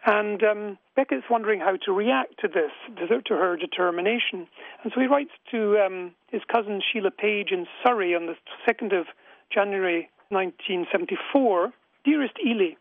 And 0.06 0.42
um, 0.42 0.78
Beckett's 0.96 1.30
wondering 1.30 1.60
how 1.60 1.76
to 1.84 1.92
react 1.92 2.40
to 2.40 2.48
this, 2.48 2.72
to 2.96 3.34
her 3.34 3.56
determination. 3.56 4.48
And 4.82 4.92
so 4.94 5.00
he 5.00 5.06
writes 5.06 5.32
to 5.52 5.78
um, 5.78 6.12
his 6.30 6.42
cousin 6.52 6.80
Sheila 6.80 7.12
Page 7.12 7.48
in 7.52 7.66
Surrey 7.84 8.14
on 8.14 8.26
the 8.26 8.34
2nd 8.68 8.98
of 8.98 9.06
January 9.52 10.10
1974 10.30 11.72
Dearest 12.04 12.34
Ely, 12.44 12.76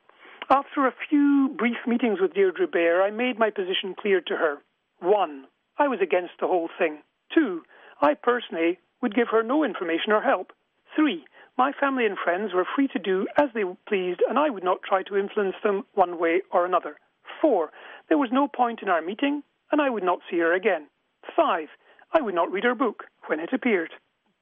after 0.49 0.85
a 0.85 0.93
few 1.09 1.49
brief 1.57 1.77
meetings 1.87 2.19
with 2.21 2.33
Deirdre 2.35 2.67
Bair, 2.67 3.01
I 3.01 3.09
made 3.09 3.39
my 3.39 3.49
position 3.49 3.95
clear 3.99 4.21
to 4.21 4.35
her. 4.35 4.57
One, 4.99 5.45
I 5.77 5.87
was 5.87 5.99
against 6.01 6.33
the 6.39 6.47
whole 6.47 6.69
thing. 6.77 6.99
Two, 7.33 7.63
I 8.01 8.13
personally 8.13 8.79
would 9.01 9.15
give 9.15 9.27
her 9.29 9.43
no 9.43 9.63
information 9.63 10.11
or 10.11 10.21
help. 10.21 10.53
Three, 10.95 11.25
my 11.57 11.71
family 11.71 12.05
and 12.05 12.17
friends 12.17 12.53
were 12.53 12.65
free 12.75 12.87
to 12.89 12.99
do 12.99 13.27
as 13.37 13.49
they 13.53 13.63
pleased, 13.87 14.21
and 14.27 14.37
I 14.37 14.49
would 14.49 14.63
not 14.63 14.83
try 14.83 15.03
to 15.03 15.17
influence 15.17 15.55
them 15.63 15.85
one 15.93 16.19
way 16.19 16.41
or 16.51 16.65
another. 16.65 16.97
Four, 17.41 17.71
there 18.09 18.17
was 18.17 18.29
no 18.31 18.47
point 18.47 18.81
in 18.81 18.89
our 18.89 19.01
meeting, 19.01 19.43
and 19.71 19.81
I 19.81 19.89
would 19.89 20.03
not 20.03 20.19
see 20.29 20.39
her 20.39 20.53
again. 20.53 20.87
Five, 21.35 21.69
I 22.13 22.21
would 22.21 22.35
not 22.35 22.51
read 22.51 22.63
her 22.63 22.75
book 22.75 23.05
when 23.27 23.39
it 23.39 23.53
appeared. 23.53 23.91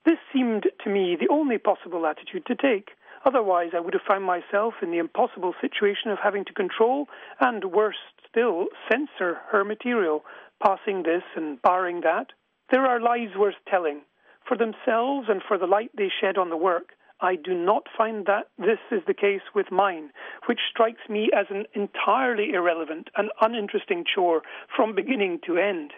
This 0.06 0.20
seemed 0.34 0.68
to 0.84 0.90
me 0.90 1.16
the 1.16 1.30
only 1.30 1.58
possible 1.58 2.06
attitude 2.06 2.46
to 2.48 2.56
take. 2.56 2.92
Otherwise, 3.26 3.72
I 3.76 3.80
would 3.80 3.94
have 3.94 4.04
found 4.08 4.26
myself 4.26 4.76
in 4.82 4.92
the 4.92 4.98
impossible 4.98 5.54
situation 5.62 6.12
of 6.12 6.20
having 6.22 6.46
to 6.46 6.54
control 6.54 7.08
and, 7.40 7.66
worse 7.66 7.96
still, 8.34 8.66
censor 8.92 9.38
her 9.52 9.64
material, 9.64 10.24
passing 10.66 11.04
this 11.04 11.24
and 11.36 11.62
barring 11.62 12.02
that. 12.02 12.28
There 12.72 12.86
are 12.86 13.00
lies 13.00 13.36
worth 13.38 13.56
telling. 13.70 14.02
For 14.48 14.58
themselves 14.58 15.28
and 15.30 15.42
for 15.48 15.58
the 15.58 15.68
light 15.68 15.92
they 15.96 16.10
shed 16.22 16.38
on 16.38 16.50
the 16.50 16.58
work, 16.58 16.94
I 17.22 17.36
do 17.36 17.54
not 17.54 17.84
find 17.96 18.26
that 18.26 18.50
this 18.58 18.80
is 18.92 19.02
the 19.08 19.14
case 19.14 19.42
with 19.56 19.72
mine, 19.72 20.10
which 20.48 20.60
strikes 20.70 21.08
me 21.08 21.30
as 21.34 21.46
an 21.50 21.66
entirely 21.74 22.52
irrelevant 22.54 23.10
and 23.16 23.30
uninteresting 23.40 24.04
chore 24.04 24.42
from 24.76 24.96
beginning 24.96 25.40
to 25.46 25.58
end. 25.58 25.94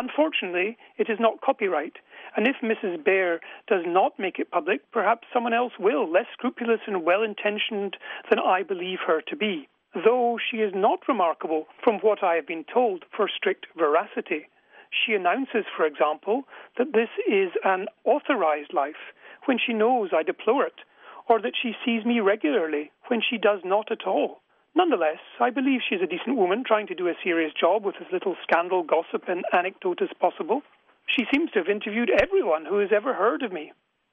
Unfortunately, 0.00 0.78
it 0.96 1.10
is 1.10 1.18
not 1.20 1.40
copyright, 1.40 1.96
and 2.36 2.46
if 2.46 2.56
Mrs. 2.62 3.04
Bair 3.04 3.40
does 3.66 3.82
not 3.84 4.18
make 4.18 4.38
it 4.38 4.50
public, 4.50 4.80
perhaps 4.92 5.26
someone 5.34 5.52
else 5.52 5.72
will, 5.78 6.10
less 6.10 6.26
scrupulous 6.32 6.80
and 6.86 7.04
well 7.04 7.22
intentioned 7.22 7.96
than 8.30 8.38
I 8.38 8.62
believe 8.62 9.00
her 9.06 9.20
to 9.22 9.36
be 9.36 9.68
though 9.94 10.38
she 10.38 10.58
is 10.58 10.72
not 10.74 11.06
remarkable, 11.08 11.66
from 11.82 11.98
what 12.00 12.22
I 12.22 12.34
have 12.34 12.46
been 12.46 12.64
told, 12.64 13.04
for 13.14 13.28
strict 13.28 13.66
veracity. 13.76 14.46
She 14.90 15.14
announces, 15.14 15.64
for 15.76 15.86
example, 15.86 16.44
that 16.76 16.92
this 16.92 17.08
is 17.26 17.50
an 17.64 17.86
authorized 18.04 18.72
life 18.72 19.12
when 19.46 19.58
she 19.58 19.72
knows 19.72 20.10
I 20.12 20.22
deplore 20.22 20.64
it, 20.64 20.80
or 21.28 21.40
that 21.40 21.56
she 21.60 21.72
sees 21.84 22.04
me 22.04 22.20
regularly 22.20 22.90
when 23.08 23.20
she 23.20 23.38
does 23.38 23.60
not 23.64 23.90
at 23.90 24.06
all. 24.06 24.40
Nonetheless, 24.74 25.20
I 25.38 25.50
believe 25.50 25.80
she 25.86 25.96
is 25.96 26.02
a 26.02 26.06
decent 26.06 26.36
woman 26.36 26.64
trying 26.66 26.86
to 26.86 26.94
do 26.94 27.08
a 27.08 27.14
serious 27.22 27.52
job 27.58 27.84
with 27.84 27.96
as 28.00 28.10
little 28.12 28.36
scandal, 28.42 28.82
gossip, 28.82 29.24
and 29.28 29.44
anecdote 29.52 30.00
as 30.00 30.08
possible. 30.18 30.62
She 31.06 31.26
seems 31.32 31.50
to 31.50 31.58
have 31.58 31.68
interviewed 31.68 32.10
everyone 32.10 32.64
who 32.64 32.78
has 32.78 32.90
ever 32.94 33.12
heard 33.12 33.42
of 33.42 33.52
me. 33.52 33.72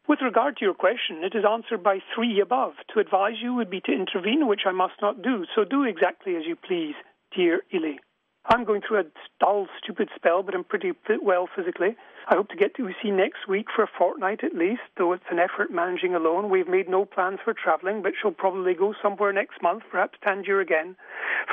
With 0.09 0.21
regard 0.21 0.57
to 0.57 0.65
your 0.65 0.73
question, 0.73 1.23
it 1.23 1.37
is 1.37 1.45
answered 1.47 1.83
by 1.83 1.99
three 2.15 2.41
above. 2.41 2.73
To 2.91 2.99
advise 2.99 3.35
you 3.43 3.53
would 3.53 3.69
be 3.69 3.79
to 3.81 3.91
intervene, 3.91 4.47
which 4.47 4.65
I 4.65 4.71
must 4.71 4.95
not 5.03 5.21
do, 5.21 5.45
so 5.53 5.63
do 5.63 5.83
exactly 5.83 6.35
as 6.35 6.47
you 6.47 6.55
please, 6.55 6.95
dear 7.35 7.61
Illy. 7.71 7.99
I'm 8.47 8.63
going 8.63 8.81
through 8.81 9.01
a 9.01 9.11
dull, 9.39 9.67
stupid 9.77 10.09
spell, 10.15 10.41
but 10.41 10.55
I'm 10.55 10.63
pretty 10.63 10.93
well 11.21 11.47
physically. 11.55 11.95
I 12.27 12.35
hope 12.35 12.49
to 12.49 12.55
get 12.55 12.73
to 12.77 12.87
Ussy 12.87 13.11
next 13.13 13.47
week 13.47 13.67
for 13.75 13.83
a 13.83 13.91
fortnight 13.99 14.43
at 14.43 14.55
least, 14.55 14.81
though 14.97 15.13
it's 15.13 15.29
an 15.29 15.37
effort 15.37 15.69
managing 15.69 16.15
alone. 16.15 16.49
We've 16.49 16.67
made 16.67 16.89
no 16.89 17.05
plans 17.05 17.37
for 17.45 17.53
travelling, 17.53 18.01
but 18.01 18.13
shall 18.19 18.31
probably 18.31 18.73
go 18.73 18.95
somewhere 19.03 19.31
next 19.31 19.61
month, 19.61 19.83
perhaps 19.91 20.17
Tangier 20.25 20.59
again. 20.59 20.95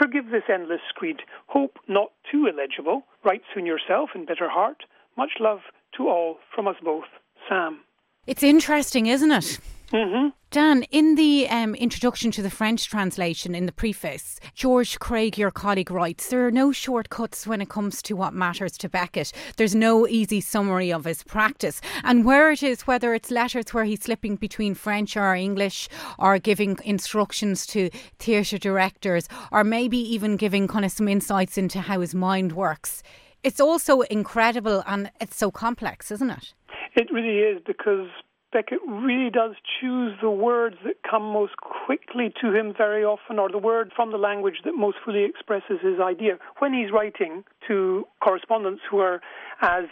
Forgive 0.00 0.30
this 0.30 0.48
endless 0.48 0.80
screed. 0.88 1.20
Hope 1.48 1.78
not 1.88 2.12
too 2.32 2.46
illegible. 2.46 3.02
Write 3.22 3.42
soon 3.52 3.66
yourself 3.66 4.11
in 4.14 4.24
bitter 4.24 4.48
heart. 4.48 4.84
Much 5.14 5.32
love 5.40 5.61
to 5.98 6.09
all 6.09 6.38
from 6.54 6.66
us 6.66 6.76
both. 6.82 7.04
Sam. 7.50 7.80
It's 8.27 8.43
interesting, 8.43 9.07
isn't 9.07 9.31
it? 9.31 9.59
Mm-hmm. 9.93 10.31
Dan, 10.51 10.83
in 10.91 11.14
the 11.14 11.49
um, 11.49 11.77
introduction 11.77 12.33
to 12.33 12.43
the 12.43 12.51
French 12.51 12.89
translation, 12.89 13.55
in 13.55 13.66
the 13.66 13.72
preface, 13.72 14.41
George 14.53 14.99
Craig, 14.99 15.39
your 15.39 15.53
colleague, 15.53 15.93
writes 15.93 16.29
there 16.29 16.45
are 16.45 16.51
no 16.51 16.72
shortcuts 16.72 17.47
when 17.47 17.61
it 17.61 17.68
comes 17.68 18.03
to 18.03 18.14
what 18.14 18.35
matters 18.35 18.77
to 18.79 18.89
Beckett. 18.89 19.33
There's 19.57 19.77
no 19.77 20.09
easy 20.09 20.41
summary 20.41 20.93
of 20.93 21.05
his 21.05 21.22
practice. 21.22 21.81
And 22.03 22.24
where 22.24 22.51
it 22.51 22.64
is, 22.64 22.83
whether 22.83 23.14
it's 23.14 23.31
letters 23.31 23.72
where 23.72 23.85
he's 23.85 24.03
slipping 24.03 24.35
between 24.35 24.74
French 24.74 25.16
or 25.16 25.37
English, 25.37 25.89
or 26.18 26.41
giving 26.41 26.79
instructions 26.85 27.64
to 27.68 27.91
theatre 28.18 28.59
directors, 28.59 29.29
or 29.53 29.62
maybe 29.62 29.99
even 29.99 30.37
giving 30.37 30.66
kind 30.66 30.85
of 30.85 30.91
some 30.91 31.07
insights 31.07 31.57
into 31.57 31.81
how 31.81 32.01
his 32.01 32.14
mind 32.14 32.53
works, 32.53 33.05
it's 33.43 33.61
also 33.61 34.01
incredible 34.03 34.82
and 34.87 35.11
it's 35.20 35.37
so 35.37 35.51
complex, 35.51 36.11
isn't 36.11 36.30
it? 36.30 36.55
It 36.95 37.12
really 37.12 37.39
is 37.41 37.62
because 37.66 38.09
Beckett 38.53 38.78
really 38.87 39.28
does 39.28 39.53
choose 39.80 40.16
the 40.22 40.30
words 40.30 40.76
that 40.84 40.95
come 41.09 41.22
most 41.22 41.57
quickly 41.59 42.32
to 42.41 42.55
him 42.55 42.72
very 42.76 43.05
often, 43.05 43.39
or 43.39 43.51
the 43.51 43.59
word 43.59 43.93
from 43.95 44.12
the 44.12 44.18
language 44.18 44.62
that 44.64 44.72
most 44.72 44.97
fully 45.05 45.24
expresses 45.24 45.78
his 45.82 46.01
idea. 46.01 46.39
When 46.59 46.72
he's 46.72 46.91
writing 46.91 47.45
to 47.68 48.07
correspondents 48.22 48.82
who 48.91 48.99
are 49.01 49.20
as 49.61 49.84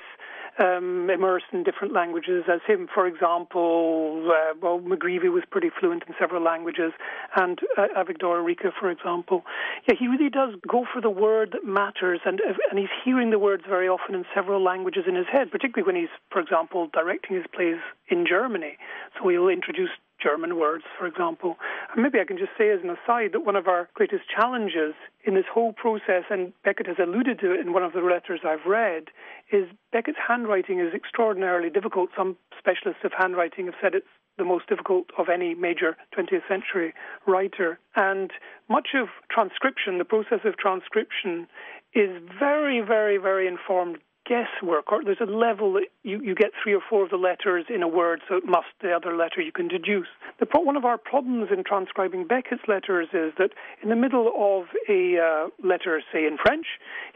um, 0.58 1.10
immersed 1.10 1.46
in 1.52 1.62
different 1.62 1.92
languages 1.92 2.44
as 2.52 2.60
him. 2.66 2.88
For 2.92 3.06
example, 3.06 4.30
uh, 4.30 4.54
well, 4.60 4.80
MacGreevy 4.80 5.30
was 5.32 5.42
pretty 5.50 5.70
fluent 5.78 6.04
in 6.06 6.14
several 6.18 6.42
languages, 6.42 6.92
and 7.36 7.58
uh, 7.76 7.88
Avigdor 7.96 8.42
Arikha, 8.42 8.72
for 8.78 8.90
example. 8.90 9.44
Yeah, 9.88 9.94
he 9.98 10.06
really 10.06 10.30
does 10.30 10.54
go 10.66 10.86
for 10.92 11.00
the 11.00 11.10
word 11.10 11.50
that 11.52 11.64
matters, 11.64 12.20
and 12.24 12.40
uh, 12.40 12.54
and 12.70 12.78
he's 12.78 12.88
hearing 13.04 13.30
the 13.30 13.38
words 13.38 13.64
very 13.68 13.88
often 13.88 14.14
in 14.14 14.24
several 14.34 14.62
languages 14.62 15.04
in 15.06 15.14
his 15.14 15.26
head, 15.30 15.50
particularly 15.50 15.86
when 15.86 15.96
he's, 16.00 16.14
for 16.30 16.40
example, 16.40 16.88
directing 16.92 17.36
his 17.36 17.46
plays 17.54 17.78
in 18.08 18.26
Germany. 18.26 18.76
So 19.18 19.28
he'll 19.28 19.48
introduce 19.48 19.90
German 20.22 20.58
words, 20.58 20.84
for 20.98 21.06
example. 21.06 21.56
And 21.92 22.02
maybe 22.02 22.18
I 22.20 22.24
can 22.24 22.38
just 22.38 22.52
say 22.56 22.70
as 22.70 22.80
an 22.82 22.90
aside 22.90 23.32
that 23.32 23.44
one 23.44 23.56
of 23.56 23.68
our 23.68 23.88
greatest 23.94 24.24
challenges 24.28 24.94
in 25.24 25.34
this 25.34 25.44
whole 25.52 25.72
process, 25.72 26.24
and 26.30 26.52
Beckett 26.64 26.86
has 26.86 26.96
alluded 26.98 27.40
to 27.40 27.52
it 27.52 27.60
in 27.60 27.72
one 27.72 27.82
of 27.82 27.92
the 27.92 28.00
letters 28.00 28.40
I've 28.46 28.66
read, 28.66 29.04
is 29.52 29.68
Beckett's 29.92 30.18
handwriting 30.26 30.80
is 30.80 30.94
extraordinarily 30.94 31.70
difficult. 31.70 32.10
Some 32.16 32.36
specialists 32.58 33.04
of 33.04 33.12
handwriting 33.16 33.66
have 33.66 33.74
said 33.82 33.94
it's 33.94 34.06
the 34.36 34.44
most 34.44 34.68
difficult 34.68 35.06
of 35.18 35.28
any 35.28 35.54
major 35.54 35.96
20th 36.16 36.46
century 36.48 36.92
writer. 37.26 37.78
And 37.94 38.32
much 38.68 38.88
of 38.94 39.08
transcription, 39.30 39.98
the 39.98 40.04
process 40.04 40.40
of 40.44 40.56
transcription, 40.56 41.46
is 41.94 42.10
very, 42.38 42.80
very, 42.80 43.18
very 43.18 43.46
informed 43.46 43.98
guesswork, 44.24 44.90
or 44.90 45.04
there's 45.04 45.20
a 45.20 45.30
level 45.30 45.72
that 45.74 45.86
you, 46.02 46.20
you 46.22 46.34
get 46.34 46.50
three 46.62 46.74
or 46.74 46.80
four 46.88 47.04
of 47.04 47.10
the 47.10 47.16
letters 47.16 47.66
in 47.68 47.82
a 47.82 47.88
word, 47.88 48.20
so 48.28 48.36
it 48.36 48.44
must 48.46 48.66
the 48.82 48.90
other 48.90 49.16
letter 49.16 49.40
you 49.40 49.52
can 49.52 49.68
deduce. 49.68 50.08
The, 50.40 50.46
pro- 50.46 50.62
one 50.62 50.76
of 50.76 50.84
our 50.84 50.98
problems 50.98 51.48
in 51.52 51.64
transcribing 51.64 52.26
Beckett's 52.26 52.62
letters 52.68 53.08
is 53.12 53.32
that 53.38 53.50
in 53.82 53.88
the 53.88 53.96
middle 53.96 54.28
of 54.28 54.66
a 54.88 55.18
uh, 55.18 55.48
letter, 55.66 56.02
say 56.12 56.26
in 56.26 56.36
French, 56.44 56.66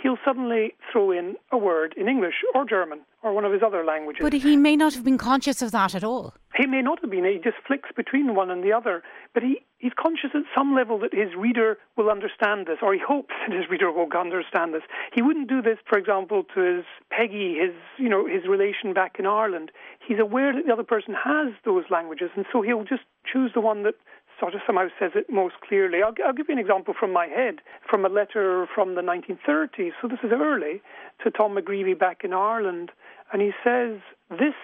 he'll 0.03 0.19
suddenly 0.25 0.75
throw 0.93 1.11
in 1.11 1.37
a 1.51 1.59
word 1.59 1.95
in 1.97 2.09
English 2.09 2.35
or 2.55 2.65
German, 2.65 3.01
or 3.23 3.33
one 3.33 3.45
of 3.45 3.53
his 3.53 3.63
other 3.63 3.85
languages. 3.85 4.21
But 4.23 4.33
he 4.33 4.57
may 4.57 4.77
not 4.77 4.95
have 4.95 5.05
been 5.05 5.19
conscious 5.19 5.61
of 5.61 5.71
that 5.73 5.95
at 5.95 6.05
all. 6.05 6.35
He 6.57 6.67
may 6.67 6.83
not 6.83 7.01
have 7.03 7.11
been. 7.11 7.25
He 7.25 7.39
just 7.43 7.57
flicks 7.67 7.91
between 7.97 8.35
one 8.35 8.51
and 8.51 8.65
the 8.65 8.73
other. 8.73 9.03
But 9.35 9.43
he, 9.43 9.61
he's 9.79 9.93
conscious 9.99 10.31
at 10.35 10.43
some 10.57 10.75
level 10.75 10.99
that 11.01 11.13
his 11.13 11.35
reader 11.37 11.79
will 11.97 12.11
understand 12.11 12.67
this, 12.67 12.79
or 12.83 12.95
he 12.95 13.01
hopes 13.07 13.35
that 13.47 13.57
his 13.57 13.69
reader 13.71 13.91
will 13.93 14.09
understand 14.17 14.75
this. 14.75 14.83
He 15.13 15.23
wouldn't 15.23 15.49
do 15.49 15.63
this, 15.63 15.79
for 15.89 15.99
example, 15.99 16.45
to 16.55 16.61
his 16.61 16.85
Peggy, 17.11 17.57
his 17.59 17.75
you 17.97 18.09
know 18.09 18.27
his 18.27 18.47
relation 18.49 18.93
back 18.93 19.17
in 19.19 19.27
Ireland. 19.27 19.71
He's 20.07 20.19
aware 20.19 20.53
that 20.53 20.67
the 20.67 20.73
other 20.73 20.85
person 20.85 21.15
has 21.15 21.53
those 21.65 21.85
languages, 21.91 22.31
and 22.37 22.47
so 22.53 22.63
he'll 22.63 22.85
just 22.85 23.05
choose 23.31 23.53
the 23.55 23.61
one 23.61 23.83
that 23.83 23.95
sort 24.41 24.55
of 24.55 24.61
somehow 24.67 24.89
says 24.99 25.13
it 25.15 25.27
most 25.31 25.55
clearly. 25.67 25.99
I'll, 26.05 26.15
I'll, 26.25 26.33
give 26.33 26.47
you 26.49 26.55
an 26.55 26.61
example 26.61 26.95
from 26.99 27.13
my 27.13 27.27
head, 27.27 27.57
from 27.89 28.05
a 28.05 28.09
letter 28.09 28.67
from 28.75 28.95
the 28.95 29.03
1930s. 29.03 29.93
So 30.01 30.09
this 30.09 30.19
is 30.23 30.31
early 30.33 30.81
to 31.25 31.31
Tom 31.31 31.57
MacGreevy 31.57 31.99
back 31.99 32.23
in 32.25 32.33
Ireland, 32.33 32.91
and 33.33 33.43
he 33.43 33.51
says, 33.65 34.01
"This 34.31 34.55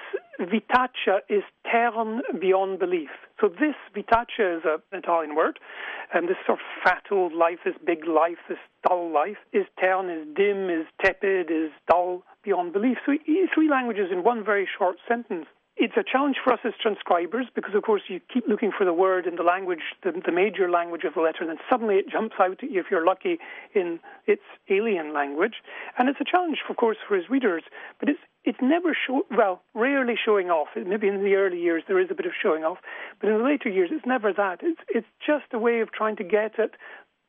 vitaccia 0.41 1.21
is 1.29 1.43
terne 1.71 2.23
beyond 2.41 2.79
belief." 2.79 3.11
So 3.41 3.49
this 3.49 3.75
vitaccia 3.95 4.59
is 4.59 4.63
an 4.65 4.99
Italian 4.99 5.35
word, 5.35 5.59
and 6.13 6.29
this 6.29 6.37
sort 6.47 6.61
of 6.61 6.65
fat 6.85 7.05
old 7.11 7.33
life, 7.33 7.59
this 7.65 7.75
big 7.85 8.07
life, 8.07 8.39
this 8.49 8.59
dull 8.89 9.11
life, 9.11 9.39
is 9.53 9.67
terne, 9.79 10.09
is 10.09 10.27
dim, 10.35 10.71
is 10.71 10.87
tepid, 11.03 11.51
is 11.51 11.71
dull 11.91 12.23
beyond 12.45 12.73
belief. 12.73 12.99
So 13.05 13.13
three 13.55 13.69
languages 13.69 14.11
in 14.13 14.23
one 14.23 14.45
very 14.45 14.69
short 14.79 14.97
sentence 15.09 15.47
it's 15.77 15.97
a 15.97 16.05
challenge 16.05 16.37
for 16.43 16.53
us 16.53 16.61
as 16.65 16.73
transcribers 16.81 17.47
because, 17.55 17.75
of 17.75 17.83
course, 17.83 18.03
you 18.09 18.21
keep 18.33 18.47
looking 18.47 18.71
for 18.77 18.85
the 18.85 18.93
word 18.93 19.27
in 19.27 19.35
the 19.35 19.43
language, 19.43 19.81
the, 20.05 20.13
the, 20.25 20.31
major 20.31 20.71
language 20.71 21.03
of 21.03 21.15
the 21.15 21.21
letter, 21.21 21.39
and 21.41 21.51
then 21.51 21.59
suddenly 21.69 21.97
it 21.97 22.09
jumps 22.09 22.37
out 22.39 22.63
at 22.63 22.71
you, 22.71 22.81
if 22.81 22.87
you're 22.91 23.05
lucky, 23.05 23.39
in 23.75 23.99
its 24.27 24.43
alien 24.71 25.13
language. 25.13 25.55
And 25.99 26.09
it's 26.09 26.21
a 26.21 26.25
challenge, 26.25 26.59
of 26.69 26.77
course, 26.77 26.97
for 27.07 27.17
his 27.17 27.29
readers, 27.29 27.63
but 27.99 28.09
it's 28.09 28.21
it's 28.45 28.59
never 28.61 28.95
show 28.95 29.23
well, 29.31 29.63
rarely 29.73 30.15
showing 30.23 30.51
off. 30.51 30.69
Maybe 30.77 31.09
in 31.09 31.25
the 31.25 31.35
early 31.35 31.61
years 31.61 31.83
there 31.89 31.99
is 31.99 32.09
a 32.11 32.15
bit 32.15 32.27
of 32.27 32.33
showing 32.41 32.63
off, 32.63 32.79
but 33.21 33.31
in 33.31 33.39
the 33.39 33.45
later 33.45 33.71
years 33.71 33.91
it's 33.91 34.07
never 34.07 34.33
that. 34.33 34.61
It's 34.63 34.81
it's 34.89 35.07
just 35.27 35.47
a 35.53 35.59
way 35.59 35.81
of 35.81 35.91
trying 35.93 36.17
to 36.17 36.25
get 36.25 36.59
at 36.61 36.73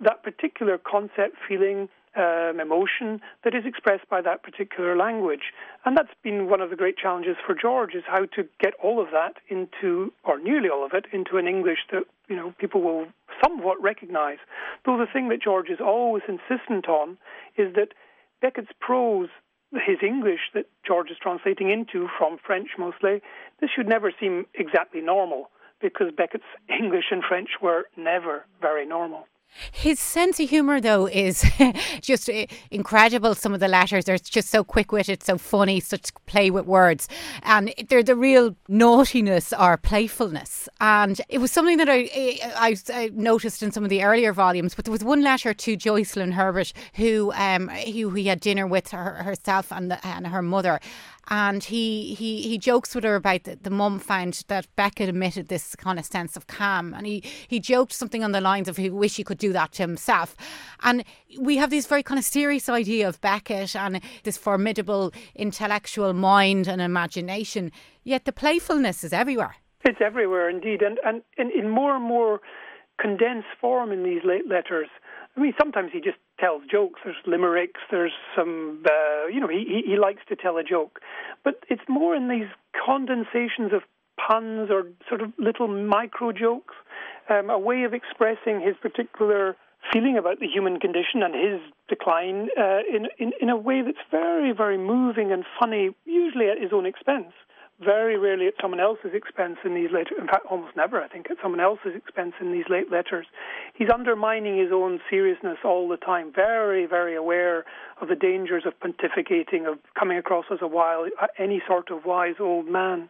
that 0.02 0.24
particular 0.24 0.78
concept, 0.78 1.38
feeling, 1.48 1.88
um, 2.16 2.60
emotion 2.60 3.22
that 3.44 3.54
is 3.54 3.66
expressed 3.66 4.08
by 4.10 4.22
that 4.22 4.44
particular 4.44 4.96
language. 4.96 5.54
And 5.86 5.98
that's 5.98 6.14
been 6.24 6.50
one 6.50 6.62
of 6.62 6.70
the 6.70 6.76
great 6.76 6.98
challenges 6.98 7.36
for 7.46 7.56
George 7.56 7.94
is 7.94 8.04
how 8.08 8.26
to 8.26 8.48
get 8.60 8.74
all 8.82 9.02
of 9.02 9.08
that 9.12 9.36
into, 9.50 10.14
or 10.24 10.40
nearly 10.40 10.70
all 10.70 10.86
of 10.86 10.94
it, 10.94 11.06
into 11.12 11.38
an 11.38 11.48
English 11.48 11.80
that 11.92 12.04
you 12.28 12.36
know 12.36 12.54
people 12.58 12.82
will 12.82 13.08
somewhat 13.44 13.82
recognise. 13.82 14.38
Though 14.86 14.98
the 14.98 15.12
thing 15.12 15.30
that 15.30 15.42
George 15.42 15.70
is 15.70 15.80
always 15.80 16.24
insistent 16.28 16.88
on 16.88 17.18
is 17.58 17.74
that 17.76 17.90
Beckett's 18.42 18.72
prose 18.80 19.30
his 19.72 19.98
English 20.02 20.52
that 20.54 20.66
George 20.86 21.10
is 21.10 21.18
translating 21.22 21.70
into 21.70 22.08
from 22.18 22.38
French 22.38 22.70
mostly, 22.78 23.22
this 23.60 23.70
should 23.76 23.88
never 23.88 24.12
seem 24.18 24.46
exactly 24.54 25.02
normal 25.02 25.50
because 25.82 26.08
Beckett's 26.16 26.44
English 26.70 27.06
and 27.12 27.24
French 27.24 27.50
were 27.62 27.86
never 27.98 28.46
very 28.62 28.86
normal. 28.86 29.28
His 29.72 30.00
sense 30.00 30.40
of 30.40 30.50
humour, 30.50 30.82
though, 30.82 31.08
is 31.08 31.46
just 32.02 32.30
incredible. 32.72 33.36
Some 33.36 33.54
of 33.54 33.60
the 33.60 33.68
letters 33.68 34.08
are 34.10 34.18
just 34.18 34.50
so 34.50 34.64
quick 34.64 34.92
witted, 34.92 35.24
so 35.24 35.38
funny, 35.38 35.80
such 35.80 36.12
play 36.26 36.50
with 36.50 36.66
words. 36.66 37.08
And 37.44 37.74
they're 37.90 38.04
the 38.04 38.16
real 38.16 38.56
naughtiness 38.68 39.54
or 39.54 39.78
playfulness. 39.78 40.68
And 40.80 41.22
it 41.30 41.40
was 41.40 41.52
something 41.52 41.78
that 41.78 41.90
I, 41.90 42.10
I, 42.56 42.76
I 42.94 43.12
noticed 43.14 43.64
in 43.64 43.72
some 43.72 43.84
of 43.84 43.90
the 43.90 44.04
earlier 44.04 44.34
volumes. 44.34 44.76
But 44.76 44.86
there 44.86 44.92
was 44.92 45.04
one 45.04 45.22
letter 45.22 45.54
to 45.54 45.76
Jocelyn 45.76 46.34
Herbert, 46.34 46.74
who, 46.96 47.32
um, 47.34 47.70
who 47.70 48.12
he 48.12 48.28
had 48.28 48.40
dinner 48.40 48.68
with 48.68 48.92
her, 48.92 49.16
herself 49.24 49.72
and, 49.72 49.92
the, 49.92 50.06
and 50.06 50.28
her 50.28 50.42
mother 50.42 50.80
and 51.30 51.64
he 51.64 52.14
he 52.14 52.42
he 52.44 52.58
jokes 52.58 52.94
with 52.94 53.04
her 53.04 53.16
about 53.16 53.44
the, 53.44 53.56
the 53.56 53.70
mum 53.70 54.00
found 54.00 54.44
that 54.48 54.68
Beckett 54.76 55.10
emitted 55.10 55.48
this 55.48 55.76
kind 55.76 56.00
of 56.00 56.06
sense 56.06 56.36
of 56.38 56.48
calm, 56.48 56.94
and 56.94 57.06
he 57.06 57.24
he 57.48 57.60
joked 57.60 57.94
something 57.94 58.24
on 58.24 58.32
the 58.32 58.42
lines 58.42 58.68
of 58.68 58.78
he 58.78 58.90
wish 58.90 59.18
he 59.18 59.24
could 59.24 59.38
do 59.38 59.54
that 59.54 59.72
to 59.74 59.84
himself, 59.84 60.36
and 60.84 61.04
we 61.40 61.58
have 61.58 61.70
this 61.70 61.88
very 61.88 62.04
kind 62.04 62.20
of 62.20 62.26
serious 62.26 62.70
idea 62.70 63.08
of 63.08 63.20
Beckett 63.22 63.76
and 63.76 64.02
this 64.24 64.38
formidable 64.38 65.12
intellectual 65.36 66.14
mind 66.14 66.68
and 66.68 66.82
imagination, 66.82 67.72
yet 68.04 68.26
the 68.26 68.32
playfulness 68.32 69.04
is 69.04 69.14
everywhere. 69.14 69.56
It's 69.84 70.02
everywhere 70.02 70.50
indeed, 70.50 70.82
and 70.82 71.00
and 71.06 71.22
in, 71.38 71.52
in 71.52 71.70
more 71.70 71.96
and 71.96 72.04
more 72.04 72.42
condensed 73.00 73.48
form 73.60 73.92
in 73.92 74.04
these 74.04 74.22
late 74.24 74.48
letters. 74.48 74.88
I 75.36 75.42
mean, 75.42 75.54
sometimes 75.60 75.92
he 75.92 76.00
just 76.00 76.18
tells 76.40 76.64
jokes. 76.70 77.00
There's 77.04 77.16
limericks. 77.26 77.80
There's 77.92 78.14
some, 78.36 78.84
uh, 78.86 79.28
you 79.28 79.40
know, 79.40 79.48
he, 79.48 79.84
he 79.86 79.98
likes 79.98 80.22
to 80.30 80.36
tell 80.36 80.58
a 80.58 80.64
joke, 80.64 81.00
but 81.44 81.64
it's 81.70 81.84
more 81.88 82.16
in 82.16 82.30
these 82.30 82.48
condensations 82.86 83.74
of 83.74 83.82
puns 84.18 84.70
or 84.72 84.88
sort 85.10 85.22
of 85.22 85.34
little 85.38 85.68
micro 85.68 86.32
jokes, 86.32 86.76
um, 87.30 87.50
a 87.50 87.60
way 87.60 87.84
of 87.84 87.94
expressing 87.94 88.62
his 88.62 88.76
particular 88.82 89.56
feeling 89.92 90.18
about 90.18 90.40
the 90.40 90.48
human 90.48 90.80
condition 90.80 91.22
and 91.22 91.36
his 91.36 91.62
decline 91.88 92.50
uh, 92.58 92.80
in, 92.92 93.08
in 93.20 93.34
in 93.40 93.50
a 93.50 93.58
way 93.58 93.82
that's 93.84 94.00
very 94.10 94.52
very 94.52 94.78
moving 94.78 95.32
and 95.32 95.44
funny, 95.60 95.92
usually 96.06 96.50
at 96.50 96.60
his 96.60 96.72
own 96.74 96.86
expense 96.86 97.34
very 97.84 98.18
rarely 98.18 98.48
at 98.48 98.54
someone 98.62 98.80
else's 98.80 99.12
expense 99.14 99.58
in 99.66 99.76
these 99.76 99.92
letters. 99.92 100.18
In 100.20 100.28
fact, 100.28 100.46
almost 100.50 100.76
never, 100.78 101.02
I 101.02 101.08
think, 101.08 101.30
at 101.30 101.38
someone 101.42 101.60
else's 101.60 101.96
expense 101.96 102.34
in 102.40 102.52
these 102.52 102.66
late 102.70 102.90
letters. 102.90 103.26
He's 103.74 103.90
undermining 103.94 104.58
his 104.58 104.72
own 104.72 105.02
seriousness 105.10 105.58
all 105.66 105.90
the 105.90 105.98
time, 105.98 106.32
very, 106.34 106.86
very 106.86 107.16
aware 107.16 107.66
of 108.02 108.08
the 108.08 108.16
dangers 108.16 108.64
of 108.66 108.74
pontificating, 108.80 109.70
of 109.70 109.78
coming 109.98 110.18
across 110.18 110.46
as 110.52 110.60
a 110.62 110.68
wild, 110.68 111.10
uh, 111.22 111.28
any 111.38 111.62
sort 111.68 111.92
of 111.92 112.06
wise 112.06 112.36
old 112.40 112.68
man. 112.68 113.10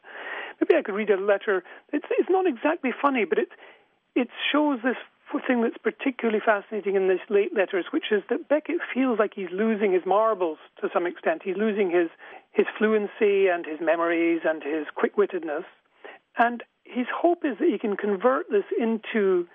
Maybe 0.59 0.77
I 0.79 0.81
could 0.81 0.95
read 0.95 1.11
a 1.11 1.17
letter. 1.17 1.63
It's, 1.93 2.07
it's 2.17 2.29
not 2.29 2.47
exactly 2.47 2.91
funny, 2.99 3.25
but 3.25 3.37
it, 3.37 3.49
it 4.15 4.29
shows 4.51 4.79
this 4.83 4.95
thing 5.47 5.61
that's 5.61 5.77
particularly 5.77 6.41
fascinating 6.43 6.95
in 6.95 7.07
these 7.09 7.19
late 7.29 7.53
letters, 7.55 7.85
which 7.91 8.11
is 8.11 8.23
that 8.29 8.47
Beckett 8.47 8.79
feels 8.93 9.19
like 9.19 9.33
he's 9.35 9.51
losing 9.51 9.91
his 9.91 10.03
marbles 10.05 10.57
to 10.81 10.89
some 10.93 11.05
extent. 11.05 11.41
He's 11.43 11.57
losing 11.57 11.89
his, 11.89 12.09
his 12.51 12.65
fluency 12.77 13.47
and 13.47 13.65
his 13.65 13.79
memories 13.81 14.41
and 14.45 14.63
his 14.63 14.85
quick 14.95 15.17
wittedness. 15.17 15.65
And 16.37 16.63
his 16.83 17.07
hope 17.13 17.43
is 17.43 17.57
that 17.59 17.67
he 17.67 17.77
can 17.77 17.97
convert 17.97 18.49
this 18.49 18.65
into 18.79 19.47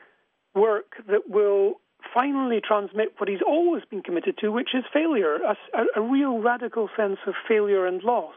work 0.55 0.95
that 1.09 1.29
will 1.29 1.75
finally 2.13 2.61
transmit 2.61 3.15
what 3.19 3.29
he's 3.29 3.43
always 3.47 3.85
been 3.91 4.03
committed 4.03 4.37
to, 4.39 4.51
which 4.51 4.75
is 4.75 4.85
failure, 4.93 5.37
a, 5.37 5.57
a 5.97 6.01
real 6.01 6.39
radical 6.39 6.89
sense 6.97 7.19
of 7.27 7.35
failure 7.47 7.87
and 7.87 8.03
loss. 8.03 8.35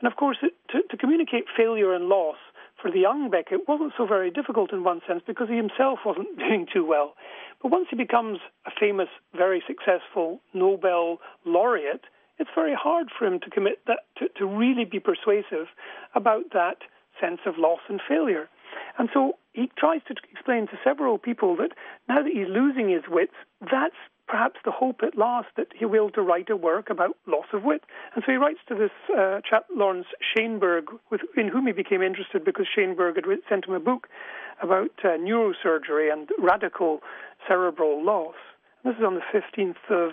And 0.00 0.10
of 0.10 0.16
course, 0.16 0.38
it, 0.42 0.52
to, 0.70 0.82
to 0.90 0.96
communicate 0.96 1.44
failure 1.56 1.94
and 1.94 2.08
loss 2.08 2.36
for 2.82 2.90
the 2.90 2.98
young 2.98 3.30
Beckett 3.30 3.68
wasn't 3.68 3.92
so 3.96 4.04
very 4.04 4.30
difficult 4.30 4.72
in 4.72 4.82
one 4.82 5.00
sense 5.06 5.22
because 5.24 5.48
he 5.48 5.56
himself 5.56 6.00
wasn't 6.04 6.36
doing 6.38 6.66
too 6.70 6.84
well. 6.84 7.14
But 7.62 7.70
once 7.70 7.86
he 7.88 7.96
becomes 7.96 8.40
a 8.66 8.70
famous, 8.78 9.08
very 9.34 9.62
successful 9.66 10.40
Nobel 10.52 11.18
laureate, 11.46 12.02
it's 12.38 12.50
very 12.54 12.74
hard 12.74 13.08
for 13.16 13.26
him 13.26 13.38
to 13.40 13.50
commit 13.50 13.78
that 13.86 14.00
to, 14.18 14.26
to 14.36 14.46
really 14.46 14.84
be 14.84 14.98
persuasive 14.98 15.68
about 16.16 16.52
that 16.52 16.78
sense 17.20 17.38
of 17.46 17.54
loss 17.56 17.80
and 17.88 18.00
failure. 18.06 18.48
And 18.98 19.08
so 19.14 19.36
he 19.52 19.70
tries 19.76 20.00
to 20.08 20.14
explain 20.32 20.66
to 20.68 20.78
several 20.82 21.18
people 21.18 21.56
that 21.56 21.70
now 22.08 22.22
that 22.22 22.32
he's 22.32 22.48
losing 22.48 22.88
his 22.88 23.02
wits, 23.08 23.34
that's 23.60 23.96
perhaps 24.26 24.58
the 24.64 24.70
hope 24.70 25.00
at 25.02 25.16
last 25.16 25.48
that 25.56 25.66
he 25.78 25.84
will 25.84 26.10
to 26.10 26.22
write 26.22 26.48
a 26.48 26.56
work 26.56 26.88
about 26.88 27.16
loss 27.26 27.46
of 27.52 27.64
wit. 27.64 27.82
And 28.14 28.24
so 28.24 28.32
he 28.32 28.38
writes 28.38 28.60
to 28.68 28.74
this 28.74 28.90
uh, 29.16 29.40
chap, 29.48 29.66
Lawrence 29.74 30.06
Shainberg, 30.34 30.84
with, 31.10 31.20
in 31.36 31.48
whom 31.48 31.66
he 31.66 31.72
became 31.72 32.02
interested 32.02 32.44
because 32.44 32.66
Shainberg 32.66 33.16
had 33.16 33.24
sent 33.48 33.66
him 33.66 33.74
a 33.74 33.80
book 33.80 34.08
about 34.62 34.90
uh, 35.04 35.18
neurosurgery 35.18 36.10
and 36.12 36.30
radical 36.38 37.00
cerebral 37.46 38.02
loss. 38.04 38.36
This 38.84 38.96
is 38.96 39.04
on 39.06 39.14
the 39.14 39.20
15th 39.32 39.84
of 39.90 40.12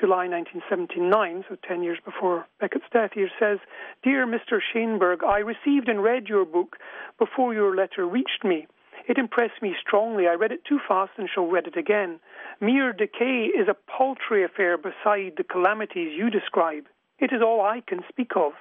July 0.00 0.26
1979, 0.28 1.44
so 1.48 1.56
10 1.68 1.82
years 1.82 1.98
before 2.02 2.46
Beckett's 2.60 2.84
death. 2.90 3.10
He 3.14 3.26
says, 3.38 3.58
Dear 4.02 4.26
Mr. 4.26 4.60
Shainberg, 4.74 5.22
I 5.22 5.40
received 5.40 5.88
and 5.88 6.02
read 6.02 6.28
your 6.28 6.46
book 6.46 6.76
before 7.18 7.52
your 7.52 7.76
letter 7.76 8.06
reached 8.06 8.42
me. 8.42 8.66
It 9.08 9.18
impressed 9.18 9.62
me 9.62 9.74
strongly. 9.80 10.26
I 10.26 10.34
read 10.34 10.52
it 10.52 10.64
too 10.64 10.80
fast 10.86 11.12
and 11.16 11.28
shall 11.32 11.46
read 11.46 11.66
it 11.66 11.76
again. 11.76 12.18
Mere 12.60 12.92
decay 12.92 13.46
is 13.46 13.68
a 13.68 13.76
paltry 13.90 14.44
affair 14.44 14.76
beside 14.76 15.34
the 15.36 15.44
calamities 15.48 16.16
you 16.16 16.28
describe. 16.30 16.86
It 17.18 17.32
is 17.32 17.40
all 17.42 17.60
I 17.60 17.82
can 17.86 18.00
speak 18.08 18.32
of. 18.36 18.52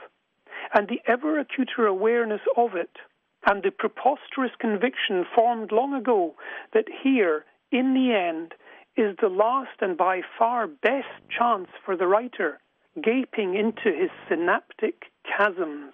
And 0.74 0.88
the 0.88 1.02
ever 1.08 1.44
acuter 1.44 1.88
awareness 1.88 2.42
of 2.56 2.76
it, 2.76 2.98
and 3.46 3.64
the 3.64 3.72
preposterous 3.72 4.52
conviction 4.60 5.26
formed 5.36 5.72
long 5.72 5.94
ago 5.94 6.36
that 6.74 6.86
here, 7.04 7.46
in 7.72 7.94
the 7.94 8.14
end, 8.14 8.54
is 8.98 9.16
the 9.22 9.30
last 9.30 9.82
and 9.82 9.98
by 9.98 10.22
far 10.38 10.68
best 10.68 11.08
chance 11.30 11.70
for 11.84 11.98
the 11.98 12.08
writer, 12.08 12.60
gaping 13.04 13.56
into 13.56 13.96
his 13.96 14.10
synaptic 14.30 15.12
chasms. 15.26 15.94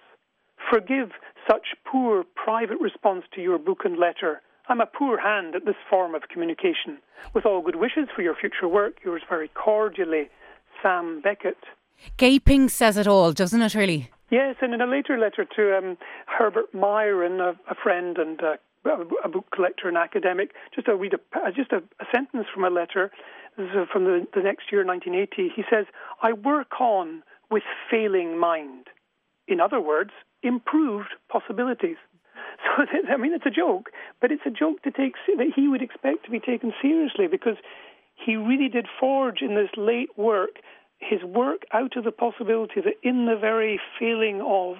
Forgive 0.70 1.10
such 1.48 1.68
poor 1.84 2.24
private 2.34 2.80
response 2.80 3.24
to 3.34 3.40
your 3.40 3.58
book 3.58 3.80
and 3.84 3.98
letter. 3.98 4.40
I'm 4.68 4.80
a 4.80 4.86
poor 4.86 5.18
hand 5.18 5.54
at 5.54 5.64
this 5.64 5.76
form 5.90 6.14
of 6.14 6.22
communication. 6.32 6.98
With 7.34 7.46
all 7.46 7.62
good 7.62 7.76
wishes 7.76 8.08
for 8.14 8.22
your 8.22 8.34
future 8.34 8.68
work, 8.68 8.94
yours 9.04 9.22
very 9.28 9.48
cordially, 9.48 10.28
Sam 10.82 11.20
Beckett. 11.20 11.58
Gaping 12.16 12.68
says 12.68 12.96
it 12.96 13.06
all, 13.06 13.32
doesn't 13.32 13.62
it, 13.62 13.74
really? 13.74 14.10
Yes, 14.30 14.56
and 14.62 14.72
in 14.72 14.80
a 14.80 14.86
later 14.86 15.18
letter 15.18 15.44
to 15.56 15.76
um, 15.76 15.98
Herbert 16.26 16.72
Myron, 16.74 17.40
a, 17.40 17.50
a 17.70 17.74
friend 17.74 18.16
and 18.18 18.40
uh, 18.42 18.56
a 19.22 19.28
book 19.28 19.46
collector 19.54 19.88
and 19.88 19.96
academic, 19.96 20.52
just 20.74 20.88
a 20.88 20.96
read 20.96 21.14
a, 21.14 21.52
just 21.52 21.70
a, 21.72 21.82
a 22.00 22.06
sentence 22.12 22.46
from 22.52 22.64
a 22.64 22.70
letter 22.70 23.10
from 23.92 24.04
the, 24.04 24.26
the 24.34 24.40
next 24.40 24.72
year, 24.72 24.84
1980. 24.84 25.52
He 25.54 25.62
says, 25.70 25.84
"I 26.22 26.32
work 26.32 26.80
on 26.80 27.22
with 27.50 27.62
failing 27.90 28.38
mind. 28.38 28.86
In 29.46 29.60
other 29.60 29.80
words, 29.80 30.10
improved 30.42 31.14
possibilities." 31.28 31.96
So 32.76 32.84
I 33.12 33.16
mean, 33.16 33.32
it's 33.32 33.46
a 33.46 33.50
joke, 33.50 33.90
but 34.20 34.30
it's 34.30 34.46
a 34.46 34.50
joke 34.50 34.82
to 34.82 34.90
take 34.90 35.14
that 35.36 35.52
he 35.54 35.68
would 35.68 35.82
expect 35.82 36.24
to 36.24 36.30
be 36.30 36.38
taken 36.38 36.72
seriously 36.80 37.26
because 37.26 37.56
he 38.14 38.36
really 38.36 38.68
did 38.68 38.86
forge 39.00 39.42
in 39.42 39.54
this 39.54 39.70
late 39.76 40.16
work 40.16 40.60
his 41.02 41.22
work 41.24 41.62
out 41.72 41.96
of 41.96 42.04
the 42.04 42.12
possibility 42.12 42.80
that 42.80 42.94
in 43.02 43.26
the 43.26 43.36
very 43.36 43.80
feeling 43.98 44.40
of 44.40 44.76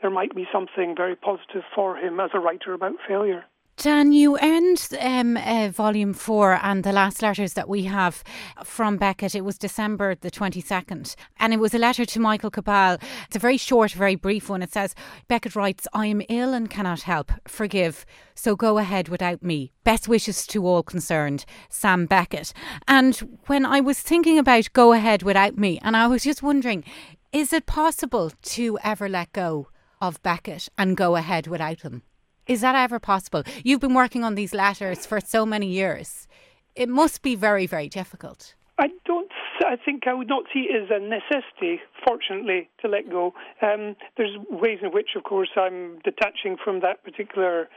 there 0.00 0.10
might 0.10 0.34
be 0.34 0.46
something 0.52 0.94
very 0.96 1.16
positive 1.16 1.62
for 1.74 1.96
him 1.96 2.20
as 2.20 2.30
a 2.34 2.38
writer 2.38 2.72
about 2.74 2.94
failure. 3.06 3.44
Dan, 3.76 4.12
you 4.12 4.36
end 4.36 4.88
um, 5.00 5.36
uh, 5.36 5.68
volume 5.68 6.14
four 6.14 6.58
and 6.62 6.84
the 6.84 6.92
last 6.92 7.20
letters 7.22 7.54
that 7.54 7.68
we 7.68 7.82
have 7.84 8.22
from 8.62 8.96
Beckett. 8.96 9.34
It 9.34 9.44
was 9.44 9.58
December 9.58 10.14
the 10.14 10.30
22nd, 10.30 11.16
and 11.40 11.52
it 11.52 11.58
was 11.58 11.74
a 11.74 11.78
letter 11.78 12.04
to 12.04 12.20
Michael 12.20 12.52
Cabal. 12.52 12.98
It's 13.26 13.34
a 13.34 13.40
very 13.40 13.56
short, 13.56 13.90
very 13.90 14.14
brief 14.14 14.48
one. 14.48 14.62
It 14.62 14.72
says 14.72 14.94
Beckett 15.26 15.56
writes, 15.56 15.88
I 15.92 16.06
am 16.06 16.22
ill 16.28 16.54
and 16.54 16.70
cannot 16.70 17.02
help. 17.02 17.32
Forgive. 17.48 18.06
So 18.36 18.54
go 18.54 18.78
ahead 18.78 19.08
without 19.08 19.42
me. 19.42 19.72
Best 19.82 20.06
wishes 20.06 20.46
to 20.46 20.64
all 20.66 20.84
concerned. 20.84 21.44
Sam 21.68 22.06
Beckett. 22.06 22.52
And 22.86 23.16
when 23.46 23.66
I 23.66 23.80
was 23.80 23.98
thinking 23.98 24.38
about 24.38 24.72
go 24.72 24.92
ahead 24.92 25.24
without 25.24 25.58
me, 25.58 25.80
and 25.82 25.96
I 25.96 26.06
was 26.06 26.22
just 26.22 26.44
wondering, 26.44 26.84
is 27.32 27.52
it 27.52 27.66
possible 27.66 28.30
to 28.42 28.78
ever 28.84 29.08
let 29.08 29.32
go 29.32 29.68
of 30.00 30.22
Beckett 30.22 30.68
and 30.78 30.96
go 30.96 31.16
ahead 31.16 31.48
without 31.48 31.80
him? 31.80 32.02
Is 32.46 32.60
that 32.60 32.74
ever 32.74 32.98
possible? 32.98 33.42
You've 33.62 33.80
been 33.80 33.94
working 33.94 34.22
on 34.22 34.34
these 34.34 34.52
letters 34.52 35.06
for 35.06 35.20
so 35.20 35.46
many 35.46 35.66
years. 35.66 36.28
It 36.74 36.88
must 36.88 37.22
be 37.22 37.34
very, 37.34 37.66
very 37.66 37.88
difficult. 37.88 38.54
I 38.78 38.88
don't. 39.06 39.30
I 39.64 39.76
think 39.82 40.06
I 40.06 40.14
would 40.14 40.28
not 40.28 40.44
see 40.52 40.66
it 40.68 40.82
as 40.82 40.88
a 40.90 40.98
necessity, 40.98 41.80
fortunately, 42.06 42.68
to 42.82 42.88
let 42.88 43.08
go. 43.08 43.32
Um, 43.62 43.94
there's 44.16 44.36
ways 44.50 44.80
in 44.82 44.90
which, 44.90 45.10
of 45.16 45.22
course, 45.22 45.50
I'm 45.56 46.00
detaching 46.04 46.56
from 46.62 46.80
that 46.80 47.04
particular 47.04 47.68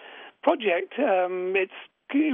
project. 0.42 0.94
Um, 0.98 1.54
it 1.56 1.70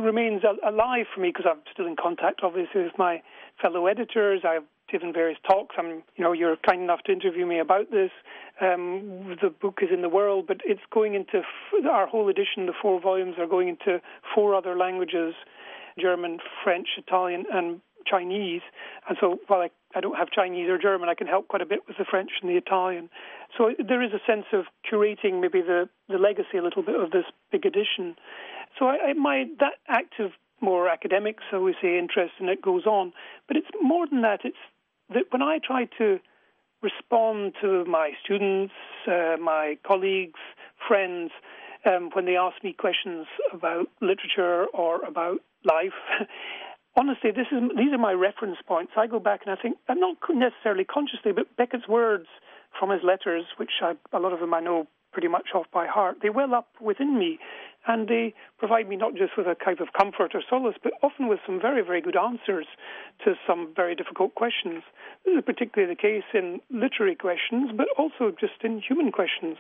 remains 0.02 0.44
alive 0.66 1.06
for 1.14 1.22
me 1.22 1.30
because 1.30 1.46
I'm 1.50 1.62
still 1.72 1.88
in 1.88 1.96
contact, 2.02 2.40
obviously, 2.42 2.84
with 2.84 2.98
my 2.98 3.22
fellow 3.62 3.86
editors. 3.88 4.42
I've 4.48 4.64
given 4.94 5.12
various 5.12 5.40
talks. 5.50 5.76
I'm, 5.78 6.04
you 6.16 6.24
know, 6.24 6.32
you're 6.32 6.56
kind 6.56 6.82
enough 6.82 7.02
to 7.08 7.12
interview 7.12 7.48
me 7.48 7.60
about 7.60 7.90
this. 7.90 8.12
Um, 8.62 9.36
the 9.42 9.50
book 9.50 9.80
is 9.82 9.90
in 9.92 10.04
the 10.04 10.10
world, 10.10 10.46
but 10.48 10.58
it's 10.64 10.86
going 10.92 11.16
into 11.16 11.40
f- 11.40 11.86
our 11.90 12.06
whole 12.06 12.30
edition. 12.30 12.68
The 12.68 12.74
four 12.80 13.02
volumes 13.02 13.36
are 13.40 13.48
going 13.48 13.70
into 13.70 14.00
four 14.36 14.54
other 14.54 14.78
languages: 14.78 15.34
German, 16.00 16.38
French, 16.64 16.88
Italian, 16.96 17.46
and 17.52 17.82
Chinese. 18.06 18.62
And 19.10 19.18
so, 19.20 19.40
while 19.48 19.62
I, 19.62 19.70
I 19.96 20.00
don't 20.00 20.16
have 20.16 20.30
Chinese 20.30 20.70
or 20.70 20.78
German, 20.78 21.10
I 21.10 21.16
can 21.16 21.26
help 21.26 21.48
quite 21.48 21.64
a 21.64 21.66
bit 21.66 21.80
with 21.88 21.98
the 21.98 22.06
French 22.06 22.30
and 22.42 22.50
the 22.52 22.58
Italian. 22.58 23.10
So 23.58 23.72
there 23.80 24.04
is 24.04 24.12
a 24.14 24.22
sense 24.32 24.46
of 24.54 24.66
curating 24.90 25.42
maybe 25.42 25.62
the, 25.62 25.90
the 26.08 26.18
legacy 26.18 26.58
a 26.60 26.64
little 26.64 26.84
bit 26.84 27.00
of 27.00 27.10
this 27.10 27.26
big 27.52 27.66
edition. 27.66 28.16
So 28.78 28.86
I, 28.86 29.10
I, 29.10 29.14
my 29.14 29.46
that 29.60 29.74
active 29.88 30.32
more 30.64 30.88
academic, 30.88 31.38
so 31.52 31.62
we 31.62 31.76
say, 31.82 32.00
interest, 32.00 32.34
and 32.40 32.50
it 32.50 32.62
goes 32.62 32.86
on. 32.86 33.12
But 33.48 33.58
it's 33.58 33.68
more 33.82 34.08
than 34.08 34.22
that. 34.22 34.40
It's 34.44 34.64
that 35.10 35.26
when 35.32 35.42
I 35.42 35.60
try 35.66 35.86
to 35.98 36.20
respond 36.82 37.54
to 37.62 37.86
my 37.86 38.12
students, 38.24 38.74
uh, 39.08 39.38
my 39.42 39.78
colleagues, 39.86 40.40
friends, 40.88 41.32
um, 41.86 42.10
when 42.14 42.26
they 42.26 42.36
ask 42.36 42.64
me 42.64 42.74
questions 42.74 43.26
about 43.54 43.88
literature 44.02 44.66
or 44.74 45.02
about 45.04 45.40
life, 45.64 45.94
honestly, 46.96 47.30
is 47.30 47.48
these 47.78 47.94
are 47.94 47.98
my 47.98 48.14
reference 48.14 48.58
points. 48.68 48.94
I 48.98 49.08
go 49.08 49.20
back 49.20 49.42
and 49.46 49.58
I 49.58 49.62
think, 49.62 49.78
I'm 49.90 50.00
not 50.00 50.18
necessarily 50.30 50.84
consciously, 50.84 51.32
but 51.32 51.56
Beckett's 51.58 51.88
words 51.88 52.28
from 52.80 52.90
his 52.90 53.02
letters, 53.04 53.46
which 53.58 53.72
I, 53.82 53.94
a 54.12 54.20
lot 54.20 54.34
of 54.34 54.40
them 54.40 54.54
I 54.54 54.60
know 54.60 54.88
pretty 55.14 55.28
much 55.28 55.50
off 55.56 55.68
by 55.72 55.86
heart, 55.88 56.18
they 56.22 56.30
well 56.30 56.54
up 56.54 56.68
within 56.82 57.18
me 57.18 57.40
and 57.86 58.08
they 58.08 58.34
provide 58.58 58.88
me 58.88 58.96
not 58.96 59.14
just 59.14 59.34
with 59.38 59.46
a 59.46 59.56
kind 59.56 59.80
of 59.82 59.90
comfort 59.98 60.32
or 60.34 60.42
solace, 60.50 60.76
but 60.82 60.94
often 61.02 61.28
with 61.28 61.40
some 61.46 61.60
very, 61.60 61.82
very 61.84 62.02
good 62.02 62.16
answers 62.16 62.66
to 63.24 63.34
some 63.46 63.74
very 63.76 63.94
difficult 63.94 64.36
questions. 64.36 64.84
This 65.26 65.36
is 65.38 65.44
particularly 65.46 65.94
the 65.94 66.02
case 66.02 66.24
in 66.34 66.62
literary 66.70 67.16
questions, 67.16 67.72
but 67.76 67.88
also 67.98 68.32
just 68.40 68.64
in 68.64 68.82
human 68.82 69.12
questions. 69.12 69.58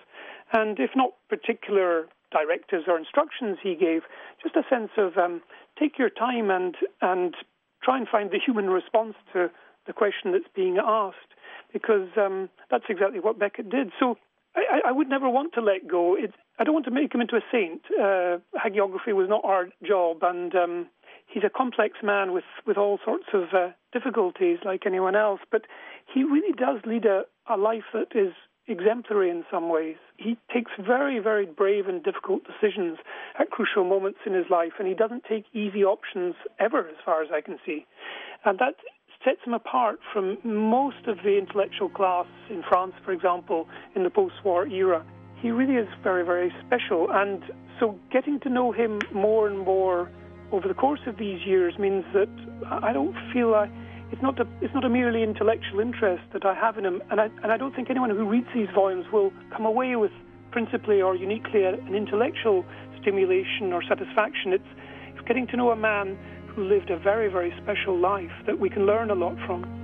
And 0.53 0.79
if 0.79 0.91
not 0.95 1.11
particular 1.29 2.07
directives 2.31 2.85
or 2.87 2.97
instructions 2.97 3.57
he 3.61 3.75
gave, 3.75 4.03
just 4.41 4.55
a 4.55 4.63
sense 4.69 4.91
of 4.97 5.17
um, 5.17 5.41
take 5.77 5.99
your 5.99 6.09
time 6.09 6.49
and 6.49 6.75
and 7.01 7.35
try 7.83 7.97
and 7.97 8.07
find 8.07 8.31
the 8.31 8.39
human 8.39 8.69
response 8.69 9.15
to 9.33 9.51
the 9.85 9.93
question 9.93 10.31
that's 10.31 10.47
being 10.55 10.77
asked, 10.81 11.35
because 11.73 12.07
um, 12.15 12.49
that's 12.71 12.85
exactly 12.87 13.19
what 13.19 13.37
Beckett 13.37 13.69
did. 13.69 13.91
So 13.99 14.17
I, 14.55 14.89
I, 14.89 14.91
would 14.91 15.09
never 15.09 15.29
want 15.29 15.53
to 15.53 15.61
let 15.61 15.87
go. 15.87 16.15
It's, 16.15 16.33
I 16.59 16.63
don't 16.63 16.73
want 16.73 16.85
to 16.85 16.91
make 16.91 17.13
him 17.13 17.21
into 17.21 17.35
a 17.35 17.41
saint. 17.51 17.81
Uh, 17.91 18.37
hagiography 18.55 19.13
was 19.13 19.27
not 19.29 19.43
our 19.43 19.67
job, 19.85 20.17
and 20.21 20.53
um, 20.55 20.87
he's 21.27 21.43
a 21.43 21.49
complex 21.49 21.97
man 22.03 22.33
with, 22.33 22.43
with 22.65 22.77
all 22.77 22.99
sorts 23.03 23.25
of 23.33 23.53
uh, 23.53 23.69
difficulties, 23.91 24.59
like 24.63 24.85
anyone 24.85 25.15
else. 25.15 25.41
But 25.51 25.63
he 26.13 26.23
really 26.23 26.53
does 26.53 26.79
lead 26.85 27.05
a, 27.05 27.23
a 27.49 27.57
life 27.57 27.83
that 27.93 28.15
is 28.15 28.33
exemplary 28.67 29.29
in 29.29 29.43
some 29.51 29.69
ways. 29.69 29.97
He 30.17 30.37
takes 30.53 30.71
very, 30.79 31.19
very 31.19 31.45
brave 31.45 31.87
and 31.87 32.03
difficult 32.03 32.43
decisions 32.45 32.97
at 33.39 33.49
crucial 33.49 33.83
moments 33.83 34.19
in 34.25 34.33
his 34.33 34.45
life, 34.49 34.73
and 34.79 34.87
he 34.87 34.93
doesn't 34.93 35.23
take 35.27 35.45
easy 35.53 35.83
options 35.83 36.35
ever, 36.59 36.87
as 36.87 36.95
far 37.03 37.21
as 37.21 37.29
I 37.33 37.41
can 37.41 37.57
see. 37.65 37.85
And 38.45 38.59
that 38.59 38.75
sets 39.23 39.39
him 39.45 39.53
apart 39.53 39.99
from 40.11 40.37
most 40.43 41.07
of 41.07 41.17
the 41.23 41.37
intellectual 41.37 41.89
class 41.89 42.27
in 42.49 42.63
France, 42.67 42.93
for 43.05 43.11
example, 43.11 43.67
in 43.95 44.03
the 44.03 44.09
post 44.09 44.35
war 44.43 44.67
era. 44.67 45.05
He 45.41 45.51
really 45.51 45.75
is 45.75 45.87
very, 46.03 46.25
very 46.25 46.53
special. 46.65 47.07
And 47.11 47.43
so 47.79 47.99
getting 48.11 48.39
to 48.41 48.49
know 48.49 48.71
him 48.71 48.99
more 49.13 49.47
and 49.47 49.59
more 49.59 50.09
over 50.51 50.67
the 50.67 50.73
course 50.73 51.01
of 51.07 51.17
these 51.17 51.41
years 51.45 51.77
means 51.79 52.05
that 52.13 52.29
I 52.65 52.93
don't 52.93 53.15
feel 53.33 53.55
I, 53.55 53.69
it's 54.11 54.21
not 54.21 54.39
a, 54.39 54.47
it's 54.61 54.73
not 54.73 54.85
a 54.85 54.89
merely 54.89 55.23
intellectual 55.23 55.79
interest 55.79 56.23
that 56.33 56.45
I 56.45 56.53
have 56.53 56.77
in 56.77 56.85
him, 56.85 57.01
and 57.09 57.19
I, 57.19 57.25
and 57.41 57.51
I 57.51 57.57
don't 57.57 57.75
think 57.75 57.89
anyone 57.89 58.11
who 58.11 58.25
reads 58.29 58.47
these 58.53 58.67
volumes 58.73 59.05
will 59.11 59.33
come 59.51 59.65
away 59.65 59.95
with 59.95 60.11
principally 60.51 61.01
or 61.01 61.15
uniquely 61.15 61.65
an 61.65 61.95
intellectual 61.95 62.63
stimulation 63.01 63.73
or 63.73 63.81
satisfaction. 63.83 64.53
It's, 64.53 64.71
it's 65.15 65.27
getting 65.27 65.47
to 65.47 65.57
know 65.57 65.71
a 65.71 65.75
man 65.75 66.17
who 66.55 66.63
lived 66.65 66.89
a 66.89 66.97
very, 66.99 67.29
very 67.29 67.53
special 67.61 67.97
life 67.97 68.31
that 68.45 68.59
we 68.59 68.69
can 68.69 68.85
learn 68.85 69.09
a 69.11 69.15
lot 69.15 69.35
from. 69.45 69.82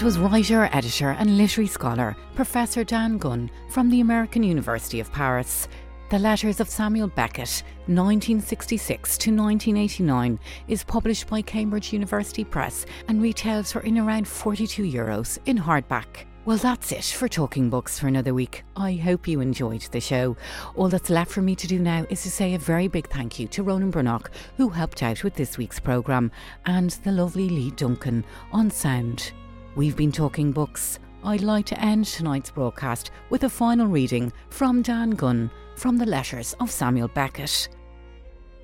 That 0.00 0.06
was 0.06 0.18
writer, 0.18 0.66
editor, 0.72 1.10
and 1.10 1.36
literary 1.36 1.68
scholar 1.68 2.16
Professor 2.34 2.84
Dan 2.84 3.18
Gunn 3.18 3.50
from 3.68 3.90
the 3.90 4.00
American 4.00 4.42
University 4.42 4.98
of 4.98 5.12
Paris. 5.12 5.68
The 6.08 6.18
Letters 6.18 6.58
of 6.58 6.70
Samuel 6.70 7.08
Beckett, 7.08 7.62
1966 7.84 9.18
to 9.18 9.30
1989, 9.30 10.40
is 10.68 10.84
published 10.84 11.28
by 11.28 11.42
Cambridge 11.42 11.92
University 11.92 12.44
Press 12.44 12.86
and 13.08 13.20
retails 13.20 13.72
for 13.72 13.80
in 13.80 13.98
around 13.98 14.26
42 14.26 14.84
euros 14.84 15.38
in 15.44 15.58
hardback. 15.58 16.24
Well, 16.46 16.56
that's 16.56 16.92
it 16.92 17.04
for 17.04 17.28
Talking 17.28 17.68
Books 17.68 17.98
for 17.98 18.08
another 18.08 18.32
week. 18.32 18.64
I 18.76 18.94
hope 18.94 19.28
you 19.28 19.42
enjoyed 19.42 19.82
the 19.82 20.00
show. 20.00 20.34
All 20.76 20.88
that's 20.88 21.10
left 21.10 21.30
for 21.30 21.42
me 21.42 21.54
to 21.56 21.66
do 21.66 21.78
now 21.78 22.06
is 22.08 22.22
to 22.22 22.30
say 22.30 22.54
a 22.54 22.58
very 22.58 22.88
big 22.88 23.10
thank 23.10 23.38
you 23.38 23.46
to 23.48 23.62
Ronan 23.62 23.92
Brannock, 23.92 24.28
who 24.56 24.70
helped 24.70 25.02
out 25.02 25.22
with 25.22 25.34
this 25.34 25.58
week's 25.58 25.78
programme, 25.78 26.30
and 26.64 26.88
the 27.04 27.12
lovely 27.12 27.50
Lee 27.50 27.70
Duncan 27.72 28.24
on 28.50 28.70
sound. 28.70 29.32
We've 29.76 29.96
been 29.96 30.12
talking 30.12 30.52
books. 30.52 30.98
I'd 31.24 31.42
like 31.42 31.66
to 31.66 31.80
end 31.80 32.06
tonight's 32.06 32.50
broadcast 32.50 33.10
with 33.30 33.44
a 33.44 33.48
final 33.48 33.86
reading 33.86 34.32
from 34.48 34.82
Dan 34.82 35.10
Gunn 35.10 35.50
from 35.76 35.96
the 35.96 36.06
letters 36.06 36.54
of 36.60 36.70
Samuel 36.70 37.08
Beckett. 37.08 37.68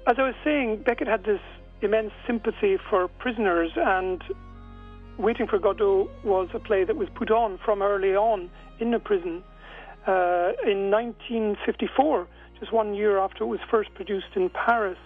As 0.07 0.16
I 0.18 0.22
was 0.22 0.34
saying, 0.42 0.82
Beckett 0.84 1.09
had 1.09 1.24
this 1.24 1.40
immense 1.82 2.12
sympathy 2.26 2.78
for 2.90 3.09
prisoners, 3.09 3.70
and 3.76 4.22
Waiting 5.18 5.46
for 5.46 5.59
Godot 5.59 6.11
was 6.24 6.48
a 6.52 6.59
play 6.59 6.84
that 6.84 6.96
was 6.96 7.09
put 7.14 7.30
on 7.30 7.59
from 7.64 7.80
early 7.80 8.14
on 8.14 8.50
in 8.80 8.90
the 8.90 8.98
prison 8.98 9.42
uh, 10.07 10.52
in 10.66 10.90
1954, 10.90 12.28
just 12.61 12.70
one 12.70 12.94
year 12.94 13.18
after 13.18 13.44
it 13.44 13.46
was 13.46 13.61
first 13.70 13.94
produced 13.94 14.26
in 14.34 14.50
Paris. 14.50 14.98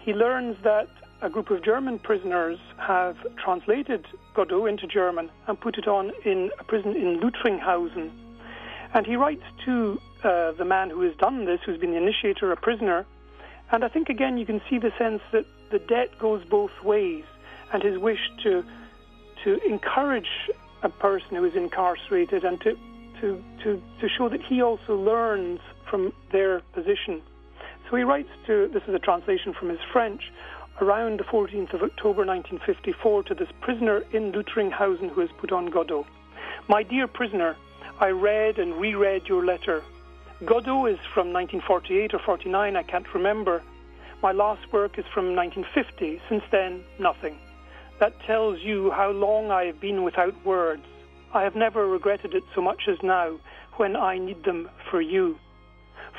He 0.00 0.14
learns 0.14 0.56
that 0.64 0.88
a 1.24 1.30
group 1.30 1.50
of 1.50 1.64
German 1.64 1.98
prisoners 1.98 2.58
have 2.76 3.16
translated 3.42 4.06
Godot 4.34 4.66
into 4.66 4.86
German 4.86 5.30
and 5.46 5.58
put 5.58 5.78
it 5.78 5.88
on 5.88 6.12
in 6.26 6.50
a 6.60 6.64
prison 6.64 6.94
in 6.94 7.18
Lüttringhausen. 7.18 8.10
And 8.92 9.06
he 9.06 9.16
writes 9.16 9.42
to 9.64 9.98
uh, 10.22 10.52
the 10.52 10.66
man 10.66 10.90
who 10.90 11.00
has 11.00 11.16
done 11.16 11.46
this, 11.46 11.60
who's 11.64 11.80
been 11.80 11.92
the 11.92 11.96
initiator, 11.96 12.52
a 12.52 12.56
prisoner. 12.56 13.06
And 13.72 13.84
I 13.84 13.88
think, 13.88 14.10
again, 14.10 14.36
you 14.36 14.44
can 14.44 14.60
see 14.68 14.78
the 14.78 14.92
sense 14.98 15.22
that 15.32 15.46
the 15.72 15.78
debt 15.78 16.18
goes 16.18 16.44
both 16.44 16.72
ways 16.84 17.24
and 17.72 17.82
his 17.82 17.96
wish 17.96 18.20
to, 18.42 18.62
to 19.44 19.58
encourage 19.66 20.28
a 20.82 20.90
person 20.90 21.36
who 21.36 21.44
is 21.44 21.56
incarcerated 21.56 22.44
and 22.44 22.60
to, 22.60 22.78
to, 23.22 23.42
to, 23.62 23.82
to 24.00 24.08
show 24.10 24.28
that 24.28 24.42
he 24.42 24.60
also 24.60 24.94
learns 24.94 25.60
from 25.88 26.12
their 26.32 26.60
position. 26.74 27.22
So 27.90 27.96
he 27.96 28.02
writes 28.02 28.30
to, 28.46 28.68
this 28.68 28.82
is 28.86 28.94
a 28.94 28.98
translation 28.98 29.54
from 29.54 29.70
his 29.70 29.78
French, 29.92 30.22
around 30.80 31.20
the 31.20 31.24
14th 31.24 31.72
of 31.72 31.82
October 31.82 32.24
1954 32.24 33.22
to 33.24 33.34
this 33.34 33.48
prisoner 33.60 34.02
in 34.12 34.32
Lüttringhausen 34.32 35.10
who 35.10 35.20
has 35.20 35.30
put 35.38 35.52
on 35.52 35.66
Godot. 35.66 36.06
My 36.68 36.82
dear 36.82 37.06
prisoner, 37.06 37.56
I 38.00 38.08
read 38.08 38.58
and 38.58 38.74
reread 38.74 39.28
your 39.28 39.44
letter. 39.44 39.82
Godot 40.44 40.86
is 40.86 40.98
from 41.12 41.32
1948 41.32 42.14
or 42.14 42.18
49, 42.18 42.76
I 42.76 42.82
can't 42.82 43.14
remember. 43.14 43.62
My 44.22 44.32
last 44.32 44.72
work 44.72 44.98
is 44.98 45.04
from 45.14 45.36
1950. 45.36 46.20
Since 46.28 46.44
then, 46.50 46.82
nothing. 46.98 47.38
That 48.00 48.18
tells 48.26 48.60
you 48.60 48.90
how 48.90 49.10
long 49.10 49.50
I 49.50 49.64
have 49.66 49.80
been 49.80 50.02
without 50.02 50.34
words. 50.44 50.82
I 51.32 51.42
have 51.42 51.54
never 51.54 51.86
regretted 51.86 52.34
it 52.34 52.42
so 52.54 52.60
much 52.60 52.88
as 52.88 52.98
now, 53.02 53.38
when 53.76 53.96
I 53.96 54.18
need 54.18 54.44
them 54.44 54.68
for 54.90 55.00
you. 55.00 55.38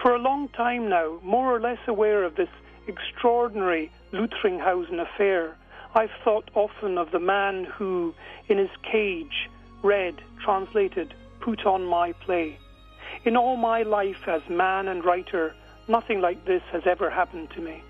For 0.02 0.16
a 0.16 0.20
long 0.20 0.50
time 0.50 0.90
now, 0.90 1.20
more 1.24 1.54
or 1.54 1.60
less 1.60 1.80
aware 1.88 2.24
of 2.24 2.36
this 2.36 2.50
extraordinary 2.88 3.92
Lüttringhausen 4.12 5.00
affair, 5.00 5.56
I've 5.94 6.12
thought 6.24 6.52
often 6.56 6.98
of 6.98 7.12
the 7.12 7.20
man 7.20 7.64
who, 7.64 8.14
in 8.48 8.58
his 8.58 8.70
cage, 8.84 9.50
read, 9.82 10.22
translated, 10.44 11.14
put 11.40 11.66
on 11.66 11.86
my 11.86 12.12
play. 12.12 12.58
In 13.24 13.38
all 13.38 13.56
my 13.56 13.84
life 13.84 14.28
as 14.28 14.42
man 14.50 14.88
and 14.88 15.06
writer, 15.06 15.56
nothing 15.88 16.22
like 16.22 16.46
this 16.46 16.64
has 16.72 16.84
ever 16.86 17.10
happened 17.10 17.50
to 17.52 17.62
me. 17.62 17.84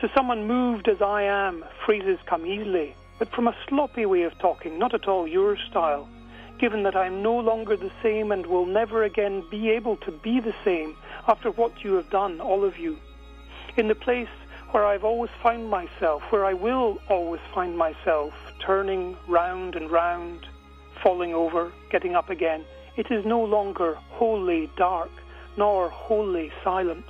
To 0.00 0.10
someone 0.14 0.46
moved 0.46 0.88
as 0.88 1.00
I 1.02 1.22
am, 1.22 1.64
phrases 1.84 2.18
come 2.26 2.46
easily, 2.46 2.94
but 3.18 3.32
from 3.34 3.48
a 3.48 3.56
sloppy 3.68 4.06
way 4.06 4.22
of 4.22 4.38
talking, 4.38 4.78
not 4.78 4.94
at 4.94 5.08
all 5.08 5.26
your 5.26 5.56
style. 5.70 6.08
Given 6.60 6.82
that 6.82 6.96
I 6.96 7.06
am 7.06 7.22
no 7.22 7.36
longer 7.36 7.76
the 7.76 7.90
same 8.02 8.32
and 8.32 8.46
will 8.46 8.66
never 8.66 9.02
again 9.04 9.44
be 9.50 9.70
able 9.70 9.96
to 9.98 10.12
be 10.12 10.40
the 10.40 10.54
same 10.64 10.96
after 11.26 11.50
what 11.50 11.84
you 11.84 11.94
have 11.94 12.10
done, 12.10 12.40
all 12.40 12.64
of 12.64 12.78
you 12.78 12.98
in 13.78 13.88
the 13.88 13.94
place 13.94 14.28
where 14.72 14.84
I've 14.84 15.04
always 15.04 15.30
found 15.42 15.70
myself, 15.70 16.22
where 16.30 16.44
I 16.44 16.52
will 16.52 16.98
always 17.08 17.40
find 17.54 17.78
myself, 17.78 18.34
turning 18.58 19.16
round 19.28 19.76
and 19.76 19.90
round, 19.90 20.46
falling 21.02 21.32
over, 21.32 21.72
getting 21.90 22.16
up 22.16 22.28
again. 22.28 22.64
It 22.96 23.10
is 23.10 23.24
no 23.24 23.42
longer 23.42 23.94
wholly 24.10 24.68
dark, 24.76 25.10
nor 25.56 25.88
wholly 25.88 26.50
silent. 26.64 27.04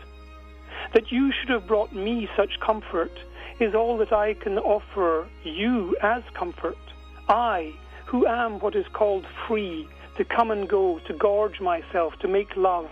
That 0.93 1.11
you 1.11 1.33
should 1.33 1.49
have 1.49 1.67
brought 1.67 1.95
me 1.95 2.29
such 2.37 2.61
comfort 2.61 3.13
is 3.61 3.75
all 3.75 3.97
that 3.99 4.13
I 4.13 4.35
can 4.35 4.59
offer 4.59 5.27
you 5.43 5.97
as 6.03 6.23
comfort. 6.35 6.77
I, 7.29 7.73
who 8.07 8.27
am 8.27 8.61
what 8.61 8.77
is 8.77 8.87
called 8.93 9.27
free, 9.47 9.89
to 10.17 10.25
come 10.25 10.51
and 10.51 10.69
go, 10.69 11.01
to 11.07 11.15
gorge 11.15 11.61
myself, 11.61 12.15
to 12.21 12.29
make 12.29 12.57
love, 12.57 12.91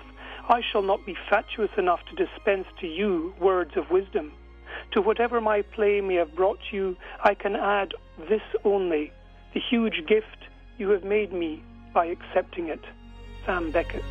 I 0.48 0.60
shall 0.72 0.82
not 0.82 1.04
be 1.04 1.16
fatuous 1.28 1.70
enough 1.76 2.00
to 2.08 2.24
dispense 2.24 2.66
to 2.80 2.86
you 2.86 3.34
words 3.40 3.76
of 3.76 3.90
wisdom. 3.90 4.32
To 4.92 5.00
whatever 5.00 5.40
my 5.40 5.62
play 5.62 6.00
may 6.00 6.14
have 6.14 6.36
brought 6.36 6.60
you, 6.70 6.96
I 7.22 7.34
can 7.34 7.56
add 7.56 7.92
this 8.28 8.42
only 8.64 9.12
the 9.54 9.60
huge 9.60 10.06
gift 10.06 10.48
you 10.78 10.90
have 10.90 11.02
made 11.02 11.32
me 11.32 11.62
by 11.92 12.06
accepting 12.06 12.68
it. 12.68 12.84
Sam 13.44 13.70
Beckett. 13.72 14.04